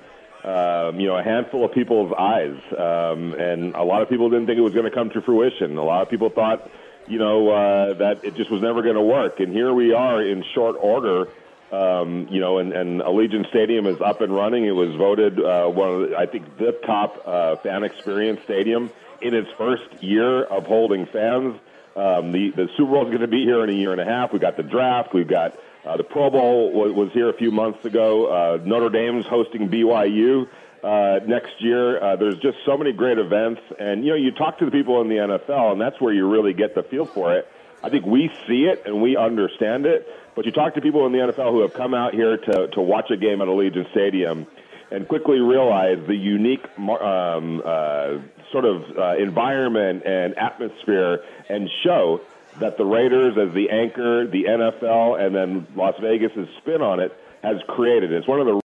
um, 0.43 0.99
you 0.99 1.07
know, 1.07 1.17
a 1.17 1.23
handful 1.23 1.63
of 1.63 1.71
people's 1.71 2.11
eyes, 2.17 2.57
um, 2.75 3.35
and 3.35 3.75
a 3.75 3.83
lot 3.83 4.01
of 4.01 4.09
people 4.09 4.27
didn't 4.27 4.47
think 4.47 4.57
it 4.57 4.63
was 4.63 4.73
going 4.73 4.89
to 4.89 4.91
come 4.91 5.11
to 5.11 5.21
fruition. 5.21 5.77
A 5.77 5.83
lot 5.83 6.01
of 6.01 6.09
people 6.09 6.31
thought 6.31 6.67
you 7.07 7.17
know, 7.17 7.49
uh, 7.49 7.93
that 7.95 8.23
it 8.23 8.35
just 8.35 8.51
was 8.51 8.61
never 8.61 8.81
going 8.81 8.95
to 8.95 9.01
work. 9.01 9.39
And 9.39 9.51
here 9.53 9.73
we 9.73 9.93
are 9.93 10.21
in 10.21 10.43
short 10.53 10.75
order. 10.79 11.27
Um, 11.71 12.27
you 12.29 12.41
know, 12.41 12.57
and, 12.57 12.73
and 12.73 12.99
Allegiant 12.99 13.47
Stadium 13.49 13.85
is 13.85 14.01
up 14.01 14.19
and 14.19 14.35
running. 14.35 14.65
It 14.65 14.75
was 14.75 14.93
voted 14.95 15.39
uh, 15.39 15.67
one 15.67 15.89
of, 15.89 16.09
the, 16.09 16.17
I 16.17 16.25
think, 16.25 16.57
the 16.57 16.73
top 16.85 17.23
uh, 17.25 17.55
fan 17.57 17.83
experience 17.83 18.41
stadium 18.43 18.91
in 19.21 19.33
its 19.33 19.49
first 19.57 20.03
year 20.03 20.43
of 20.43 20.65
holding 20.65 21.05
fans. 21.05 21.57
Um, 21.95 22.31
the 22.31 22.51
the 22.51 22.69
Super 22.75 22.91
Bowl 22.91 23.03
is 23.03 23.09
going 23.09 23.21
to 23.21 23.27
be 23.27 23.43
here 23.43 23.63
in 23.63 23.69
a 23.69 23.73
year 23.73 23.91
and 23.91 24.01
a 24.01 24.05
half. 24.05 24.33
We 24.33 24.39
got 24.39 24.57
the 24.57 24.63
draft. 24.63 25.13
We've 25.13 25.27
got 25.27 25.57
uh, 25.85 25.97
the 25.97 26.03
Pro 26.03 26.29
Bowl 26.29 26.71
was, 26.71 26.93
was 26.93 27.11
here 27.13 27.29
a 27.29 27.33
few 27.33 27.51
months 27.51 27.83
ago. 27.85 28.27
Uh, 28.27 28.59
Notre 28.63 28.89
Dame's 28.89 29.25
hosting 29.25 29.69
BYU 29.69 30.47
uh, 30.83 31.19
next 31.25 31.53
year. 31.59 32.01
Uh, 32.01 32.15
there's 32.15 32.37
just 32.39 32.57
so 32.65 32.77
many 32.77 32.91
great 32.91 33.17
events, 33.17 33.61
and 33.79 34.03
you 34.03 34.11
know, 34.11 34.15
you 34.15 34.31
talk 34.31 34.59
to 34.59 34.65
the 34.65 34.71
people 34.71 35.01
in 35.01 35.09
the 35.09 35.15
NFL, 35.15 35.73
and 35.73 35.81
that's 35.81 35.99
where 35.99 36.13
you 36.13 36.29
really 36.29 36.53
get 36.53 36.75
the 36.75 36.83
feel 36.83 37.05
for 37.05 37.35
it. 37.35 37.47
I 37.83 37.89
think 37.89 38.05
we 38.05 38.29
see 38.47 38.65
it 38.65 38.83
and 38.85 39.01
we 39.01 39.17
understand 39.17 39.85
it, 39.85 40.07
but 40.35 40.45
you 40.45 40.51
talk 40.51 40.75
to 40.75 40.81
people 40.81 41.05
in 41.07 41.13
the 41.13 41.19
NFL 41.19 41.51
who 41.51 41.61
have 41.61 41.73
come 41.73 41.93
out 41.93 42.13
here 42.13 42.37
to 42.37 42.67
to 42.67 42.81
watch 42.81 43.09
a 43.11 43.17
game 43.17 43.41
at 43.41 43.47
Allegiant 43.47 43.89
Stadium, 43.91 44.47
and 44.91 45.07
quickly 45.07 45.39
realize 45.39 45.97
the 46.05 46.15
unique 46.15 46.65
um, 46.77 47.61
uh, 47.63 48.17
sort 48.51 48.65
of 48.65 48.83
uh, 48.97 49.15
environment 49.17 50.03
and 50.05 50.37
atmosphere 50.37 51.23
and 51.49 51.69
show 51.83 52.21
that 52.59 52.77
the 52.77 52.85
Raiders, 52.85 53.37
as 53.37 53.53
the 53.53 53.69
anchor, 53.69 54.27
the 54.27 54.43
NFL, 54.43 55.19
and 55.19 55.33
then 55.33 55.67
Las 55.75 55.95
Vegas's 56.01 56.49
spin 56.57 56.81
on 56.81 56.99
it, 56.99 57.15
has 57.41 57.57
created. 57.67 58.11
It's 58.11 58.27
one 58.27 58.41
of 58.41 58.45
the 58.45 58.61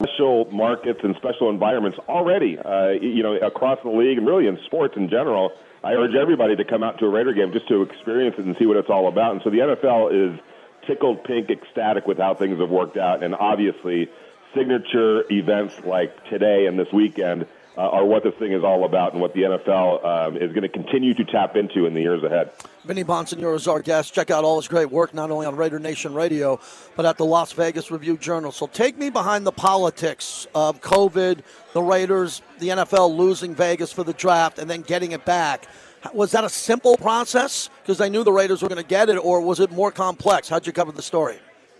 special 0.00 0.44
markets 0.52 1.00
and 1.02 1.16
special 1.16 1.50
environments 1.50 1.98
already, 2.08 2.56
uh, 2.56 2.90
you 2.90 3.20
know, 3.20 3.34
across 3.34 3.80
the 3.82 3.90
league 3.90 4.16
and 4.16 4.26
really 4.26 4.46
in 4.46 4.56
sports 4.64 4.94
in 4.96 5.08
general. 5.08 5.50
I 5.82 5.94
urge 5.94 6.14
everybody 6.14 6.54
to 6.54 6.64
come 6.64 6.84
out 6.84 7.00
to 7.00 7.06
a 7.06 7.08
Raider 7.08 7.32
game 7.32 7.52
just 7.52 7.66
to 7.66 7.82
experience 7.82 8.36
it 8.38 8.44
and 8.44 8.56
see 8.58 8.66
what 8.66 8.76
it's 8.76 8.90
all 8.90 9.08
about. 9.08 9.32
And 9.32 9.40
so 9.42 9.50
the 9.50 9.58
NFL 9.58 10.34
is 10.34 10.40
tickled 10.86 11.24
pink, 11.24 11.50
ecstatic 11.50 12.06
with 12.06 12.18
how 12.18 12.34
things 12.34 12.60
have 12.60 12.70
worked 12.70 12.96
out, 12.96 13.24
and 13.24 13.34
obviously 13.34 14.08
signature 14.54 15.24
events 15.32 15.80
like 15.84 16.28
today 16.28 16.66
and 16.66 16.78
this 16.78 16.92
weekend 16.92 17.46
uh, 17.78 17.82
are 17.82 18.04
what 18.04 18.24
this 18.24 18.34
thing 18.40 18.52
is 18.52 18.64
all 18.64 18.84
about 18.84 19.12
and 19.12 19.22
what 19.22 19.32
the 19.34 19.42
NFL 19.42 20.04
um, 20.04 20.36
is 20.36 20.50
going 20.50 20.62
to 20.62 20.68
continue 20.68 21.14
to 21.14 21.24
tap 21.24 21.54
into 21.54 21.86
in 21.86 21.94
the 21.94 22.00
years 22.00 22.24
ahead. 22.24 22.50
Vinny 22.84 23.04
Bonsignore 23.04 23.54
is 23.54 23.68
our 23.68 23.80
guest. 23.80 24.12
Check 24.12 24.32
out 24.32 24.42
all 24.42 24.56
his 24.56 24.66
great 24.66 24.90
work, 24.90 25.14
not 25.14 25.30
only 25.30 25.46
on 25.46 25.54
Raider 25.54 25.78
Nation 25.78 26.12
Radio, 26.12 26.58
but 26.96 27.06
at 27.06 27.18
the 27.18 27.24
Las 27.24 27.52
Vegas 27.52 27.92
Review 27.92 28.16
Journal. 28.16 28.50
So 28.50 28.66
take 28.66 28.98
me 28.98 29.10
behind 29.10 29.46
the 29.46 29.52
politics 29.52 30.48
of 30.56 30.80
COVID, 30.80 31.42
the 31.72 31.82
Raiders, 31.82 32.42
the 32.58 32.70
NFL 32.70 33.16
losing 33.16 33.54
Vegas 33.54 33.92
for 33.92 34.02
the 34.02 34.14
draft, 34.14 34.58
and 34.58 34.68
then 34.68 34.82
getting 34.82 35.12
it 35.12 35.24
back. 35.24 35.68
Was 36.12 36.32
that 36.32 36.42
a 36.42 36.48
simple 36.48 36.96
process 36.96 37.70
because 37.82 37.98
they 37.98 38.10
knew 38.10 38.24
the 38.24 38.32
Raiders 38.32 38.60
were 38.60 38.68
going 38.68 38.82
to 38.82 38.88
get 38.88 39.08
it, 39.08 39.18
or 39.18 39.40
was 39.40 39.60
it 39.60 39.70
more 39.70 39.92
complex? 39.92 40.48
How'd 40.48 40.66
you 40.66 40.72
cover 40.72 40.90
the 40.90 41.02
story? 41.02 41.38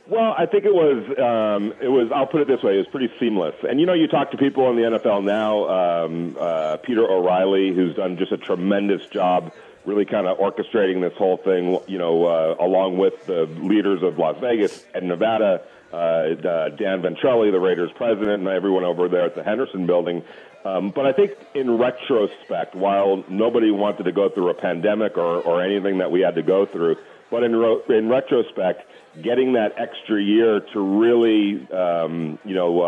Well, 0.09 0.35
I 0.39 0.47
think 0.47 0.65
it 0.65 0.73
was. 0.75 1.05
Um, 1.19 1.75
it 1.83 1.89
was. 1.89 2.11
I'll 2.15 2.27
put 2.27 2.41
it 2.41 2.49
this 2.49 2.63
way: 2.63 2.75
it 2.75 2.79
was 2.79 2.87
pretty 2.87 3.13
seamless. 3.21 3.55
And 3.69 3.79
you 3.79 3.85
know, 3.85 3.93
you 3.93 4.09
talk 4.09 4.31
to 4.31 4.39
people 4.39 4.71
in 4.71 4.77
the 4.77 4.99
NFL 4.99 5.23
now. 5.23 5.69
Um, 6.05 6.37
uh, 6.41 6.79
Peter 6.79 7.07
O'Reilly, 7.07 7.75
who's 7.75 7.95
done 7.95 8.17
just 8.17 8.33
a 8.33 8.39
tremendous 8.39 9.05
job, 9.09 9.53
really 9.85 10.07
kind 10.07 10.27
of 10.27 10.39
orchestrating 10.39 11.03
this 11.03 11.13
whole 11.19 11.37
thing. 11.37 11.79
You 11.87 11.99
know, 11.99 12.25
uh, 12.25 12.57
along 12.59 12.97
with 12.97 13.27
the 13.27 13.45
leaders 13.45 14.03
of 14.03 14.17
Las 14.19 14.37
Vegas 14.41 14.83
and 14.95 15.09
Nevada, 15.09 15.61
uh, 15.93 15.97
uh, 15.97 16.69
Dan 16.71 17.03
Ventrelle, 17.03 17.53
the 17.53 17.61
Raiders 17.61 17.91
president, 17.95 18.41
and 18.41 18.49
everyone 18.49 18.85
over 18.85 19.09
there 19.09 19.27
at 19.27 19.35
the 19.35 19.43
Henderson 19.43 19.85
Building. 19.85 20.25
Um, 20.65 20.89
but 20.89 21.05
I 21.05 21.13
think, 21.13 21.33
in 21.55 21.77
retrospect, 21.77 22.75
while 22.75 23.25
nobody 23.29 23.71
wanted 23.71 24.05
to 24.05 24.13
go 24.13 24.31
through 24.31 24.49
a 24.49 24.55
pandemic 24.55 25.19
or, 25.19 25.43
or 25.43 25.63
anything 25.63 25.99
that 25.99 26.11
we 26.11 26.23
had 26.23 26.35
to 26.37 26.43
go 26.43 26.65
through, 26.65 26.97
but 27.31 27.43
in, 27.43 27.55
ro- 27.55 27.83
in 27.91 28.09
retrospect 28.09 28.87
getting 29.23 29.55
that 29.55 29.75
extra 29.77 30.23
year 30.23 30.61
to 30.61 30.81
really, 30.81 31.67
um, 31.73 32.39
you 32.45 32.55
know, 32.55 32.83
uh, 32.83 32.85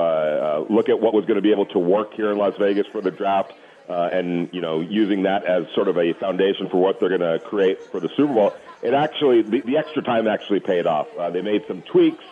uh, 0.68 0.72
look 0.72 0.88
at 0.88 1.00
what 1.00 1.14
was 1.14 1.24
going 1.24 1.36
to 1.36 1.42
be 1.42 1.52
able 1.52 1.66
to 1.66 1.78
work 1.78 2.14
here 2.14 2.30
in 2.30 2.38
Las 2.38 2.54
Vegas 2.58 2.86
for 2.86 3.00
the 3.00 3.10
draft, 3.10 3.52
uh, 3.88 4.08
and 4.12 4.48
you 4.52 4.60
know, 4.60 4.80
using 4.80 5.24
that 5.24 5.44
as 5.44 5.64
sort 5.74 5.88
of 5.88 5.96
a 5.98 6.12
foundation 6.14 6.68
for 6.68 6.78
what 6.78 7.00
they're 7.00 7.16
going 7.16 7.20
to 7.20 7.38
create 7.46 7.78
for 7.90 8.00
the 8.00 8.08
Super 8.16 8.32
Bowl. 8.32 8.54
It 8.82 8.94
actually, 8.94 9.42
the, 9.42 9.60
the 9.60 9.76
extra 9.76 10.02
time 10.02 10.26
actually 10.26 10.60
paid 10.60 10.86
off. 10.86 11.08
Uh, 11.18 11.30
they 11.30 11.42
made 11.42 11.64
some 11.66 11.82
tweaks. 11.82 12.24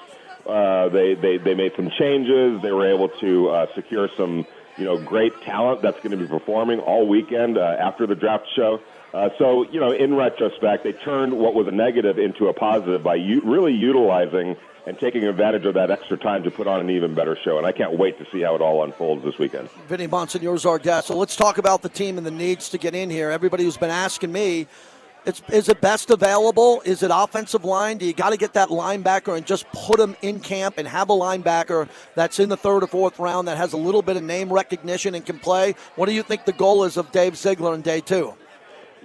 Uh, 0.46 0.88
they, 0.88 1.14
they 1.14 1.36
they 1.36 1.54
made 1.54 1.72
some 1.76 1.90
changes. 1.98 2.62
They 2.62 2.72
were 2.72 2.88
able 2.88 3.10
to 3.20 3.48
uh, 3.50 3.66
secure 3.74 4.08
some, 4.16 4.46
you 4.78 4.84
know, 4.84 4.96
great 4.96 5.32
talent 5.42 5.82
that's 5.82 5.98
going 5.98 6.12
to 6.12 6.16
be 6.16 6.26
performing 6.26 6.80
all 6.80 7.06
weekend 7.06 7.58
after 7.58 8.06
the 8.06 8.14
draft 8.14 8.46
show. 8.56 8.80
Uh, 9.14 9.30
so, 9.38 9.68
you 9.70 9.80
know, 9.80 9.90
in 9.90 10.14
retrospect, 10.14 10.84
they 10.84 10.92
turned 10.92 11.32
what 11.32 11.54
was 11.54 11.66
a 11.66 11.70
negative 11.70 12.18
into 12.18 12.48
a 12.48 12.52
positive 12.52 13.02
by 13.02 13.14
u- 13.14 13.40
really 13.42 13.72
utilizing 13.72 14.54
and 14.86 14.98
taking 14.98 15.24
advantage 15.24 15.64
of 15.64 15.74
that 15.74 15.90
extra 15.90 16.16
time 16.16 16.42
to 16.42 16.50
put 16.50 16.66
on 16.66 16.80
an 16.80 16.90
even 16.90 17.14
better 17.14 17.36
show. 17.36 17.58
And 17.58 17.66
I 17.66 17.72
can't 17.72 17.98
wait 17.98 18.18
to 18.18 18.26
see 18.30 18.42
how 18.42 18.54
it 18.54 18.60
all 18.60 18.84
unfolds 18.84 19.24
this 19.24 19.38
weekend. 19.38 19.70
Vinny 19.86 20.06
Bonsignore's 20.08 20.64
our 20.64 20.78
guest. 20.78 21.08
So 21.08 21.16
let's 21.16 21.36
talk 21.36 21.58
about 21.58 21.82
the 21.82 21.88
team 21.88 22.16
and 22.18 22.26
the 22.26 22.30
needs 22.30 22.68
to 22.70 22.78
get 22.78 22.94
in 22.94 23.10
here. 23.10 23.30
Everybody 23.30 23.64
who's 23.64 23.76
been 23.76 23.90
asking 23.90 24.32
me, 24.32 24.66
is 25.26 25.68
it 25.68 25.80
best 25.82 26.10
available? 26.10 26.80
Is 26.86 27.02
it 27.02 27.10
offensive 27.12 27.64
line? 27.64 27.98
Do 27.98 28.06
you 28.06 28.14
got 28.14 28.30
to 28.30 28.38
get 28.38 28.54
that 28.54 28.68
linebacker 28.68 29.36
and 29.36 29.44
just 29.44 29.70
put 29.72 30.00
him 30.00 30.16
in 30.22 30.40
camp 30.40 30.78
and 30.78 30.88
have 30.88 31.10
a 31.10 31.14
linebacker 31.14 31.88
that's 32.14 32.40
in 32.40 32.48
the 32.48 32.56
third 32.56 32.82
or 32.82 32.86
fourth 32.86 33.18
round 33.18 33.46
that 33.48 33.58
has 33.58 33.74
a 33.74 33.76
little 33.76 34.00
bit 34.00 34.16
of 34.16 34.22
name 34.22 34.50
recognition 34.50 35.14
and 35.14 35.26
can 35.26 35.38
play? 35.38 35.74
What 35.96 36.06
do 36.06 36.14
you 36.14 36.22
think 36.22 36.46
the 36.46 36.52
goal 36.52 36.84
is 36.84 36.96
of 36.96 37.12
Dave 37.12 37.36
Ziegler 37.36 37.74
in 37.74 37.82
day 37.82 38.00
two? 38.00 38.34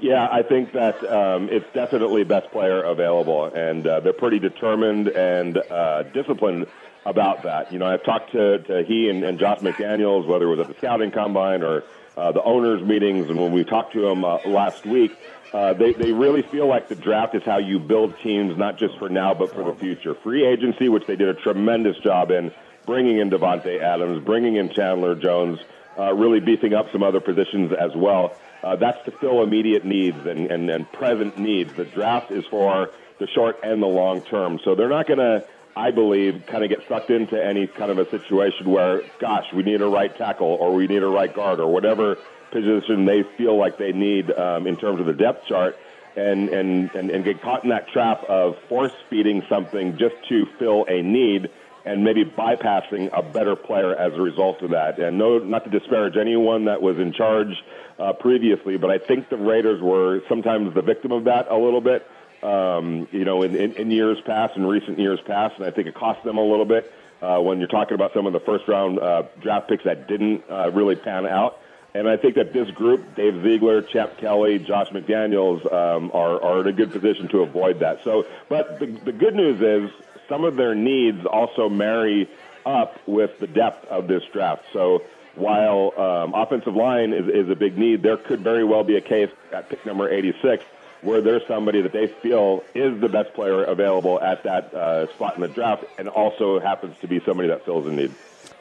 Yeah, 0.01 0.27
I 0.29 0.43
think 0.43 0.73
that 0.73 1.03
um, 1.05 1.49
it's 1.49 1.65
definitely 1.73 2.23
best 2.23 2.51
player 2.51 2.81
available, 2.83 3.45
and 3.45 3.85
uh, 3.85 3.99
they're 4.01 4.13
pretty 4.13 4.39
determined 4.39 5.07
and 5.07 5.57
uh, 5.57 6.03
disciplined 6.03 6.67
about 7.05 7.43
that. 7.43 7.71
You 7.71 7.79
know, 7.79 7.85
I've 7.85 8.03
talked 8.03 8.31
to, 8.31 8.59
to 8.59 8.83
he 8.83 9.09
and, 9.09 9.23
and 9.23 9.39
Josh 9.39 9.59
McDaniels, 9.59 10.27
whether 10.27 10.45
it 10.45 10.55
was 10.55 10.59
at 10.59 10.67
the 10.67 10.75
scouting 10.75 11.11
combine 11.11 11.63
or 11.63 11.83
uh, 12.17 12.31
the 12.31 12.43
owners' 12.43 12.81
meetings, 12.81 13.29
and 13.29 13.39
when 13.39 13.51
we 13.51 13.63
talked 13.63 13.93
to 13.93 14.01
them 14.01 14.23
uh, 14.23 14.39
last 14.45 14.85
week, 14.85 15.11
uh, 15.53 15.73
they, 15.73 15.93
they 15.93 16.11
really 16.11 16.41
feel 16.41 16.67
like 16.67 16.89
the 16.89 16.95
draft 16.95 17.35
is 17.35 17.43
how 17.45 17.59
you 17.59 17.79
build 17.79 18.13
teams, 18.23 18.57
not 18.57 18.77
just 18.77 18.97
for 18.97 19.09
now, 19.09 19.33
but 19.33 19.53
for 19.53 19.63
the 19.63 19.75
future. 19.79 20.15
Free 20.15 20.45
agency, 20.45 20.89
which 20.89 21.05
they 21.05 21.15
did 21.15 21.29
a 21.29 21.35
tremendous 21.35 21.97
job 21.99 22.31
in, 22.31 22.51
bringing 22.85 23.19
in 23.19 23.29
Davante 23.29 23.79
Adams, 23.79 24.23
bringing 24.25 24.55
in 24.55 24.69
Chandler 24.69 25.15
Jones, 25.15 25.59
uh, 25.97 26.11
really 26.13 26.39
beefing 26.39 26.73
up 26.73 26.91
some 26.91 27.03
other 27.03 27.19
positions 27.19 27.71
as 27.71 27.91
well. 27.95 28.35
Uh, 28.63 28.77
that's 28.77 29.03
to 29.05 29.11
fill 29.11 29.43
immediate 29.43 29.83
needs 29.83 30.25
and, 30.25 30.49
and, 30.49 30.69
and 30.69 30.89
present 30.93 31.37
needs. 31.37 31.73
The 31.73 31.85
draft 31.85 32.31
is 32.31 32.45
for 32.45 32.91
the 33.19 33.27
short 33.27 33.59
and 33.63 33.81
the 33.81 33.87
long 33.87 34.21
term. 34.21 34.59
So 34.63 34.73
they're 34.73 34.89
not 34.89 35.05
going 35.05 35.19
to, 35.19 35.45
I 35.75 35.91
believe, 35.91 36.45
kind 36.47 36.63
of 36.63 36.69
get 36.69 36.87
sucked 36.87 37.09
into 37.09 37.43
any 37.43 37.67
kind 37.67 37.91
of 37.91 37.97
a 37.97 38.09
situation 38.09 38.69
where, 38.69 39.01
gosh, 39.19 39.45
we 39.53 39.63
need 39.63 39.81
a 39.81 39.87
right 39.87 40.15
tackle 40.15 40.47
or 40.47 40.73
we 40.73 40.87
need 40.87 41.03
a 41.03 41.07
right 41.07 41.33
guard 41.33 41.59
or 41.59 41.71
whatever 41.71 42.17
position 42.51 43.05
they 43.05 43.23
feel 43.37 43.57
like 43.57 43.77
they 43.77 43.91
need 43.91 44.31
um, 44.31 44.65
in 44.65 44.77
terms 44.77 44.99
of 44.99 45.07
the 45.07 45.13
depth 45.13 45.45
chart. 45.47 45.77
And, 46.15 46.49
and, 46.49 46.93
and, 46.93 47.09
and 47.09 47.25
get 47.25 47.41
caught 47.41 47.63
in 47.63 47.71
that 47.71 47.87
trap 47.87 48.23
of 48.25 48.55
force 48.69 48.91
feeding 49.09 49.41
something 49.49 49.97
just 49.97 50.13
to 50.29 50.45
fill 50.59 50.85
a 50.87 51.01
need 51.01 51.49
and 51.85 52.03
maybe 52.03 52.23
bypassing 52.23 53.09
a 53.11 53.23
better 53.23 53.55
player 53.55 53.95
as 53.95 54.13
a 54.13 54.21
result 54.21 54.61
of 54.61 54.69
that. 54.71 54.99
And 54.99 55.17
no, 55.17 55.39
not 55.39 55.63
to 55.63 55.71
disparage 55.71 56.15
anyone 56.15 56.65
that 56.65 56.83
was 56.83 56.97
in 56.99 57.13
charge 57.13 57.55
uh, 57.99 58.13
previously, 58.13 58.77
but 58.77 58.89
I 58.89 58.97
think 58.97 59.29
the 59.29 59.37
Raiders 59.37 59.81
were 59.81 60.21
sometimes 60.27 60.73
the 60.73 60.81
victim 60.81 61.11
of 61.11 61.25
that 61.25 61.47
a 61.49 61.57
little 61.57 61.81
bit. 61.81 62.07
Um, 62.41 63.07
you 63.11 63.23
know, 63.23 63.41
in, 63.43 63.55
in, 63.55 63.71
in 63.73 63.91
years 63.91 64.17
past, 64.25 64.57
in 64.57 64.65
recent 64.65 64.99
years 64.99 65.19
past, 65.25 65.55
and 65.57 65.65
I 65.65 65.71
think 65.71 65.87
it 65.87 65.95
cost 65.95 66.25
them 66.25 66.37
a 66.37 66.43
little 66.43 66.65
bit 66.65 66.91
uh, 67.21 67.39
when 67.39 67.59
you're 67.59 67.69
talking 67.69 67.95
about 67.95 68.11
some 68.13 68.25
of 68.25 68.33
the 68.33 68.41
first 68.41 68.67
round 68.67 68.99
uh, 68.99 69.23
draft 69.39 69.69
picks 69.69 69.85
that 69.85 70.09
didn't 70.09 70.43
uh, 70.49 70.69
really 70.71 70.97
pan 70.97 71.25
out. 71.25 71.59
And 71.95 72.09
I 72.09 72.17
think 72.17 72.35
that 72.35 72.51
this 72.51 72.69
group, 72.71 73.15
Dave 73.15 73.41
Ziegler, 73.43 73.81
Champ 73.83 74.17
Kelly, 74.17 74.59
Josh 74.59 74.89
McDaniels, 74.89 75.71
um, 75.71 76.11
are, 76.13 76.41
are 76.43 76.61
in 76.61 76.67
a 76.67 76.73
good 76.73 76.91
position 76.91 77.29
to 77.29 77.43
avoid 77.43 77.79
that. 77.79 78.03
So, 78.03 78.25
but 78.49 78.79
the, 78.79 78.87
the 78.87 79.11
good 79.11 79.35
news 79.35 79.61
is 79.61 79.91
some 80.27 80.43
of 80.43 80.55
their 80.55 80.75
needs 80.75 81.25
also 81.25 81.69
marry 81.69 82.29
up 82.65 82.97
with 83.07 83.39
the 83.39 83.47
depth 83.47 83.85
of 83.85 84.07
this 84.07 84.23
draft. 84.33 84.65
So 84.73 85.03
while 85.35 85.93
um, 85.97 86.33
offensive 86.33 86.75
line 86.75 87.13
is, 87.13 87.27
is 87.27 87.49
a 87.49 87.55
big 87.55 87.77
need, 87.77 88.03
there 88.03 88.17
could 88.17 88.41
very 88.41 88.63
well 88.63 88.83
be 88.83 88.97
a 88.97 89.01
case 89.01 89.29
at 89.51 89.69
pick 89.69 89.85
number 89.85 90.09
86 90.09 90.63
where 91.03 91.21
there's 91.21 91.45
somebody 91.47 91.81
that 91.81 91.91
they 91.91 92.07
feel 92.07 92.63
is 92.73 92.99
the 93.01 93.09
best 93.09 93.33
player 93.33 93.63
available 93.65 94.21
at 94.21 94.43
that 94.43 94.73
uh, 94.73 95.07
spot 95.13 95.35
in 95.35 95.41
the 95.41 95.47
draft, 95.49 95.83
and 95.97 96.07
also 96.07 96.59
happens 96.59 96.95
to 97.01 97.07
be 97.07 97.19
somebody 97.25 97.49
that 97.49 97.65
fills 97.65 97.85
a 97.85 97.91
need. 97.91 98.11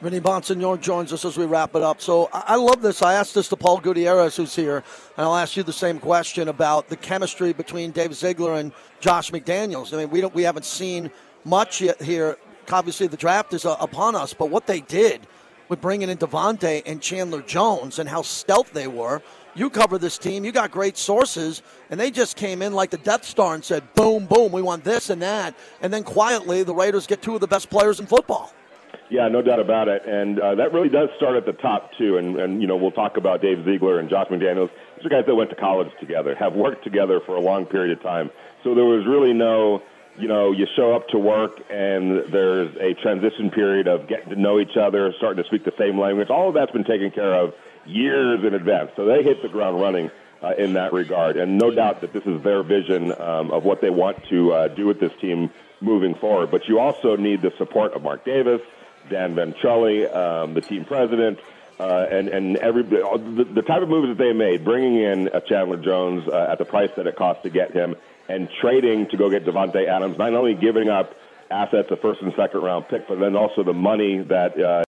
Vinny 0.01 0.19
Bonsignore 0.19 0.79
joins 0.79 1.13
us 1.13 1.23
as 1.23 1.37
we 1.37 1.45
wrap 1.45 1.75
it 1.75 1.81
up. 1.81 2.01
So 2.01 2.29
I, 2.33 2.43
I 2.47 2.55
love 2.55 2.81
this. 2.81 3.01
I 3.01 3.13
asked 3.13 3.33
this 3.33 3.47
to 3.49 3.55
Paul 3.55 3.79
Gutierrez, 3.79 4.35
who's 4.35 4.53
here, 4.53 4.83
and 5.15 5.25
I'll 5.25 5.35
ask 5.35 5.55
you 5.55 5.63
the 5.63 5.71
same 5.71 5.99
question 5.99 6.49
about 6.49 6.89
the 6.89 6.97
chemistry 6.97 7.53
between 7.53 7.91
Dave 7.91 8.13
Ziegler 8.13 8.55
and 8.55 8.73
Josh 8.99 9.31
McDaniels. 9.31 9.93
I 9.93 9.97
mean, 9.97 10.09
we 10.09 10.19
don't, 10.19 10.35
we 10.35 10.43
haven't 10.43 10.65
seen 10.65 11.09
much 11.45 11.79
yet 11.79 12.01
here. 12.01 12.37
Obviously, 12.69 13.07
the 13.07 13.17
draft 13.17 13.53
is 13.53 13.65
uh, 13.65 13.77
upon 13.79 14.15
us, 14.15 14.33
but 14.33 14.49
what 14.49 14.67
they 14.67 14.81
did 14.81 15.21
with 15.73 15.81
bringing 15.81 16.07
in 16.07 16.19
Davante 16.19 16.83
and 16.85 17.01
Chandler 17.01 17.41
Jones 17.41 17.97
and 17.97 18.07
how 18.07 18.21
stealth 18.21 18.73
they 18.73 18.85
were. 18.85 19.23
You 19.55 19.71
cover 19.71 19.97
this 19.97 20.19
team. 20.19 20.45
You 20.45 20.51
got 20.51 20.69
great 20.69 20.97
sources, 20.97 21.63
and 21.89 21.99
they 21.99 22.11
just 22.11 22.37
came 22.37 22.61
in 22.61 22.73
like 22.73 22.91
the 22.91 22.99
Death 22.99 23.25
Star 23.25 23.55
and 23.55 23.65
said, 23.65 23.81
"Boom, 23.95 24.27
boom, 24.27 24.51
we 24.51 24.61
want 24.61 24.83
this 24.83 25.09
and 25.09 25.19
that." 25.23 25.55
And 25.81 25.91
then 25.91 26.03
quietly, 26.03 26.61
the 26.61 26.75
Raiders 26.75 27.07
get 27.07 27.23
two 27.23 27.33
of 27.33 27.41
the 27.41 27.47
best 27.47 27.71
players 27.71 27.99
in 27.99 28.05
football. 28.05 28.53
Yeah, 29.09 29.27
no 29.29 29.41
doubt 29.41 29.59
about 29.59 29.87
it, 29.87 30.05
and 30.05 30.39
uh, 30.39 30.53
that 30.55 30.73
really 30.73 30.89
does 30.89 31.09
start 31.17 31.37
at 31.37 31.47
the 31.47 31.53
top 31.53 31.89
too. 31.97 32.17
And, 32.17 32.39
and 32.39 32.61
you 32.61 32.67
know, 32.67 32.75
we'll 32.75 32.91
talk 32.91 33.17
about 33.17 33.41
Dave 33.41 33.65
Ziegler 33.65 33.99
and 33.99 34.11
Josh 34.11 34.27
McDaniels. 34.27 34.69
These 34.97 35.07
are 35.07 35.09
guys 35.09 35.25
that 35.25 35.33
went 35.33 35.49
to 35.49 35.55
college 35.55 35.89
together, 35.99 36.35
have 36.35 36.53
worked 36.53 36.83
together 36.83 37.19
for 37.25 37.35
a 37.35 37.41
long 37.41 37.65
period 37.65 37.97
of 37.97 38.03
time. 38.03 38.29
So 38.63 38.75
there 38.75 38.85
was 38.85 39.07
really 39.07 39.33
no, 39.33 39.81
you 40.17 40.27
know, 40.27 40.51
you 40.51 40.67
show 40.75 40.93
up 40.93 41.07
to 41.09 41.19
work 41.19 41.59
and 41.69 42.31
there's 42.31 42.75
a 42.77 42.93
transition 43.01 43.49
period 43.49 43.87
of 43.87 44.07
getting 44.07 44.29
to 44.29 44.35
know 44.35 44.59
each 44.59 44.77
other, 44.77 45.13
starting 45.17 45.43
to 45.43 45.47
speak 45.47 45.65
the 45.65 45.73
same 45.77 45.99
language. 45.99 46.29
All 46.29 46.49
of 46.49 46.53
that's 46.53 46.71
been 46.71 46.83
taken 46.83 47.11
care 47.11 47.33
of 47.33 47.53
years 47.85 48.43
in 48.45 48.53
advance. 48.53 48.91
So 48.95 49.05
they 49.05 49.23
hit 49.23 49.41
the 49.41 49.49
ground 49.49 49.81
running 49.81 50.11
uh, 50.41 50.53
in 50.57 50.73
that 50.73 50.93
regard, 50.93 51.37
and 51.37 51.57
no 51.57 51.71
doubt 51.71 52.01
that 52.01 52.11
this 52.13 52.23
is 52.25 52.43
their 52.43 52.63
vision 52.63 53.11
um, 53.19 53.51
of 53.51 53.63
what 53.63 53.81
they 53.81 53.89
want 53.89 54.23
to 54.29 54.51
uh, 54.51 54.67
do 54.67 54.85
with 54.85 54.99
this 54.99 55.11
team 55.21 55.49
moving 55.79 56.15
forward. 56.15 56.51
But 56.51 56.67
you 56.67 56.79
also 56.79 57.15
need 57.15 57.41
the 57.41 57.51
support 57.57 57.93
of 57.93 58.03
Mark 58.03 58.25
Davis 58.25 58.61
Dan 59.09 59.35
Ventrelle, 59.35 60.15
um, 60.15 60.53
the 60.53 60.61
team 60.61 60.85
president, 60.85 61.39
uh, 61.79 62.05
and 62.09 62.29
and 62.29 62.57
every 62.57 62.83
the, 62.83 63.47
the 63.53 63.61
type 63.61 63.81
of 63.81 63.89
moves 63.89 64.09
that 64.09 64.17
they 64.17 64.33
made, 64.33 64.63
bringing 64.63 64.97
in 64.97 65.29
a 65.33 65.41
Chandler 65.41 65.77
Jones 65.77 66.27
uh, 66.27 66.47
at 66.51 66.57
the 66.57 66.65
price 66.65 66.91
that 66.97 67.07
it 67.07 67.15
cost 67.15 67.43
to 67.43 67.49
get 67.49 67.71
him, 67.71 67.95
and 68.27 68.49
trading 68.61 69.07
to 69.09 69.17
go 69.17 69.29
get 69.29 69.45
Davante 69.45 69.87
Adams, 69.87 70.17
not 70.17 70.33
only 70.33 70.53
giving 70.53 70.89
up 70.89 71.15
assets, 71.51 71.89
a 71.91 71.97
first 71.97 72.21
and 72.21 72.33
second 72.35 72.61
round 72.61 72.87
pick, 72.87 73.07
but 73.07 73.19
then 73.19 73.35
also 73.35 73.63
the 73.63 73.73
money 73.73 74.19
that 74.23 74.59
uh, 74.59 74.83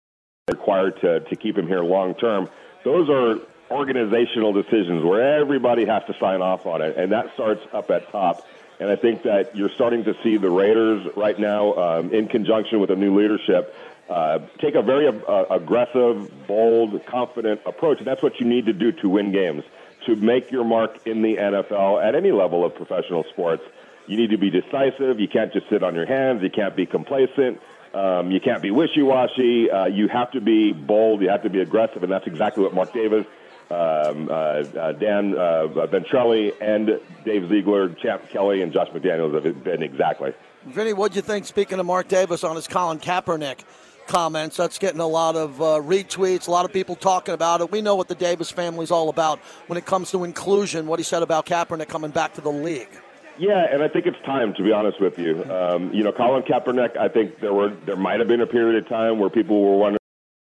required 0.48 1.00
to 1.02 1.20
to 1.22 1.36
keep 1.36 1.58
him 1.58 1.68
here 1.68 1.84
long 1.84 2.16
term. 2.16 2.50
Those 2.84 3.10
are 3.10 3.40
organizational 3.72 4.54
decisions 4.54 5.04
where 5.04 5.40
everybody 5.40 5.86
has 5.86 6.04
to 6.06 6.14
sign 6.20 6.42
off 6.42 6.66
on 6.66 6.82
it, 6.82 6.98
and 6.98 7.12
that 7.12 7.34
starts 7.34 7.62
up 7.74 7.90
at 7.90 8.12
top. 8.12 8.46
And 8.80 8.90
I 8.90 8.96
think 8.96 9.24
that 9.24 9.56
you're 9.56 9.70
starting 9.70 10.04
to 10.04 10.16
see 10.22 10.38
the 10.38 10.50
Raiders 10.50 11.08
right 11.16 11.40
now, 11.40 11.74
um, 11.76 12.14
in 12.14 12.28
conjunction 12.28 12.80
with 12.80 12.90
the 12.90 12.96
new 12.96 13.18
leadership, 13.18 13.74
uh, 14.10 14.40
take 14.60 14.76
a 14.76 14.82
very 14.82 15.08
uh, 15.08 15.46
aggressive, 15.50 16.46
bold, 16.46 17.06
confident 17.06 17.62
approach. 17.66 18.00
And 18.00 18.08
that's 18.08 18.22
what 18.22 18.40
you 18.40 18.46
need 18.46 18.66
to 18.66 18.74
do 18.74 18.92
to 18.92 19.10
win 19.10 19.32
games. 19.32 19.64
To 20.06 20.16
make 20.16 20.52
your 20.52 20.64
mark 20.64 21.08
in 21.08 21.22
the 21.22 21.38
NFL 21.38 22.04
at 22.04 22.16
any 22.16 22.32
level 22.32 22.64
of 22.64 22.76
professional 22.76 23.24
sports, 23.32 23.64
you 24.08 24.18
need 24.18 24.30
to 24.30 24.38
be 24.38 24.50
decisive. 24.50 25.20
You 25.20 25.28
can't 25.28 25.52
just 25.52 25.68
sit 25.70 25.84
on 25.84 25.96
your 25.96 26.06
hands. 26.06 26.44
You 26.44 26.50
can't 26.50 26.76
be 26.76 26.86
complacent. 26.86 27.60
Um, 27.94 28.30
you 28.30 28.40
can't 28.40 28.62
be 28.62 28.72
wishy-washy. 28.72 29.72
Uh, 29.72 29.86
you 29.86 30.08
have 30.10 30.32
to 30.32 30.42
be 30.42 30.74
bold. 30.74 31.22
You 31.22 31.30
have 31.30 31.44
to 31.44 31.50
be 31.50 31.62
aggressive, 31.62 32.04
and 32.04 32.12
that's 32.12 32.28
exactly 32.28 32.64
what 32.64 32.74
Mark 32.74 32.94
Davis, 32.94 33.26
um, 33.72 34.28
uh, 34.30 34.34
uh, 34.34 34.92
Dan 34.92 35.34
uh, 35.36 35.68
Ventrelle, 35.88 36.54
and 36.60 37.00
Dave 37.24 37.48
Ziegler, 37.50 37.90
Champ 37.90 38.30
Kelly, 38.30 38.62
and 38.62 38.74
Josh 38.74 38.90
McDaniels 38.90 39.34
have 39.34 39.64
been 39.64 39.82
exactly. 39.82 40.34
Vinny, 40.66 40.94
what 40.94 41.14
do 41.14 41.18
you 41.18 41.22
think? 41.22 41.46
Speaking 41.46 41.80
of 41.80 41.86
Mark 41.86 42.08
Davis 42.08 42.44
on 42.44 42.56
his 42.56 42.68
Colin 42.68 43.00
Kaepernick 43.00 43.60
comments. 44.08 44.58
That's 44.58 44.78
getting 44.78 45.00
a 45.00 45.08
lot 45.08 45.36
of 45.36 45.62
uh, 45.62 45.82
retweets, 45.82 46.48
a 46.48 46.52
lot 46.52 46.66
of 46.66 46.74
people 46.74 46.96
talking 46.96 47.34
about 47.34 47.62
it. 47.62 47.72
We 47.72 47.82
know 47.82 47.96
what 47.96 48.08
the 48.08 48.16
Davis 48.16 48.52
family's 48.52 48.92
all 48.92 49.10
about 49.10 49.40
when 49.68 49.78
it 49.78 49.86
comes 49.86 50.12
to 50.12 50.24
inclusion, 50.24 50.88
what 50.88 51.00
he 51.00 51.04
said 51.04 51.24
about 51.24 51.46
Kaepernick 51.46 51.88
coming 51.88 52.12
back 52.12 52.34
to 52.36 52.42
the 52.42 52.52
league. 52.52 52.90
Yeah, 53.38 53.68
and 53.72 53.84
I 53.84 53.90
think 53.90 54.06
it's 54.06 54.22
time 54.26 54.54
to 54.54 54.64
be 54.64 54.72
honest 54.72 55.02
with 55.02 55.20
you. 55.20 55.44
Um, 55.52 55.94
you 55.94 56.04
know, 56.04 56.12
Colin 56.12 56.44
Kaepernick. 56.44 56.98
I 56.98 57.10
think 57.10 57.40
there 57.40 57.54
were 57.54 57.70
there 57.70 57.98
might 57.98 58.20
have 58.20 58.28
been 58.28 58.42
a 58.42 58.48
period 58.48 58.82
of 58.82 58.90
time 58.90 59.20
where 59.20 59.30
people 59.30 59.62
were 59.62 59.78
wondering 59.78 60.00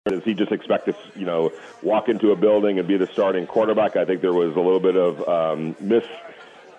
does 0.06 0.24
he 0.24 0.34
just 0.34 0.52
expect 0.52 0.86
to 0.88 0.96
you 1.16 1.26
know 1.26 1.52
walk 1.84 2.10
into 2.10 2.32
a 2.32 2.36
building 2.36 2.80
and 2.80 2.88
be 2.88 2.98
the 2.98 3.08
starting 3.08 3.46
quarterback? 3.46 3.96
I 3.96 4.04
think 4.04 4.22
there 4.22 4.34
was 4.34 4.56
a 4.56 4.60
little 4.60 4.80
bit 4.80 4.96
of 4.96 5.28
um, 5.30 5.76
mis 5.80 6.04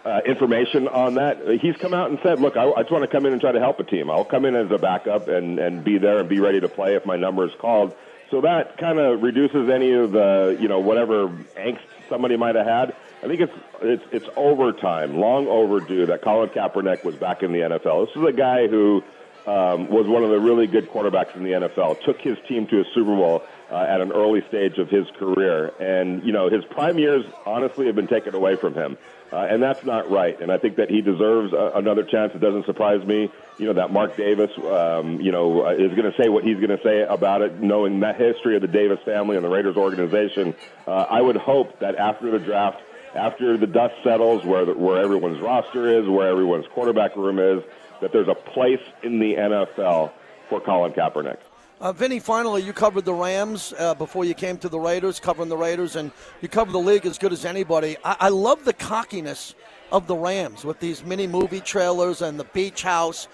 uh, 0.05 0.21
information 0.27 0.89
on 0.89 1.15
that. 1.15 1.39
He's 1.61 1.77
come 1.77 1.95
out 1.95 2.11
and 2.11 2.19
said, 2.23 2.41
"Look, 2.41 2.57
I, 2.57 2.71
I 2.71 2.83
just 2.83 2.93
want 2.93 3.03
to 3.03 3.09
come 3.09 3.27
in 3.27 3.33
and 3.33 3.41
try 3.41 3.53
to 3.53 3.61
help 3.61 3.79
a 3.81 3.85
team. 3.85 4.11
I'll 4.11 4.25
come 4.25 4.45
in 4.45 4.57
as 4.57 4.71
a 4.71 4.79
backup 4.79 5.29
and 5.29 5.59
and 5.59 5.85
be 5.85 5.99
there 5.99 6.19
and 6.19 6.29
be 6.29 6.41
ready 6.41 6.61
to 6.61 6.69
play 6.69 6.97
if 6.97 7.07
my 7.07 7.17
number 7.17 7.45
is 7.45 7.53
called." 7.61 7.95
So 8.31 8.41
that 8.41 8.79
kind 8.79 8.99
of 8.99 9.23
reduces 9.23 9.69
any 9.69 9.93
of 9.93 10.13
the 10.13 10.57
you 10.61 10.69
know 10.69 10.81
whatever 10.81 11.29
angst 11.29 11.81
somebody 12.09 12.37
might 12.37 12.55
have 12.55 12.67
had. 12.67 12.97
I 13.23 13.29
think 13.29 13.41
it's 13.41 13.53
it's 13.81 14.05
it's 14.11 14.29
overtime, 14.37 15.19
long 15.19 15.47
overdue 15.47 16.07
that 16.07 16.23
Colin 16.23 16.49
Kaepernick 16.49 17.05
was 17.05 17.15
back 17.15 17.43
in 17.43 17.53
the 17.53 17.61
NFL. 17.61 18.09
This 18.09 18.17
is 18.17 18.29
a 18.29 18.33
guy 18.33 18.67
who 18.67 19.05
um, 19.47 19.89
was 19.89 20.07
one 20.07 20.25
of 20.25 20.31
the 20.31 20.41
really 20.41 20.67
good 20.67 20.91
quarterbacks 20.91 21.37
in 21.37 21.45
the 21.45 21.51
NFL. 21.51 22.03
Took 22.05 22.21
his 22.21 22.37
team 22.49 22.67
to 22.69 22.81
a 22.81 22.85
Super 22.95 23.15
Bowl 23.15 23.43
uh, 23.71 23.77
at 23.77 24.01
an 24.01 24.13
early 24.13 24.43
stage 24.49 24.79
of 24.79 24.89
his 24.89 25.07
career, 25.19 25.73
and 25.79 26.25
you 26.25 26.33
know 26.33 26.49
his 26.49 26.65
prime 26.65 26.99
years 26.99 27.25
honestly 27.47 27.87
have 27.87 27.95
been 27.95 28.09
taken 28.09 28.35
away 28.35 28.57
from 28.57 28.75
him. 28.75 28.99
Uh, 29.33 29.47
and 29.49 29.63
that's 29.63 29.83
not 29.85 30.11
right. 30.11 30.39
And 30.41 30.53
I 30.53 30.59
think 30.59 30.77
that 30.77 30.91
he 30.91 31.01
deserves 31.01 31.55
a, 31.55 31.73
another 31.77 32.03
chance. 32.03 32.35
It 32.35 32.41
doesn't 32.41 32.67
surprise 32.67 33.05
me, 33.07 33.31
you 33.59 33.67
know, 33.67 33.73
that 33.75 33.91
Mark 33.91 34.17
Davis, 34.17 34.51
um, 34.59 35.21
you 35.21 35.33
know, 35.33 35.65
uh, 35.65 35.71
is 35.71 35.95
going 35.95 36.11
to 36.11 36.23
say 36.23 36.29
what 36.29 36.45
he's 36.45 36.57
going 36.57 36.77
to 36.77 36.83
say 36.83 37.01
about 37.03 37.41
it, 37.41 37.59
knowing 37.59 38.01
that 38.01 38.21
history 38.21 38.57
of 38.57 38.63
the 38.63 38.69
Davis 38.69 38.99
family 39.07 39.37
and 39.37 39.45
the 39.45 39.49
Raiders 39.49 39.77
organization. 39.77 40.55
Uh, 40.87 41.07
I 41.09 41.23
would 41.23 41.37
hope 41.37 41.79
that 41.79 41.97
after 41.97 42.31
the 42.31 42.39
draft, 42.39 42.83
after 43.15 43.57
the 43.57 43.67
dust 43.67 43.95
settles, 44.05 44.45
where 44.45 44.67
the, 44.67 44.75
where 44.75 45.03
everyone's 45.03 45.41
roster 45.41 45.99
is, 45.99 46.07
where 46.07 46.29
everyone's 46.29 46.67
quarterback 46.69 47.17
room 47.17 47.39
is, 47.39 47.65
that 48.03 48.13
there's 48.13 48.29
a 48.29 48.35
place 48.35 48.83
in 49.03 49.19
the 49.19 49.35
NFL 49.35 50.13
for 50.51 50.61
Colin 50.61 50.93
Kaepernick. 50.93 51.39
Uh, 51.83 51.91
Vinny, 51.91 52.21
finally, 52.21 52.63
you 52.63 52.73
covered 52.73 53.05
the 53.05 53.13
Rams 53.13 53.75
uh, 53.77 53.93
before 53.93 54.25
you 54.25 54.35
came 54.35 54.57
to 54.57 54.69
the 54.69 54.79
Raiders, 54.79 55.19
covering 55.19 55.49
the 55.49 55.57
Raiders, 55.57 55.97
and 55.97 56.13
you 56.41 56.47
cover 56.47 56.71
the 56.71 56.79
league 56.79 57.05
as 57.07 57.19
good 57.19 57.33
as 57.33 57.45
anybody. 57.45 57.97
I, 58.05 58.17
I 58.21 58.29
love 58.29 58.65
the 58.65 58.73
cockiness 58.73 59.57
of 59.91 60.07
the 60.07 60.15
Rams 60.15 60.65
with 60.65 60.79
these 60.79 61.05
mini 61.05 61.27
movie 61.27 61.59
trailers 61.59 62.23
and 62.23 62.39
the 62.39 62.45
beach 62.45 62.83
house. 62.83 63.27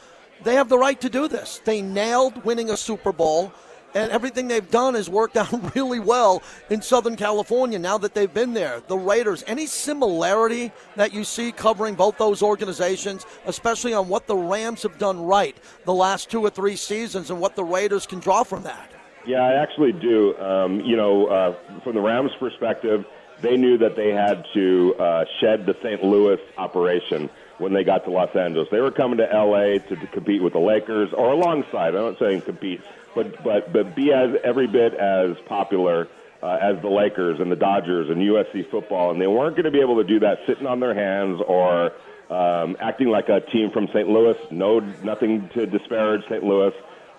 They 0.44 0.54
have 0.54 0.70
the 0.70 0.78
right 0.78 0.98
to 1.02 1.10
do 1.10 1.28
this. 1.28 1.60
They 1.62 1.82
nailed 1.82 2.42
winning 2.42 2.70
a 2.70 2.76
Super 2.78 3.12
Bowl 3.12 3.52
and 3.98 4.12
everything 4.12 4.48
they've 4.48 4.70
done 4.70 4.94
has 4.94 5.10
worked 5.10 5.36
out 5.42 5.74
really 5.74 6.00
well 6.00 6.42
in 6.70 6.80
Southern 6.80 7.16
California 7.16 7.78
now 7.78 7.98
that 7.98 8.14
they've 8.14 8.32
been 8.32 8.54
there. 8.54 8.80
The 8.86 8.96
Raiders, 8.96 9.44
any 9.46 9.66
similarity 9.66 10.72
that 10.96 11.12
you 11.12 11.24
see 11.24 11.52
covering 11.52 11.94
both 11.94 12.16
those 12.18 12.42
organizations, 12.42 13.26
especially 13.46 13.94
on 13.94 14.08
what 14.08 14.26
the 14.26 14.36
Rams 14.36 14.82
have 14.82 14.98
done 14.98 15.20
right 15.20 15.56
the 15.84 15.94
last 15.94 16.30
two 16.30 16.40
or 16.40 16.50
three 16.50 16.76
seasons 16.76 17.30
and 17.30 17.40
what 17.40 17.56
the 17.56 17.64
Raiders 17.64 18.06
can 18.06 18.20
draw 18.20 18.44
from 18.44 18.62
that? 18.62 18.90
Yeah, 19.26 19.40
I 19.42 19.60
actually 19.60 19.92
do. 19.92 20.36
Um, 20.38 20.80
you 20.80 20.96
know, 20.96 21.26
uh, 21.26 21.80
from 21.82 21.94
the 21.94 22.00
Rams' 22.00 22.30
perspective, 22.38 23.04
they 23.42 23.56
knew 23.56 23.78
that 23.78 23.94
they 23.96 24.10
had 24.10 24.44
to 24.54 24.94
uh, 24.98 25.24
shed 25.40 25.66
the 25.66 25.74
St. 25.82 26.02
Louis 26.02 26.38
operation 26.56 27.28
when 27.58 27.72
they 27.72 27.84
got 27.84 28.04
to 28.04 28.10
Los 28.10 28.34
Angeles. 28.34 28.68
They 28.70 28.80
were 28.80 28.90
coming 28.90 29.18
to 29.18 29.30
L.A. 29.30 29.78
to, 29.78 29.96
to 29.96 30.06
compete 30.08 30.42
with 30.42 30.52
the 30.52 30.60
Lakers 30.60 31.12
or 31.12 31.32
alongside. 31.32 31.94
I'm 31.94 32.12
not 32.12 32.18
saying 32.18 32.42
compete, 32.42 32.80
but 33.14 33.42
but 33.42 33.72
but 33.72 33.94
be 33.94 34.12
as 34.12 34.36
every 34.42 34.66
bit 34.66 34.94
as 34.94 35.36
popular 35.46 36.08
uh, 36.42 36.58
as 36.60 36.80
the 36.80 36.88
Lakers 36.88 37.40
and 37.40 37.50
the 37.50 37.56
Dodgers 37.56 38.08
and 38.08 38.18
USC 38.18 38.70
football, 38.70 39.10
and 39.10 39.20
they 39.20 39.26
weren't 39.26 39.56
going 39.56 39.64
to 39.64 39.70
be 39.70 39.80
able 39.80 39.96
to 39.96 40.04
do 40.04 40.20
that 40.20 40.38
sitting 40.46 40.66
on 40.66 40.80
their 40.80 40.94
hands 40.94 41.40
or 41.46 41.92
um, 42.30 42.76
acting 42.80 43.08
like 43.08 43.28
a 43.28 43.40
team 43.40 43.70
from 43.70 43.88
St. 43.88 44.08
Louis. 44.08 44.36
No, 44.50 44.78
nothing 44.78 45.48
to 45.54 45.66
disparage 45.66 46.22
St. 46.28 46.42
Louis. 46.44 46.72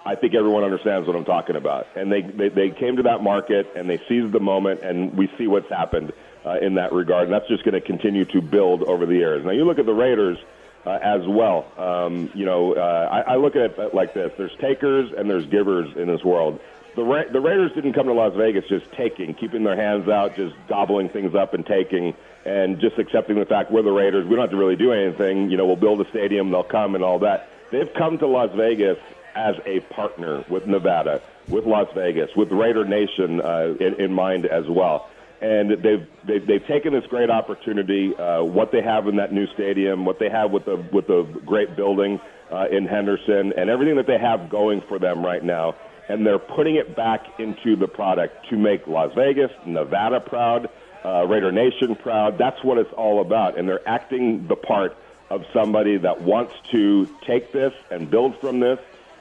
I 0.05 0.15
think 0.15 0.33
everyone 0.33 0.63
understands 0.63 1.05
what 1.05 1.17
I'm 1.17 1.25
talking 1.25 1.57
about, 1.57 1.87
and 1.95 2.11
they 2.11 2.21
they, 2.21 2.49
they 2.49 2.69
came 2.69 2.95
to 2.95 3.03
that 3.03 3.21
market 3.21 3.73
and 3.75 3.89
they 3.89 3.97
seized 4.07 4.31
the 4.31 4.39
moment, 4.39 4.81
and 4.81 5.17
we 5.17 5.29
see 5.37 5.47
what's 5.47 5.69
happened 5.69 6.13
uh, 6.45 6.57
in 6.61 6.75
that 6.75 6.93
regard, 6.93 7.25
and 7.25 7.33
that's 7.33 7.47
just 7.47 7.63
going 7.63 7.73
to 7.73 7.81
continue 7.81 8.25
to 8.25 8.41
build 8.41 8.83
over 8.83 9.05
the 9.05 9.15
years. 9.15 9.45
Now 9.45 9.51
you 9.51 9.65
look 9.65 9.79
at 9.79 9.85
the 9.85 9.93
Raiders 9.93 10.37
uh, 10.85 10.99
as 11.01 11.27
well. 11.27 11.65
Um, 11.77 12.31
you 12.33 12.45
know, 12.45 12.73
uh, 12.73 13.23
I, 13.27 13.33
I 13.33 13.35
look 13.37 13.55
at 13.55 13.77
it 13.77 13.93
like 13.93 14.13
this: 14.13 14.31
there's 14.37 14.55
takers 14.57 15.11
and 15.15 15.29
there's 15.29 15.45
givers 15.45 15.95
in 15.95 16.07
this 16.07 16.23
world. 16.23 16.59
The, 16.95 17.03
Ra- 17.03 17.31
the 17.31 17.39
Raiders 17.39 17.71
didn't 17.73 17.93
come 17.93 18.07
to 18.07 18.13
Las 18.13 18.33
Vegas 18.35 18.65
just 18.67 18.91
taking, 18.93 19.33
keeping 19.33 19.63
their 19.63 19.75
hands 19.75 20.09
out, 20.09 20.35
just 20.35 20.55
gobbling 20.67 21.09
things 21.09 21.35
up 21.35 21.53
and 21.53 21.65
taking, 21.65 22.15
and 22.45 22.79
just 22.79 22.97
accepting 22.97 23.37
the 23.37 23.45
fact 23.45 23.71
we're 23.71 23.83
the 23.83 23.91
Raiders. 23.91 24.25
We 24.25 24.31
don't 24.31 24.41
have 24.41 24.51
to 24.51 24.57
really 24.57 24.75
do 24.75 24.91
anything. 24.91 25.51
You 25.51 25.57
know, 25.57 25.65
we'll 25.65 25.75
build 25.75 26.01
a 26.01 26.09
stadium, 26.09 26.49
they'll 26.51 26.63
come, 26.63 26.95
and 26.95 27.03
all 27.03 27.19
that. 27.19 27.49
They've 27.71 27.93
come 27.93 28.17
to 28.17 28.27
Las 28.27 28.49
Vegas 28.55 28.97
as 29.35 29.55
a 29.65 29.79
partner 29.81 30.43
with 30.49 30.65
Nevada, 30.65 31.21
with 31.47 31.65
Las 31.65 31.87
Vegas, 31.93 32.35
with 32.35 32.51
Raider 32.51 32.85
Nation 32.85 33.39
uh, 33.39 33.75
in, 33.79 33.93
in 33.95 34.13
mind 34.13 34.45
as 34.45 34.67
well. 34.67 35.08
And 35.41 35.71
they've 35.71 36.07
they've, 36.25 36.45
they've 36.45 36.67
taken 36.67 36.93
this 36.93 37.05
great 37.07 37.29
opportunity. 37.29 38.15
Uh, 38.15 38.43
what 38.43 38.71
they 38.71 38.81
have 38.81 39.07
in 39.07 39.17
that 39.17 39.31
new 39.31 39.47
stadium, 39.53 40.05
what 40.05 40.19
they 40.19 40.29
have 40.29 40.51
with 40.51 40.65
the 40.65 40.75
with 40.91 41.07
the 41.07 41.23
great 41.45 41.75
building 41.75 42.19
uh, 42.51 42.65
in 42.71 42.85
Henderson, 42.85 43.53
and 43.55 43.69
everything 43.69 43.95
that 43.95 44.07
they 44.07 44.17
have 44.17 44.49
going 44.49 44.81
for 44.81 44.99
them 44.99 45.25
right 45.25 45.43
now, 45.43 45.75
and 46.07 46.25
they're 46.25 46.39
putting 46.39 46.75
it 46.75 46.95
back 46.95 47.39
into 47.39 47.75
the 47.75 47.87
product 47.87 48.49
to 48.49 48.57
make 48.57 48.87
Las 48.87 49.13
Vegas, 49.15 49.51
Nevada 49.65 50.19
proud, 50.19 50.69
uh, 51.05 51.25
Raider 51.25 51.51
Nation 51.51 51.95
proud. 51.95 52.37
That's 52.37 52.63
what 52.63 52.77
it's 52.77 52.93
all 52.93 53.21
about, 53.21 53.57
and 53.57 53.67
they're 53.67 53.87
acting 53.87 54.47
the 54.47 54.55
part 54.55 54.97
of 55.29 55.45
somebody 55.53 55.97
that 55.97 56.21
wants 56.21 56.53
to 56.71 57.07
take 57.25 57.51
this 57.51 57.73
and 57.91 58.09
build 58.09 58.39
from 58.39 58.59
this 58.59 58.79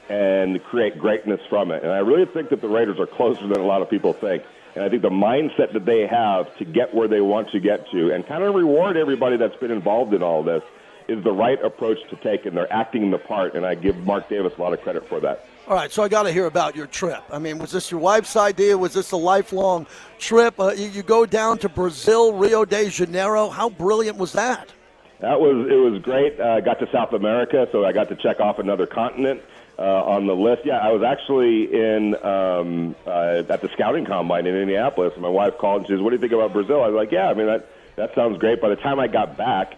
and 0.09 0.63
create 0.65 0.99
greatness 0.99 1.41
from 1.51 1.71
it. 1.71 1.83
And 1.83 1.93
I 1.93 1.99
really 1.99 2.25
think 2.25 2.49
that 2.49 2.63
the 2.63 2.69
Raiders 2.69 2.99
are 2.99 3.07
closer 3.07 3.47
than 3.47 3.61
a 3.61 3.67
lot 3.67 3.83
of 3.83 3.91
people 3.91 4.15
think. 4.15 4.43
And 4.79 4.87
I 4.87 4.91
think 4.91 5.03
the 5.03 5.11
mindset 5.11 5.73
that 5.73 5.87
they 5.87 6.07
have 6.07 6.57
to 6.59 6.65
get 6.65 6.95
where 6.95 7.09
they 7.09 7.21
want 7.21 7.51
to 7.51 7.59
get 7.59 7.91
to 7.91 8.15
and 8.15 8.25
kind 8.25 8.45
of 8.45 8.55
reward 8.55 8.97
everybody 8.97 9.37
that's 9.37 9.57
been 9.57 9.73
involved 9.73 10.15
in 10.15 10.23
all 10.23 10.45
this 10.45 10.63
is 11.09 11.25
the 11.25 11.33
right 11.33 11.61
approach 11.65 11.99
to 12.11 12.17
take, 12.17 12.47
and 12.47 12.57
they're 12.57 12.73
acting 12.73 13.11
the 13.11 13.19
part. 13.19 13.57
And 13.57 13.67
I 13.67 13.75
give 13.75 13.97
Mark 13.97 14.29
Davis 14.29 14.53
a 14.57 14.61
lot 14.61 14.73
of 14.73 14.81
credit 14.83 15.09
for 15.09 15.19
that. 15.19 15.47
All 15.67 15.75
right, 15.75 15.91
so 15.91 16.05
I 16.05 16.09
got 16.09 16.23
to 16.23 16.33
hear 16.33 16.47
about 16.47 16.77
your 16.77 16.87
trip. 16.87 17.25
I 17.33 17.41
mean, 17.41 17.59
was 17.59 17.73
this 17.73 17.91
your 17.91 17.99
wife's 17.99 18.37
idea? 18.37 18.79
Was 18.79 18.95
this 18.95 19.11
a 19.11 19.17
lifelong 19.17 19.89
trip? 20.21 20.61
Uh, 20.61 20.71
you, 20.71 20.87
you 20.91 21.03
go 21.03 21.27
down 21.27 21.59
to 21.59 21.69
Brazil, 21.69 22.35
Rio 22.35 22.65
de 22.65 22.89
Janeiro. 22.89 23.49
How 23.49 23.71
brilliant 23.71 24.17
was 24.17 24.33
that? 24.35 24.73
That 25.19 25.41
was 25.41 25.69
it 25.69 25.75
was 25.75 26.01
great. 26.03 26.39
I 26.41 26.59
uh, 26.59 26.61
got 26.61 26.79
to 26.79 26.89
South 26.93 27.15
America, 27.15 27.67
so 27.73 27.85
I 27.85 27.91
got 27.91 28.09
to 28.11 28.15
check 28.15 28.39
off 28.39 28.61
another 28.61 28.87
continent 28.87 29.43
uh, 29.79 29.83
on 29.83 30.27
the 30.27 30.35
list. 30.35 30.63
Yeah, 30.65 30.79
I 30.79 30.91
was 30.91 31.03
actually 31.03 31.73
in 31.73 32.15
um, 32.25 32.97
uh, 33.07 33.43
at 33.49 33.61
the 33.61 33.69
scouting 33.73 34.05
combine 34.05 34.47
in 34.47 34.57
Indianapolis. 34.57 35.13
And 35.15 35.23
my 35.23 35.29
wife 35.29 35.57
called 35.59 35.83
and 35.83 35.87
she 35.87 35.93
says, 35.93 36.01
"What 36.01 36.11
do 36.11 36.17
you 36.17 36.21
think 36.21 36.33
about 36.33 36.53
Brazil?" 36.53 36.83
I 36.83 36.89
was 36.89 36.97
like, 36.97 37.13
"Yeah, 37.13 37.29
I 37.29 37.35
mean 37.35 37.47
that 37.47 37.69
that 37.97 38.15
sounds 38.15 38.39
great." 38.39 38.61
By 38.61 38.71
the 38.71 38.77
time 38.77 38.99
I 38.99 39.07
got 39.07 39.37
back, 39.37 39.75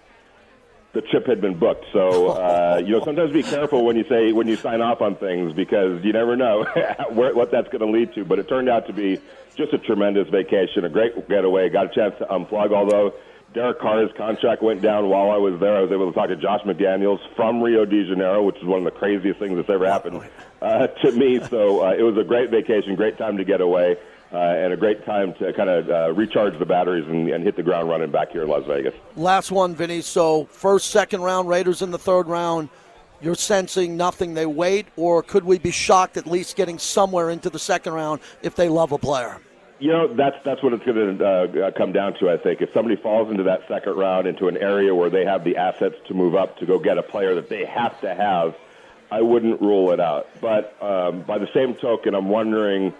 the 0.93 1.03
trip 1.03 1.27
had 1.27 1.41
been 1.41 1.59
booked. 1.59 1.85
So 1.93 2.29
uh, 2.29 2.81
you 2.85 2.93
know, 2.93 3.05
sometimes 3.05 3.33
be 3.33 3.43
careful 3.43 3.85
when 3.85 3.97
you 3.97 4.05
say 4.09 4.33
when 4.33 4.49
you 4.49 4.57
sign 4.57 4.81
off 4.81 5.03
on 5.03 5.17
things 5.17 5.53
because 5.53 6.03
you 6.03 6.13
never 6.13 6.35
know 6.35 6.65
where, 7.11 7.35
what 7.35 7.51
that's 7.51 7.69
going 7.69 7.81
to 7.81 7.99
lead 7.99 8.15
to. 8.15 8.25
But 8.25 8.39
it 8.39 8.49
turned 8.49 8.71
out 8.71 8.87
to 8.87 8.95
be 8.95 9.21
just 9.57 9.73
a 9.75 9.79
tremendous 9.79 10.29
vacation, 10.29 10.85
a 10.85 10.89
great 10.89 11.29
getaway. 11.29 11.69
Got 11.69 11.87
a 11.87 11.95
chance 11.95 12.15
to 12.19 12.25
unplug, 12.25 12.73
although 12.73 13.15
Derek 13.53 13.81
Carr's 13.81 14.13
contract 14.17 14.63
went 14.63 14.81
down 14.81 15.09
while 15.09 15.33
I 15.33 15.37
was 15.37 15.59
there. 15.59 15.77
I 15.77 15.81
was 15.81 15.91
able 15.91 16.07
to 16.07 16.15
talk 16.15 16.29
to 16.29 16.37
Josh 16.37 16.61
McDaniels 16.63 17.19
from 17.35 17.61
Rio 17.61 17.85
de 17.85 18.07
Janeiro, 18.07 18.45
which 18.45 18.57
is 18.59 18.65
one 18.65 18.79
of 18.79 18.85
the 18.85 18.97
craziest 18.97 19.41
things 19.41 19.57
that's 19.57 19.69
ever 19.69 19.87
happened 19.87 20.23
uh, 20.63 20.87
to 20.87 21.13
me. 21.13 21.41
So 21.49 21.85
uh, 21.85 21.93
it 21.93 22.03
was 22.03 22.17
a 22.17 22.23
great 22.23 22.51
vacation, 22.51 22.95
great 22.95 23.19
time 23.19 23.37
to 23.39 23.45
get 23.45 23.61
away, 23.61 23.97
uh, 24.33 24.37
and 24.37 24.73
a 24.73 24.77
great 24.77 25.05
time 25.05 25.35
to 25.35 25.53
kind 25.53 25.69
of 25.69 25.91
uh, 25.91 26.13
recharge 26.13 26.57
the 26.61 26.65
batteries 26.65 27.09
and, 27.09 27.29
and 27.29 27.43
hit 27.43 27.57
the 27.57 27.65
ground 27.65 27.89
running 27.89 28.13
back 28.13 28.31
here 28.31 28.43
in 28.43 28.49
Las 28.49 28.65
Vegas. 28.67 28.95
Last 29.17 29.51
one, 29.51 29.75
Vinny. 29.75 30.01
So 30.01 30.45
first, 30.45 30.91
second 30.91 31.23
round, 31.23 31.49
Raiders 31.49 31.83
in 31.83 31.91
the 31.91 31.99
third 31.99 32.29
round. 32.29 32.69
You're 33.21 33.35
sensing 33.35 33.97
nothing. 33.97 34.35
They 34.35 34.47
wait, 34.47 34.87
or 34.97 35.25
could 35.25 35.45
we 35.45 35.59
be 35.59 35.73
shocked 35.73 36.17
at 36.17 36.27
least 36.27 36.57
getting 36.57 36.79
somewhere 36.79 37.31
into 37.31 37.51
the 37.51 37.59
second 37.59 37.95
round 37.95 38.21
if 38.43 38.55
they 38.55 38.69
love 38.69 38.93
a 38.93 38.99
player? 38.99 39.41
You 39.81 39.89
know, 39.89 40.15
that's 40.15 40.37
that's 40.45 40.63
what 40.63 40.75
it's 40.75 40.85
going 40.85 41.19
to 41.19 41.67
uh, 41.67 41.71
come 41.71 41.93
down 41.93 42.15
to. 42.21 42.29
I 42.29 42.37
think 42.37 42.61
if 42.61 42.71
somebody 42.75 42.97
falls 42.97 43.31
into 43.31 43.45
that 43.45 43.67
second 43.67 43.97
round 43.97 44.27
into 44.27 44.47
an 44.49 44.59
area 44.59 44.95
where 44.95 45.09
they 45.09 45.25
have 45.25 45.43
the 45.43 45.57
assets 45.57 45.97
to 46.09 46.15
move 46.15 46.35
up 46.35 46.59
to 46.59 46.67
go 46.67 46.79
get 46.79 46.99
a 46.99 47.03
player 47.03 47.35
that 47.37 47.49
they 47.49 47.65
have 47.65 47.99
to 48.03 48.15
have, 48.15 48.55
I 49.11 49.23
wouldn't 49.23 49.63
rule 49.63 49.91
it 49.91 49.99
out. 49.99 50.29
But 50.41 50.77
um, 50.83 51.23
by 51.23 51.39
the 51.39 51.49
same 51.55 51.75
token, 51.75 52.15
I'm 52.15 52.29
wondering, 52.29 52.93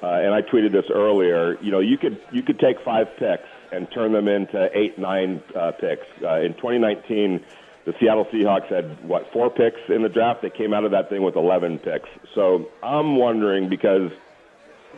uh, 0.00 0.06
and 0.06 0.32
I 0.32 0.42
tweeted 0.42 0.70
this 0.70 0.86
earlier. 0.90 1.58
You 1.60 1.72
know, 1.72 1.80
you 1.80 1.98
could 1.98 2.20
you 2.30 2.42
could 2.42 2.60
take 2.60 2.80
five 2.80 3.16
picks 3.16 3.48
and 3.72 3.90
turn 3.90 4.12
them 4.12 4.28
into 4.28 4.70
eight, 4.72 4.96
nine 4.96 5.42
uh, 5.56 5.72
picks. 5.72 6.06
Uh, 6.22 6.40
in 6.40 6.54
2019, 6.54 7.44
the 7.84 7.94
Seattle 7.98 8.26
Seahawks 8.26 8.68
had 8.68 9.02
what 9.02 9.32
four 9.32 9.50
picks 9.50 9.80
in 9.88 10.02
the 10.02 10.08
draft. 10.08 10.42
They 10.42 10.50
came 10.50 10.72
out 10.72 10.84
of 10.84 10.92
that 10.92 11.08
thing 11.08 11.22
with 11.22 11.36
11 11.36 11.80
picks. 11.80 12.08
So 12.34 12.70
I'm 12.82 13.16
wondering 13.16 13.68
because 13.68 14.10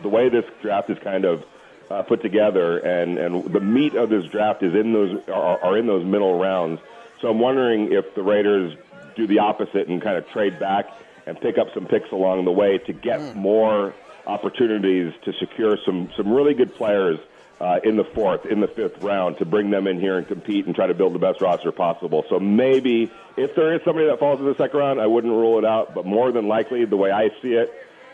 the 0.01 0.09
way 0.09 0.29
this 0.29 0.45
draft 0.61 0.89
is 0.89 0.97
kind 0.99 1.25
of 1.25 1.43
uh, 1.89 2.03
put 2.03 2.21
together, 2.21 2.77
and 2.79 3.17
and 3.17 3.51
the 3.51 3.59
meat 3.59 3.95
of 3.95 4.09
this 4.09 4.25
draft 4.25 4.63
is 4.63 4.73
in 4.73 4.93
those 4.93 5.27
are, 5.27 5.63
are 5.63 5.77
in 5.77 5.87
those 5.87 6.05
middle 6.05 6.39
rounds. 6.39 6.79
So 7.21 7.29
I'm 7.29 7.39
wondering 7.39 7.91
if 7.91 8.15
the 8.15 8.23
Raiders 8.23 8.75
do 9.15 9.27
the 9.27 9.39
opposite 9.39 9.87
and 9.87 10.01
kind 10.01 10.17
of 10.17 10.27
trade 10.29 10.59
back 10.59 10.89
and 11.25 11.39
pick 11.39 11.57
up 11.57 11.67
some 11.73 11.85
picks 11.85 12.11
along 12.11 12.45
the 12.45 12.51
way 12.51 12.77
to 12.79 12.93
get 12.93 13.19
mm. 13.19 13.35
more 13.35 13.93
opportunities 14.25 15.13
to 15.23 15.33
secure 15.33 15.77
some 15.85 16.09
some 16.15 16.31
really 16.31 16.53
good 16.53 16.73
players 16.75 17.19
uh, 17.61 17.79
in 17.83 17.95
the 17.95 18.03
fourth, 18.03 18.45
in 18.47 18.59
the 18.59 18.67
fifth 18.67 19.03
round 19.03 19.37
to 19.37 19.45
bring 19.45 19.69
them 19.69 19.85
in 19.85 19.99
here 19.99 20.17
and 20.17 20.27
compete 20.27 20.65
and 20.65 20.73
try 20.73 20.87
to 20.87 20.95
build 20.95 21.13
the 21.13 21.19
best 21.19 21.41
roster 21.41 21.71
possible. 21.71 22.25
So 22.27 22.39
maybe 22.39 23.11
if 23.37 23.55
there 23.55 23.75
is 23.75 23.81
somebody 23.85 24.07
that 24.07 24.17
falls 24.17 24.39
in 24.39 24.47
the 24.47 24.55
second 24.55 24.79
round, 24.79 24.99
I 24.99 25.05
wouldn't 25.05 25.31
rule 25.31 25.59
it 25.59 25.65
out. 25.65 25.93
But 25.93 26.07
more 26.07 26.31
than 26.31 26.47
likely, 26.47 26.85
the 26.85 26.97
way 26.97 27.11
I 27.11 27.29
see 27.41 27.53
it, 27.53 27.71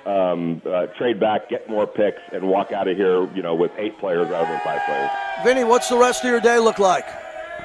um, 0.07 0.61
uh, 0.65 0.87
trade 0.97 1.19
back, 1.19 1.49
get 1.49 1.69
more 1.69 1.85
picks, 1.85 2.21
and 2.31 2.47
walk 2.47 2.71
out 2.71 2.87
of 2.87 2.95
here, 2.95 3.27
you 3.35 3.41
know, 3.41 3.55
with 3.55 3.71
eight 3.77 3.97
players 3.99 4.29
rather 4.29 4.49
than 4.49 4.59
five 4.61 4.81
players. 4.85 5.09
Vinny, 5.43 5.63
what's 5.63 5.89
the 5.89 5.97
rest 5.97 6.23
of 6.23 6.29
your 6.29 6.39
day 6.39 6.59
look 6.59 6.79
like? 6.79 7.05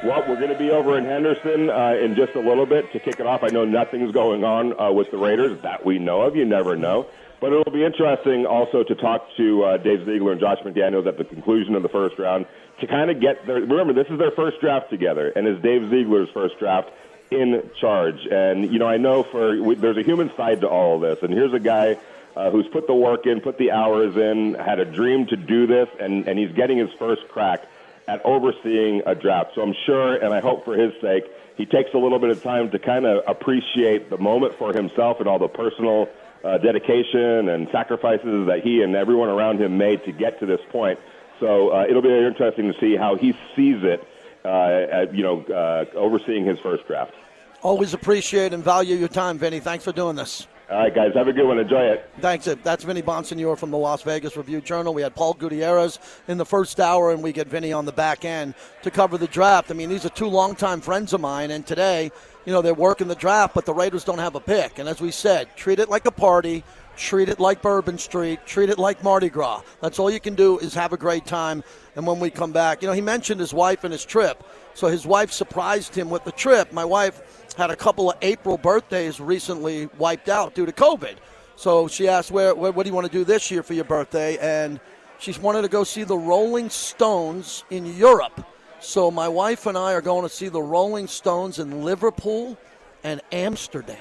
Well, 0.04 0.24
we're 0.28 0.36
going 0.36 0.52
to 0.52 0.58
be 0.58 0.70
over 0.70 0.98
in 0.98 1.04
Henderson 1.04 1.70
uh, 1.70 1.94
in 1.94 2.16
just 2.16 2.34
a 2.34 2.40
little 2.40 2.66
bit 2.66 2.90
to 2.92 2.98
kick 2.98 3.20
it 3.20 3.26
off. 3.26 3.44
I 3.44 3.48
know 3.48 3.64
nothing's 3.64 4.10
going 4.10 4.42
on 4.42 4.78
uh, 4.78 4.90
with 4.90 5.12
the 5.12 5.16
Raiders 5.16 5.62
that 5.62 5.86
we 5.86 6.00
know 6.00 6.22
of. 6.22 6.34
You 6.34 6.44
never 6.44 6.76
know. 6.76 7.06
But 7.40 7.52
it'll 7.52 7.72
be 7.72 7.84
interesting 7.84 8.44
also 8.44 8.82
to 8.82 8.94
talk 8.96 9.28
to 9.36 9.64
uh, 9.64 9.76
Dave 9.76 10.04
Ziegler 10.04 10.32
and 10.32 10.40
Josh 10.40 10.58
McDaniels 10.64 11.06
at 11.06 11.18
the 11.18 11.24
conclusion 11.24 11.76
of 11.76 11.82
the 11.82 11.88
first 11.88 12.18
round 12.18 12.46
to 12.80 12.86
kind 12.88 13.10
of 13.10 13.20
get 13.20 13.46
their. 13.46 13.60
Remember, 13.60 13.92
this 13.92 14.08
is 14.10 14.18
their 14.18 14.30
first 14.32 14.60
draft 14.60 14.90
together, 14.90 15.28
and 15.28 15.46
it's 15.46 15.62
Dave 15.62 15.88
Ziegler's 15.88 16.28
first 16.34 16.58
draft 16.58 16.90
in 17.30 17.70
charge. 17.80 18.26
And 18.30 18.72
you 18.72 18.78
know, 18.78 18.88
I 18.88 18.96
know 18.96 19.22
for 19.22 19.60
we, 19.60 19.74
there's 19.76 19.96
a 19.96 20.02
human 20.02 20.34
side 20.36 20.60
to 20.62 20.68
all 20.68 20.96
of 20.96 21.00
this, 21.02 21.22
and 21.22 21.32
here's 21.32 21.52
a 21.52 21.60
guy 21.60 21.96
uh, 22.36 22.50
who's 22.50 22.66
put 22.68 22.86
the 22.86 22.94
work 22.94 23.26
in, 23.26 23.40
put 23.40 23.58
the 23.58 23.70
hours 23.70 24.16
in, 24.16 24.54
had 24.54 24.78
a 24.78 24.84
dream 24.84 25.26
to 25.26 25.36
do 25.36 25.66
this, 25.66 25.88
and, 26.00 26.26
and 26.28 26.38
he's 26.38 26.52
getting 26.52 26.78
his 26.78 26.90
first 26.98 27.22
crack 27.28 27.64
at 28.08 28.24
overseeing 28.24 29.02
a 29.06 29.14
draft. 29.14 29.52
So 29.54 29.62
I'm 29.62 29.74
sure, 29.86 30.14
and 30.14 30.34
I 30.34 30.40
hope 30.40 30.64
for 30.64 30.76
his 30.76 30.92
sake, 31.00 31.24
he 31.56 31.66
takes 31.66 31.92
a 31.94 31.98
little 31.98 32.18
bit 32.18 32.30
of 32.30 32.42
time 32.42 32.70
to 32.70 32.78
kind 32.78 33.06
of 33.06 33.22
appreciate 33.26 34.10
the 34.10 34.18
moment 34.18 34.54
for 34.54 34.72
himself 34.72 35.20
and 35.20 35.28
all 35.28 35.38
the 35.38 35.48
personal 35.48 36.08
uh, 36.42 36.58
dedication 36.58 37.48
and 37.48 37.68
sacrifices 37.70 38.46
that 38.48 38.62
he 38.64 38.82
and 38.82 38.96
everyone 38.96 39.28
around 39.28 39.60
him 39.60 39.78
made 39.78 40.04
to 40.04 40.12
get 40.12 40.40
to 40.40 40.46
this 40.46 40.60
point. 40.70 40.98
So 41.38 41.70
uh, 41.70 41.86
it'll 41.88 42.02
be 42.02 42.08
interesting 42.08 42.72
to 42.72 42.78
see 42.80 42.96
how 42.96 43.16
he 43.16 43.32
sees 43.54 43.82
it, 43.82 44.02
uh, 44.44 44.48
at, 44.48 45.14
you 45.14 45.22
know, 45.22 45.42
uh, 45.42 45.84
overseeing 45.94 46.44
his 46.44 46.58
first 46.58 46.86
draft. 46.86 47.14
Always 47.62 47.94
appreciate 47.94 48.52
and 48.52 48.64
value 48.64 48.96
your 48.96 49.08
time, 49.08 49.38
Vinny. 49.38 49.60
Thanks 49.60 49.84
for 49.84 49.92
doing 49.92 50.16
this. 50.16 50.48
All 50.72 50.78
right, 50.78 50.94
guys. 50.94 51.12
Have 51.14 51.28
a 51.28 51.34
good 51.34 51.46
one. 51.46 51.58
Enjoy 51.58 51.82
it. 51.82 52.08
Thanks. 52.20 52.48
Uh, 52.48 52.54
that's 52.62 52.82
Vinny 52.82 53.02
Bonsignore 53.02 53.58
from 53.58 53.70
the 53.70 53.76
Las 53.76 54.00
Vegas 54.00 54.38
Review 54.38 54.62
Journal. 54.62 54.94
We 54.94 55.02
had 55.02 55.14
Paul 55.14 55.34
Gutierrez 55.34 55.98
in 56.28 56.38
the 56.38 56.46
first 56.46 56.80
hour, 56.80 57.10
and 57.10 57.22
we 57.22 57.30
get 57.30 57.46
Vinny 57.46 57.74
on 57.74 57.84
the 57.84 57.92
back 57.92 58.24
end 58.24 58.54
to 58.80 58.90
cover 58.90 59.18
the 59.18 59.26
draft. 59.26 59.70
I 59.70 59.74
mean, 59.74 59.90
these 59.90 60.06
are 60.06 60.08
two 60.08 60.28
longtime 60.28 60.80
friends 60.80 61.12
of 61.12 61.20
mine, 61.20 61.50
and 61.50 61.66
today, 61.66 62.10
you 62.46 62.54
know, 62.54 62.62
they're 62.62 62.72
working 62.72 63.06
the 63.06 63.14
draft, 63.14 63.54
but 63.54 63.66
the 63.66 63.74
Raiders 63.74 64.02
don't 64.02 64.18
have 64.18 64.34
a 64.34 64.40
pick. 64.40 64.78
And 64.78 64.88
as 64.88 64.98
we 64.98 65.10
said, 65.10 65.54
treat 65.56 65.78
it 65.78 65.90
like 65.90 66.06
a 66.06 66.10
party. 66.10 66.64
Treat 66.94 67.30
it 67.30 67.40
like 67.40 67.62
Bourbon 67.62 67.96
Street. 67.96 68.40
Treat 68.46 68.68
it 68.68 68.78
like 68.78 69.02
Mardi 69.02 69.30
Gras. 69.30 69.62
That's 69.80 69.98
all 69.98 70.10
you 70.10 70.20
can 70.20 70.34
do 70.34 70.58
is 70.58 70.74
have 70.74 70.92
a 70.92 70.98
great 70.98 71.24
time. 71.24 71.64
And 71.96 72.06
when 72.06 72.20
we 72.20 72.28
come 72.28 72.52
back, 72.52 72.82
you 72.82 72.88
know, 72.88 72.94
he 72.94 73.00
mentioned 73.00 73.40
his 73.40 73.54
wife 73.54 73.84
and 73.84 73.92
his 73.92 74.04
trip. 74.04 74.44
So 74.74 74.88
his 74.88 75.06
wife 75.06 75.32
surprised 75.32 75.94
him 75.94 76.10
with 76.10 76.24
the 76.24 76.32
trip. 76.32 76.70
My 76.72 76.84
wife 76.84 77.41
had 77.56 77.70
a 77.70 77.76
couple 77.76 78.10
of 78.10 78.16
April 78.22 78.58
birthdays 78.58 79.20
recently 79.20 79.86
wiped 79.98 80.28
out 80.28 80.54
due 80.54 80.66
to 80.66 80.72
COVID. 80.72 81.16
So 81.56 81.88
she 81.88 82.08
asked, 82.08 82.30
where, 82.30 82.54
where, 82.54 82.72
what 82.72 82.84
do 82.84 82.88
you 82.88 82.94
want 82.94 83.06
to 83.06 83.12
do 83.12 83.24
this 83.24 83.50
year 83.50 83.62
for 83.62 83.74
your 83.74 83.84
birthday? 83.84 84.36
And 84.38 84.80
she 85.18 85.32
wanted 85.40 85.62
to 85.62 85.68
go 85.68 85.84
see 85.84 86.02
the 86.02 86.16
Rolling 86.16 86.70
Stones 86.70 87.64
in 87.70 87.96
Europe. 87.96 88.44
So 88.80 89.10
my 89.10 89.28
wife 89.28 89.66
and 89.66 89.78
I 89.78 89.92
are 89.92 90.00
going 90.00 90.22
to 90.22 90.28
see 90.28 90.48
the 90.48 90.60
Rolling 90.62 91.06
Stones 91.06 91.60
in 91.60 91.84
Liverpool 91.84 92.58
and 93.04 93.20
Amsterdam 93.30 93.96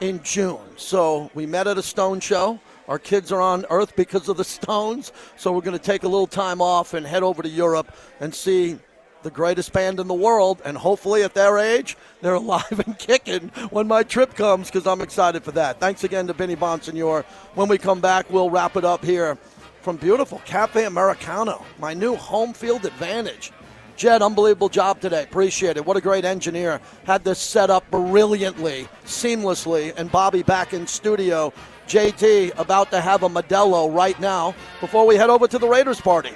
in 0.00 0.22
June. 0.22 0.60
So 0.76 1.30
we 1.34 1.46
met 1.46 1.66
at 1.66 1.78
a 1.78 1.82
Stone 1.82 2.20
show. 2.20 2.60
Our 2.88 2.98
kids 2.98 3.32
are 3.32 3.40
on 3.40 3.64
Earth 3.70 3.96
because 3.96 4.28
of 4.28 4.36
the 4.36 4.44
Stones. 4.58 5.12
So 5.36 5.52
we're 5.52 5.62
going 5.62 5.78
to 5.78 5.82
take 5.82 6.02
a 6.02 6.08
little 6.08 6.26
time 6.26 6.60
off 6.60 6.92
and 6.92 7.06
head 7.06 7.22
over 7.22 7.42
to 7.42 7.48
Europe 7.48 7.94
and 8.20 8.34
see 8.34 8.78
the 9.22 9.30
greatest 9.30 9.72
band 9.72 10.00
in 10.00 10.08
the 10.08 10.14
world, 10.14 10.60
and 10.64 10.76
hopefully 10.76 11.22
at 11.22 11.34
their 11.34 11.58
age, 11.58 11.96
they're 12.20 12.34
alive 12.34 12.82
and 12.86 12.98
kicking 12.98 13.48
when 13.70 13.86
my 13.86 14.02
trip 14.02 14.34
comes 14.34 14.68
because 14.68 14.86
I'm 14.86 15.00
excited 15.00 15.44
for 15.44 15.52
that. 15.52 15.80
Thanks 15.80 16.04
again 16.04 16.26
to 16.26 16.32
Vinny 16.32 16.56
Bonsignore. 16.56 17.24
When 17.54 17.68
we 17.68 17.78
come 17.78 18.00
back, 18.00 18.30
we'll 18.30 18.50
wrap 18.50 18.76
it 18.76 18.84
up 18.84 19.04
here 19.04 19.36
from 19.82 19.96
beautiful 19.96 20.40
Cafe 20.44 20.84
Americano, 20.84 21.64
my 21.78 21.94
new 21.94 22.14
home 22.16 22.52
field 22.52 22.84
advantage. 22.84 23.52
Jed, 23.96 24.22
unbelievable 24.22 24.70
job 24.70 24.98
today. 24.98 25.24
Appreciate 25.24 25.76
it. 25.76 25.84
What 25.84 25.98
a 25.98 26.00
great 26.00 26.24
engineer. 26.24 26.80
Had 27.04 27.22
this 27.22 27.38
set 27.38 27.68
up 27.68 27.90
brilliantly, 27.90 28.88
seamlessly, 29.04 29.92
and 29.94 30.10
Bobby 30.10 30.42
back 30.42 30.72
in 30.72 30.86
studio. 30.86 31.52
JT 31.86 32.58
about 32.58 32.90
to 32.92 33.00
have 33.00 33.24
a 33.24 33.28
Modelo 33.28 33.94
right 33.94 34.18
now 34.18 34.54
before 34.80 35.06
we 35.06 35.16
head 35.16 35.28
over 35.28 35.46
to 35.48 35.58
the 35.58 35.68
Raiders 35.68 36.00
party. 36.00 36.32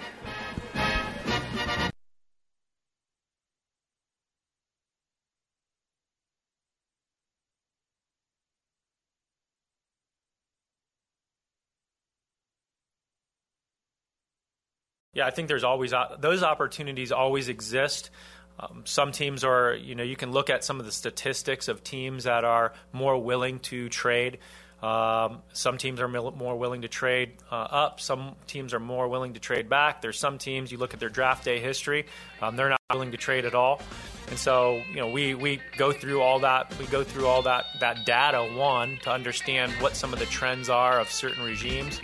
Yeah, 15.14 15.26
I 15.26 15.30
think 15.30 15.48
there's 15.48 15.64
always 15.64 15.92
those 16.18 16.42
opportunities 16.42 17.12
always 17.12 17.48
exist. 17.48 18.10
Um, 18.58 18.82
some 18.84 19.10
teams 19.12 19.42
are, 19.42 19.74
you 19.74 19.94
know, 19.94 20.04
you 20.04 20.16
can 20.16 20.30
look 20.30 20.48
at 20.50 20.62
some 20.62 20.78
of 20.78 20.86
the 20.86 20.92
statistics 20.92 21.68
of 21.68 21.82
teams 21.82 22.24
that 22.24 22.44
are 22.44 22.72
more 22.92 23.20
willing 23.20 23.58
to 23.60 23.88
trade. 23.88 24.38
Um, 24.82 25.42
some 25.52 25.78
teams 25.78 26.00
are 26.00 26.08
more 26.08 26.56
willing 26.56 26.82
to 26.82 26.88
trade 26.88 27.32
uh, 27.50 27.54
up. 27.54 28.00
Some 28.00 28.36
teams 28.46 28.74
are 28.74 28.80
more 28.80 29.08
willing 29.08 29.32
to 29.32 29.40
trade 29.40 29.68
back. 29.68 30.02
There's 30.02 30.18
some 30.18 30.36
teams 30.36 30.70
you 30.70 30.78
look 30.78 30.92
at 30.92 31.00
their 31.00 31.08
draft 31.08 31.44
day 31.44 31.58
history, 31.58 32.06
um, 32.42 32.56
they're 32.56 32.68
not 32.68 32.80
willing 32.92 33.12
to 33.12 33.16
trade 33.16 33.46
at 33.46 33.54
all. 33.54 33.80
And 34.28 34.38
so, 34.38 34.82
you 34.90 34.96
know, 34.96 35.08
we, 35.08 35.34
we 35.34 35.60
go 35.76 35.92
through 35.92 36.20
all 36.20 36.40
that. 36.40 36.76
We 36.78 36.86
go 36.86 37.02
through 37.02 37.26
all 37.26 37.42
that 37.42 37.64
that 37.80 38.04
data 38.04 38.42
one 38.56 38.98
to 39.02 39.10
understand 39.10 39.72
what 39.80 39.96
some 39.96 40.12
of 40.12 40.18
the 40.18 40.26
trends 40.26 40.68
are 40.68 41.00
of 41.00 41.10
certain 41.10 41.44
regimes. 41.44 42.00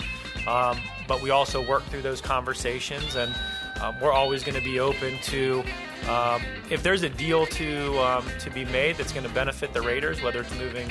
Um, 0.47 0.79
but 1.07 1.23
we 1.23 1.31
also 1.31 1.67
work 1.67 1.85
through 1.85 2.03
those 2.03 2.21
conversations, 2.21 3.17
and 3.17 3.35
um, 3.81 3.99
we're 4.01 4.13
always 4.13 4.43
going 4.45 4.57
to 4.57 4.65
be 4.65 4.81
open 4.81 5.19
to 5.25 5.65
um, 6.09 6.43
if 6.71 6.83
there's 6.83 7.03
a 7.03 7.09
deal 7.09 7.47
to 7.47 7.99
um, 7.99 8.25
to 8.41 8.51
be 8.51 8.65
made 8.67 8.97
that's 8.97 9.13
going 9.13 9.27
to 9.27 9.33
benefit 9.33 9.73
the 9.75 9.83
Raiders, 9.83 10.23
whether 10.23 10.41
it's 10.41 10.55
moving 10.57 10.91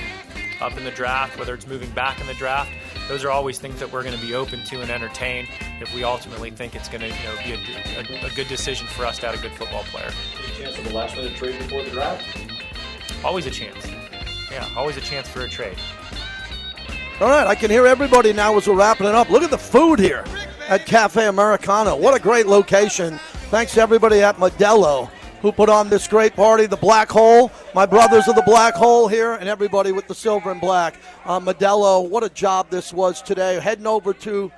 up 0.60 0.76
in 0.76 0.84
the 0.84 0.90
draft, 0.90 1.38
whether 1.38 1.54
it's 1.54 1.66
moving 1.66 1.90
back 1.90 2.20
in 2.20 2.26
the 2.26 2.34
draft. 2.34 2.70
Those 3.08 3.24
are 3.24 3.30
always 3.30 3.58
things 3.58 3.80
that 3.80 3.90
we're 3.90 4.02
going 4.02 4.14
to 4.14 4.24
be 4.24 4.34
open 4.34 4.62
to 4.66 4.82
and 4.82 4.90
entertain 4.90 5.48
if 5.80 5.92
we 5.94 6.04
ultimately 6.04 6.50
think 6.50 6.76
it's 6.76 6.88
going 6.88 7.00
to 7.00 7.08
you 7.08 7.12
know, 7.12 7.36
be 7.42 7.52
a, 7.52 8.24
a, 8.24 8.26
a 8.26 8.30
good 8.34 8.46
decision 8.46 8.86
for 8.86 9.04
us 9.04 9.18
to 9.20 9.26
have 9.26 9.38
a 9.38 9.42
good 9.42 9.52
football 9.52 9.82
player. 9.84 10.10
Any 10.44 10.64
chance 10.64 10.78
of 10.78 10.86
a 10.86 10.94
last 10.94 11.16
minute 11.16 11.34
trade 11.34 11.58
before 11.58 11.82
the 11.82 11.90
draft? 11.90 12.24
Always 13.24 13.46
a 13.46 13.50
chance. 13.50 13.86
Yeah, 14.50 14.68
always 14.76 14.96
a 14.96 15.00
chance 15.00 15.28
for 15.28 15.40
a 15.40 15.48
trade. 15.48 15.78
All 17.20 17.28
right, 17.28 17.46
I 17.46 17.54
can 17.54 17.70
hear 17.70 17.86
everybody 17.86 18.32
now 18.32 18.56
as 18.56 18.66
we're 18.66 18.76
wrapping 18.76 19.06
it 19.06 19.14
up. 19.14 19.28
Look 19.28 19.42
at 19.42 19.50
the 19.50 19.58
food 19.58 19.98
here 19.98 20.24
at 20.70 20.86
Cafe 20.86 21.26
Americano. 21.26 21.94
What 21.94 22.16
a 22.16 22.18
great 22.18 22.46
location. 22.46 23.18
Thanks 23.50 23.74
to 23.74 23.82
everybody 23.82 24.22
at 24.22 24.36
Modelo 24.36 25.10
who 25.42 25.52
put 25.52 25.68
on 25.68 25.90
this 25.90 26.08
great 26.08 26.34
party. 26.34 26.64
The 26.64 26.78
Black 26.78 27.10
Hole, 27.10 27.52
my 27.74 27.84
brothers 27.84 28.26
of 28.26 28.36
the 28.36 28.42
Black 28.46 28.72
Hole 28.72 29.06
here, 29.06 29.34
and 29.34 29.50
everybody 29.50 29.92
with 29.92 30.08
the 30.08 30.14
silver 30.14 30.50
and 30.50 30.62
black. 30.62 30.94
Uh, 31.26 31.38
Modelo, 31.38 32.08
what 32.08 32.24
a 32.24 32.30
job 32.30 32.70
this 32.70 32.90
was 32.90 33.20
today. 33.20 33.60
Heading 33.60 33.86
over 33.86 34.14
to 34.14 34.50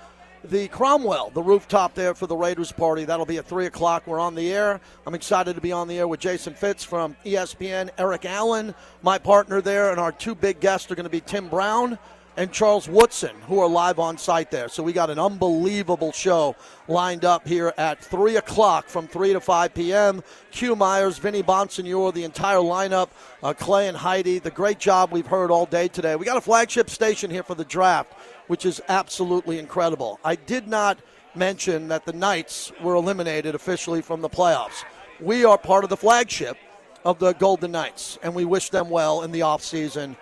the 0.44 0.68
Cromwell, 0.68 1.30
the 1.34 1.42
rooftop 1.42 1.94
there 1.94 2.14
for 2.14 2.28
the 2.28 2.36
Raiders 2.36 2.70
party. 2.70 3.04
That'll 3.04 3.26
be 3.26 3.38
at 3.38 3.46
3 3.46 3.66
o'clock. 3.66 4.06
We're 4.06 4.20
on 4.20 4.36
the 4.36 4.52
air. 4.52 4.80
I'm 5.04 5.16
excited 5.16 5.56
to 5.56 5.60
be 5.60 5.72
on 5.72 5.88
the 5.88 5.98
air 5.98 6.06
with 6.06 6.20
Jason 6.20 6.54
Fitz 6.54 6.84
from 6.84 7.16
ESPN, 7.26 7.90
Eric 7.98 8.24
Allen, 8.24 8.72
my 9.02 9.18
partner 9.18 9.60
there, 9.60 9.90
and 9.90 9.98
our 9.98 10.12
two 10.12 10.36
big 10.36 10.60
guests 10.60 10.92
are 10.92 10.94
going 10.94 11.02
to 11.02 11.10
be 11.10 11.20
Tim 11.20 11.48
Brown 11.48 11.98
and 12.36 12.50
Charles 12.50 12.88
Woodson, 12.88 13.36
who 13.46 13.58
are 13.58 13.68
live 13.68 13.98
on 13.98 14.16
site 14.16 14.50
there. 14.50 14.68
So 14.68 14.82
we 14.82 14.92
got 14.92 15.10
an 15.10 15.18
unbelievable 15.18 16.12
show 16.12 16.56
lined 16.88 17.24
up 17.24 17.46
here 17.46 17.74
at 17.76 18.02
3 18.02 18.36
o'clock 18.36 18.88
from 18.88 19.06
3 19.06 19.34
to 19.34 19.40
5 19.40 19.74
p.m. 19.74 20.22
Q 20.50 20.74
Myers, 20.74 21.18
Vinny 21.18 21.42
Bonsignore, 21.42 22.12
the 22.12 22.24
entire 22.24 22.58
lineup, 22.58 23.10
uh, 23.42 23.52
Clay 23.52 23.88
and 23.88 23.96
Heidi, 23.96 24.38
the 24.38 24.50
great 24.50 24.78
job 24.78 25.12
we've 25.12 25.26
heard 25.26 25.50
all 25.50 25.66
day 25.66 25.88
today. 25.88 26.16
We 26.16 26.24
got 26.24 26.36
a 26.36 26.42
flagship 26.42 26.88
station 26.88 27.30
here 27.30 27.42
for 27.42 27.54
the 27.54 27.64
draft, 27.64 28.12
which 28.46 28.64
is 28.64 28.80
absolutely 28.88 29.58
incredible. 29.58 30.18
I 30.24 30.36
did 30.36 30.66
not 30.68 30.98
mention 31.34 31.88
that 31.88 32.04
the 32.04 32.12
Knights 32.12 32.72
were 32.82 32.94
eliminated 32.94 33.54
officially 33.54 34.02
from 34.02 34.22
the 34.22 34.28
playoffs. 34.28 34.84
We 35.20 35.44
are 35.44 35.58
part 35.58 35.84
of 35.84 35.90
the 35.90 35.96
flagship 35.96 36.56
of 37.04 37.18
the 37.18 37.32
Golden 37.34 37.72
Knights, 37.72 38.18
and 38.22 38.34
we 38.34 38.44
wish 38.44 38.70
them 38.70 38.88
well 38.88 39.22
in 39.22 39.32
the 39.32 39.40
offseason. 39.40 40.16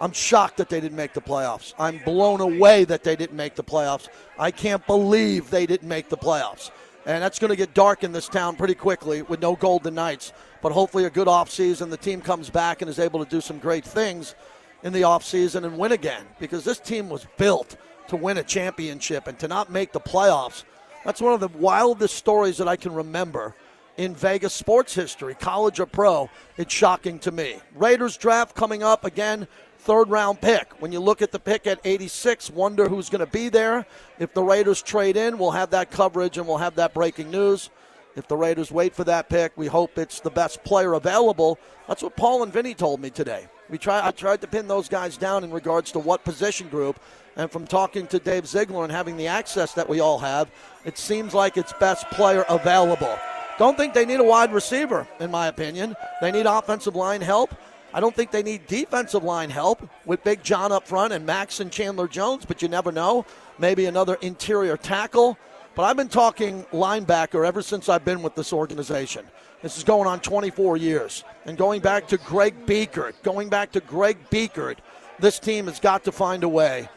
I'm 0.00 0.12
shocked 0.12 0.58
that 0.58 0.68
they 0.68 0.80
didn't 0.80 0.96
make 0.96 1.14
the 1.14 1.20
playoffs. 1.20 1.72
I'm 1.78 1.98
blown 2.04 2.40
away 2.40 2.84
that 2.84 3.02
they 3.02 3.16
didn't 3.16 3.36
make 3.36 3.54
the 3.54 3.64
playoffs. 3.64 4.08
I 4.38 4.50
can't 4.50 4.86
believe 4.86 5.50
they 5.50 5.66
didn't 5.66 5.88
make 5.88 6.08
the 6.08 6.18
playoffs. 6.18 6.70
And 7.06 7.22
that's 7.22 7.38
going 7.38 7.50
to 7.50 7.56
get 7.56 7.72
dark 7.72 8.04
in 8.04 8.12
this 8.12 8.28
town 8.28 8.56
pretty 8.56 8.74
quickly 8.74 9.22
with 9.22 9.40
no 9.40 9.56
Golden 9.56 9.94
Knights. 9.94 10.32
But 10.60 10.72
hopefully, 10.72 11.04
a 11.04 11.10
good 11.10 11.28
offseason. 11.28 11.88
The 11.88 11.96
team 11.96 12.20
comes 12.20 12.50
back 12.50 12.82
and 12.82 12.90
is 12.90 12.98
able 12.98 13.24
to 13.24 13.30
do 13.30 13.40
some 13.40 13.58
great 13.58 13.84
things 13.84 14.34
in 14.82 14.92
the 14.92 15.02
offseason 15.02 15.64
and 15.64 15.78
win 15.78 15.92
again 15.92 16.26
because 16.38 16.64
this 16.64 16.78
team 16.78 17.08
was 17.08 17.26
built 17.36 17.76
to 18.08 18.16
win 18.16 18.38
a 18.38 18.42
championship 18.42 19.26
and 19.28 19.38
to 19.38 19.48
not 19.48 19.70
make 19.70 19.92
the 19.92 20.00
playoffs. 20.00 20.64
That's 21.04 21.20
one 21.20 21.32
of 21.32 21.40
the 21.40 21.48
wildest 21.58 22.16
stories 22.16 22.58
that 22.58 22.68
I 22.68 22.76
can 22.76 22.92
remember 22.92 23.54
in 23.96 24.14
Vegas 24.14 24.52
sports 24.52 24.94
history, 24.94 25.34
college 25.34 25.80
or 25.80 25.86
pro. 25.86 26.28
It's 26.56 26.74
shocking 26.74 27.18
to 27.20 27.30
me. 27.30 27.60
Raiders 27.74 28.16
draft 28.16 28.54
coming 28.54 28.82
up 28.82 29.04
again 29.04 29.48
third 29.76 30.08
round 30.08 30.40
pick. 30.40 30.72
When 30.80 30.92
you 30.92 31.00
look 31.00 31.22
at 31.22 31.32
the 31.32 31.38
pick 31.38 31.66
at 31.66 31.80
86, 31.84 32.50
wonder 32.50 32.88
who's 32.88 33.08
going 33.08 33.24
to 33.24 33.30
be 33.30 33.48
there. 33.48 33.86
If 34.18 34.34
the 34.34 34.42
Raiders 34.42 34.82
trade 34.82 35.16
in, 35.16 35.38
we'll 35.38 35.52
have 35.52 35.70
that 35.70 35.90
coverage 35.90 36.38
and 36.38 36.46
we'll 36.46 36.58
have 36.58 36.76
that 36.76 36.94
breaking 36.94 37.30
news. 37.30 37.70
If 38.16 38.28
the 38.28 38.36
Raiders 38.36 38.72
wait 38.72 38.94
for 38.94 39.04
that 39.04 39.28
pick, 39.28 39.52
we 39.56 39.66
hope 39.66 39.98
it's 39.98 40.20
the 40.20 40.30
best 40.30 40.64
player 40.64 40.94
available. 40.94 41.58
That's 41.86 42.02
what 42.02 42.16
Paul 42.16 42.42
and 42.42 42.52
Vinny 42.52 42.74
told 42.74 43.00
me 43.00 43.10
today. 43.10 43.46
We 43.68 43.78
try, 43.78 44.06
I 44.06 44.10
tried 44.10 44.40
to 44.40 44.46
pin 44.46 44.68
those 44.68 44.88
guys 44.88 45.16
down 45.16 45.44
in 45.44 45.50
regards 45.50 45.92
to 45.92 45.98
what 45.98 46.24
position 46.24 46.68
group. 46.68 46.98
And 47.36 47.50
from 47.50 47.66
talking 47.66 48.06
to 48.08 48.18
Dave 48.18 48.46
Ziegler 48.46 48.84
and 48.84 48.92
having 48.92 49.18
the 49.18 49.26
access 49.26 49.74
that 49.74 49.88
we 49.88 50.00
all 50.00 50.18
have, 50.18 50.50
it 50.86 50.96
seems 50.96 51.34
like 51.34 51.58
it's 51.58 51.74
best 51.74 52.08
player 52.10 52.46
available. 52.48 53.18
Don't 53.58 53.76
think 53.76 53.92
they 53.92 54.06
need 54.06 54.20
a 54.20 54.24
wide 54.24 54.52
receiver, 54.52 55.06
in 55.20 55.30
my 55.30 55.48
opinion. 55.48 55.94
They 56.20 56.32
need 56.32 56.46
offensive 56.46 56.96
line 56.96 57.20
help. 57.20 57.54
I 57.94 58.00
don't 58.00 58.14
think 58.14 58.30
they 58.30 58.42
need 58.42 58.66
defensive 58.66 59.24
line 59.24 59.50
help 59.50 59.88
with 60.04 60.22
Big 60.24 60.42
John 60.42 60.72
up 60.72 60.86
front 60.86 61.12
and 61.12 61.24
Maxx 61.24 61.60
and 61.60 61.70
Chandler 61.70 62.08
Jones, 62.08 62.44
but 62.44 62.60
you 62.62 62.68
never 62.68 62.92
know. 62.92 63.24
Maybe 63.58 63.86
another 63.86 64.16
interior 64.20 64.76
tackle. 64.76 65.38
But 65.74 65.84
I've 65.84 65.96
been 65.96 66.08
talking 66.08 66.64
linebacker 66.72 67.46
ever 67.46 67.62
since 67.62 67.88
I've 67.88 68.04
been 68.04 68.22
with 68.22 68.34
this 68.34 68.52
organization. 68.52 69.26
This 69.62 69.76
is 69.76 69.84
going 69.84 70.06
on 70.06 70.20
24 70.20 70.76
years. 70.76 71.24
And 71.44 71.56
going 71.56 71.80
back 71.80 72.08
to 72.08 72.18
Greg 72.18 72.66
Biekert, 72.66 73.14
going 73.22 73.48
back 73.48 73.72
to 73.72 73.80
Greg 73.80 74.18
Biekert, 74.30 74.78
this 75.18 75.38
team 75.38 75.66
has 75.66 75.80
got 75.80 76.04
to 76.04 76.12
find 76.12 76.44
a 76.44 76.48
way 76.48 76.88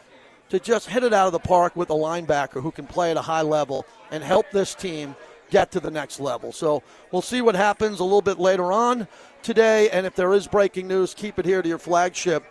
to 0.50 0.58
just 0.58 0.88
hit 0.88 1.04
it 1.04 1.12
out 1.12 1.26
of 1.26 1.32
the 1.32 1.38
park 1.38 1.76
with 1.76 1.90
a 1.90 1.94
linebacker 1.94 2.62
who 2.62 2.70
can 2.70 2.86
play 2.86 3.10
at 3.10 3.16
a 3.16 3.22
high 3.22 3.42
level 3.42 3.86
and 4.10 4.22
help 4.22 4.50
this 4.50 4.74
team 4.74 5.14
get 5.50 5.70
to 5.72 5.80
the 5.80 5.90
next 5.90 6.20
level. 6.20 6.52
So 6.52 6.82
we'll 7.10 7.22
see 7.22 7.42
what 7.42 7.54
happens 7.54 8.00
a 8.00 8.04
little 8.04 8.22
bit 8.22 8.38
later 8.38 8.72
on 8.72 9.08
today. 9.42 9.90
And 9.90 10.06
if 10.06 10.14
there 10.14 10.32
is 10.32 10.46
breaking 10.46 10.88
news, 10.88 11.14
keep 11.14 11.38
it 11.38 11.44
here 11.44 11.62
to 11.62 11.68
your 11.68 11.78
flagship 11.78 12.44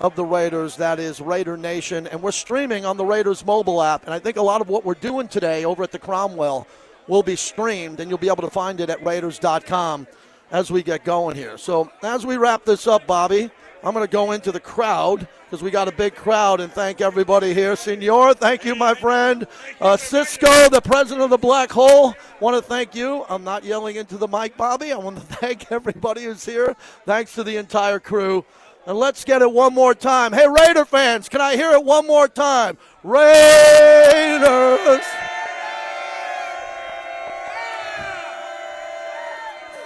of 0.00 0.14
the 0.14 0.24
Raiders. 0.24 0.76
That 0.76 0.98
is 0.98 1.20
Raider 1.20 1.56
Nation. 1.56 2.06
And 2.06 2.22
we're 2.22 2.32
streaming 2.32 2.84
on 2.84 2.96
the 2.96 3.04
Raiders 3.04 3.44
mobile 3.44 3.82
app. 3.82 4.04
And 4.04 4.14
I 4.14 4.18
think 4.18 4.36
a 4.36 4.42
lot 4.42 4.60
of 4.60 4.68
what 4.68 4.84
we're 4.84 4.94
doing 4.94 5.28
today 5.28 5.64
over 5.64 5.82
at 5.82 5.92
the 5.92 5.98
Cromwell 5.98 6.66
will 7.08 7.22
be 7.22 7.36
streamed, 7.36 8.00
and 8.00 8.10
you'll 8.10 8.18
be 8.18 8.28
able 8.28 8.42
to 8.42 8.50
find 8.50 8.80
it 8.80 8.90
at 8.90 9.04
Raiders.com 9.04 10.06
as 10.50 10.70
we 10.70 10.82
get 10.82 11.04
going 11.04 11.36
here. 11.36 11.58
So 11.58 11.90
as 12.02 12.26
we 12.26 12.36
wrap 12.36 12.64
this 12.64 12.86
up, 12.86 13.06
Bobby, 13.06 13.50
I'm 13.86 13.94
going 13.94 14.04
to 14.04 14.10
go 14.10 14.32
into 14.32 14.50
the 14.50 14.58
crowd 14.58 15.28
because 15.44 15.62
we 15.62 15.70
got 15.70 15.86
a 15.86 15.92
big 15.92 16.16
crowd 16.16 16.60
and 16.60 16.72
thank 16.72 17.00
everybody 17.00 17.54
here. 17.54 17.76
Senor, 17.76 18.34
thank 18.34 18.64
you, 18.64 18.74
my 18.74 18.94
friend. 18.94 19.46
Uh, 19.80 19.96
Cisco, 19.96 20.68
the 20.70 20.80
president 20.80 21.22
of 21.22 21.30
the 21.30 21.38
Black 21.38 21.70
Hole, 21.70 22.16
want 22.40 22.56
to 22.56 22.68
thank 22.68 22.96
you. 22.96 23.24
I'm 23.28 23.44
not 23.44 23.62
yelling 23.62 23.94
into 23.94 24.16
the 24.16 24.26
mic, 24.26 24.56
Bobby. 24.56 24.90
I 24.90 24.96
want 24.96 25.18
to 25.18 25.22
thank 25.36 25.70
everybody 25.70 26.24
who's 26.24 26.44
here. 26.44 26.74
Thanks 27.04 27.32
to 27.36 27.44
the 27.44 27.58
entire 27.58 28.00
crew. 28.00 28.44
And 28.88 28.98
let's 28.98 29.24
get 29.24 29.40
it 29.40 29.52
one 29.52 29.72
more 29.72 29.94
time. 29.94 30.32
Hey, 30.32 30.48
Raider 30.48 30.84
fans, 30.84 31.28
can 31.28 31.40
I 31.40 31.54
hear 31.54 31.70
it 31.70 31.84
one 31.84 32.08
more 32.08 32.26
time? 32.26 32.78
Raiders! 33.04 35.04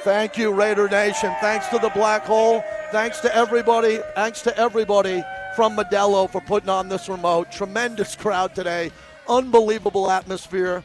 Thank 0.05 0.39
you, 0.39 0.53
Raider 0.53 0.89
Nation. 0.89 1.35
Thanks 1.43 1.69
to 1.69 1.79
the 1.79 1.91
Black 1.91 2.23
Hole. 2.23 2.65
Thanks 2.91 3.21
to 3.21 3.33
everybody. 3.33 4.01
Thanks 4.17 4.43
to 4.43 4.57
everybody 4.59 5.23
from 5.55 5.77
Modelo 5.77 6.29
for 6.29 6.41
putting 6.41 6.69
on 6.69 6.89
this 6.89 7.09
remote. 7.09 7.53
Tremendous 7.53 8.17
crowd 8.17 8.53
today. 8.53 8.91
Unbelievable 9.29 10.11
atmosphere. 10.11 10.83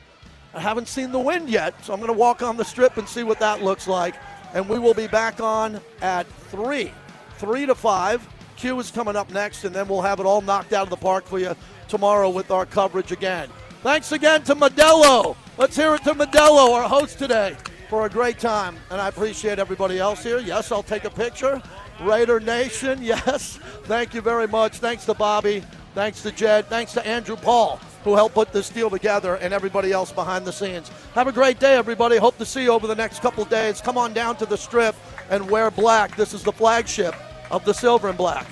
I 0.54 0.60
haven't 0.60 0.88
seen 0.88 1.12
the 1.12 1.20
wind 1.20 1.50
yet, 1.50 1.74
so 1.84 1.94
I'm 1.94 2.00
going 2.00 2.14
to 2.14 2.18
walk 2.18 2.44
on 2.44 2.58
the 2.58 2.64
strip 2.64 2.98
and 2.98 3.10
see 3.10 3.24
what 3.24 3.40
that 3.40 3.64
looks 3.64 3.88
like. 3.88 4.14
And 4.54 4.70
we 4.70 4.78
will 4.78 4.94
be 4.94 5.08
back 5.08 5.42
on 5.42 5.82
at 6.04 6.28
3. 6.28 6.92
3 7.40 7.66
to 7.66 7.74
5. 7.74 8.28
Q 8.56 8.80
is 8.80 8.92
coming 8.92 9.16
up 9.16 9.32
next, 9.32 9.64
and 9.64 9.74
then 9.74 9.88
we'll 9.88 10.04
have 10.04 10.20
it 10.20 10.28
all 10.28 10.42
knocked 10.42 10.74
out 10.74 10.84
of 10.84 10.92
the 10.92 10.98
park 10.98 11.26
for 11.26 11.40
you 11.40 11.56
tomorrow 11.88 12.30
with 12.30 12.52
our 12.52 12.68
coverage 12.68 13.12
again. 13.14 13.50
Thanks 13.82 14.12
again 14.12 14.44
to 14.44 14.56
Modelo. 14.56 15.36
Let's 15.58 15.76
hear 15.76 15.96
it 15.96 16.04
to 16.04 16.14
Modelo, 16.14 16.72
our 16.72 16.88
host 16.88 17.18
today 17.18 17.58
for 17.90 18.06
a 18.06 18.10
great 18.10 18.40
time, 18.40 18.78
and 18.90 19.02
I 19.02 19.08
appreciate 19.08 19.60
everybody 19.60 20.00
else 20.00 20.24
here. 20.24 20.40
Yes, 20.40 20.72
I'll 20.72 20.84
take 20.84 21.06
a 21.06 21.10
picture. 21.10 21.62
Raider 22.02 22.40
Nation, 22.40 23.00
yes. 23.02 23.60
Thank 23.84 24.14
you 24.14 24.22
very 24.22 24.48
much. 24.48 24.78
Thanks 24.80 25.06
to 25.06 25.14
Bobby. 25.14 25.64
Thanks 25.94 26.22
to 26.24 26.32
Jed. 26.32 26.66
Thanks 26.68 26.94
to 26.94 27.08
Andrew 27.08 27.38
Paul, 27.38 27.80
who 28.04 28.16
helped 28.16 28.36
put 28.36 28.52
this 28.52 28.70
deal 28.70 28.90
together, 28.90 29.36
and 29.36 29.54
everybody 29.54 29.92
else 29.92 30.12
behind 30.12 30.46
the 30.46 30.52
scenes. 30.52 30.92
Have 31.14 31.28
a 31.28 31.32
great 31.32 31.60
day, 31.60 31.76
everybody. 31.76 32.18
Hope 32.18 32.38
to 32.38 32.46
see 32.46 32.64
you 32.64 32.72
over 32.72 32.86
the 32.86 32.96
next 32.96 33.22
couple 33.22 33.46
days. 33.46 33.80
Come 33.80 33.98
on 33.98 34.14
down 34.14 34.36
to 34.38 34.46
the 34.46 34.58
strip 34.58 34.96
and 35.30 35.50
wear 35.50 35.72
black. 35.72 36.16
This 36.18 36.34
is 36.34 36.44
the 36.44 36.52
flagship 36.52 37.16
of 37.50 37.64
the 37.64 37.74
Silver 37.74 38.10
and 38.10 38.18
Black. 38.18 38.46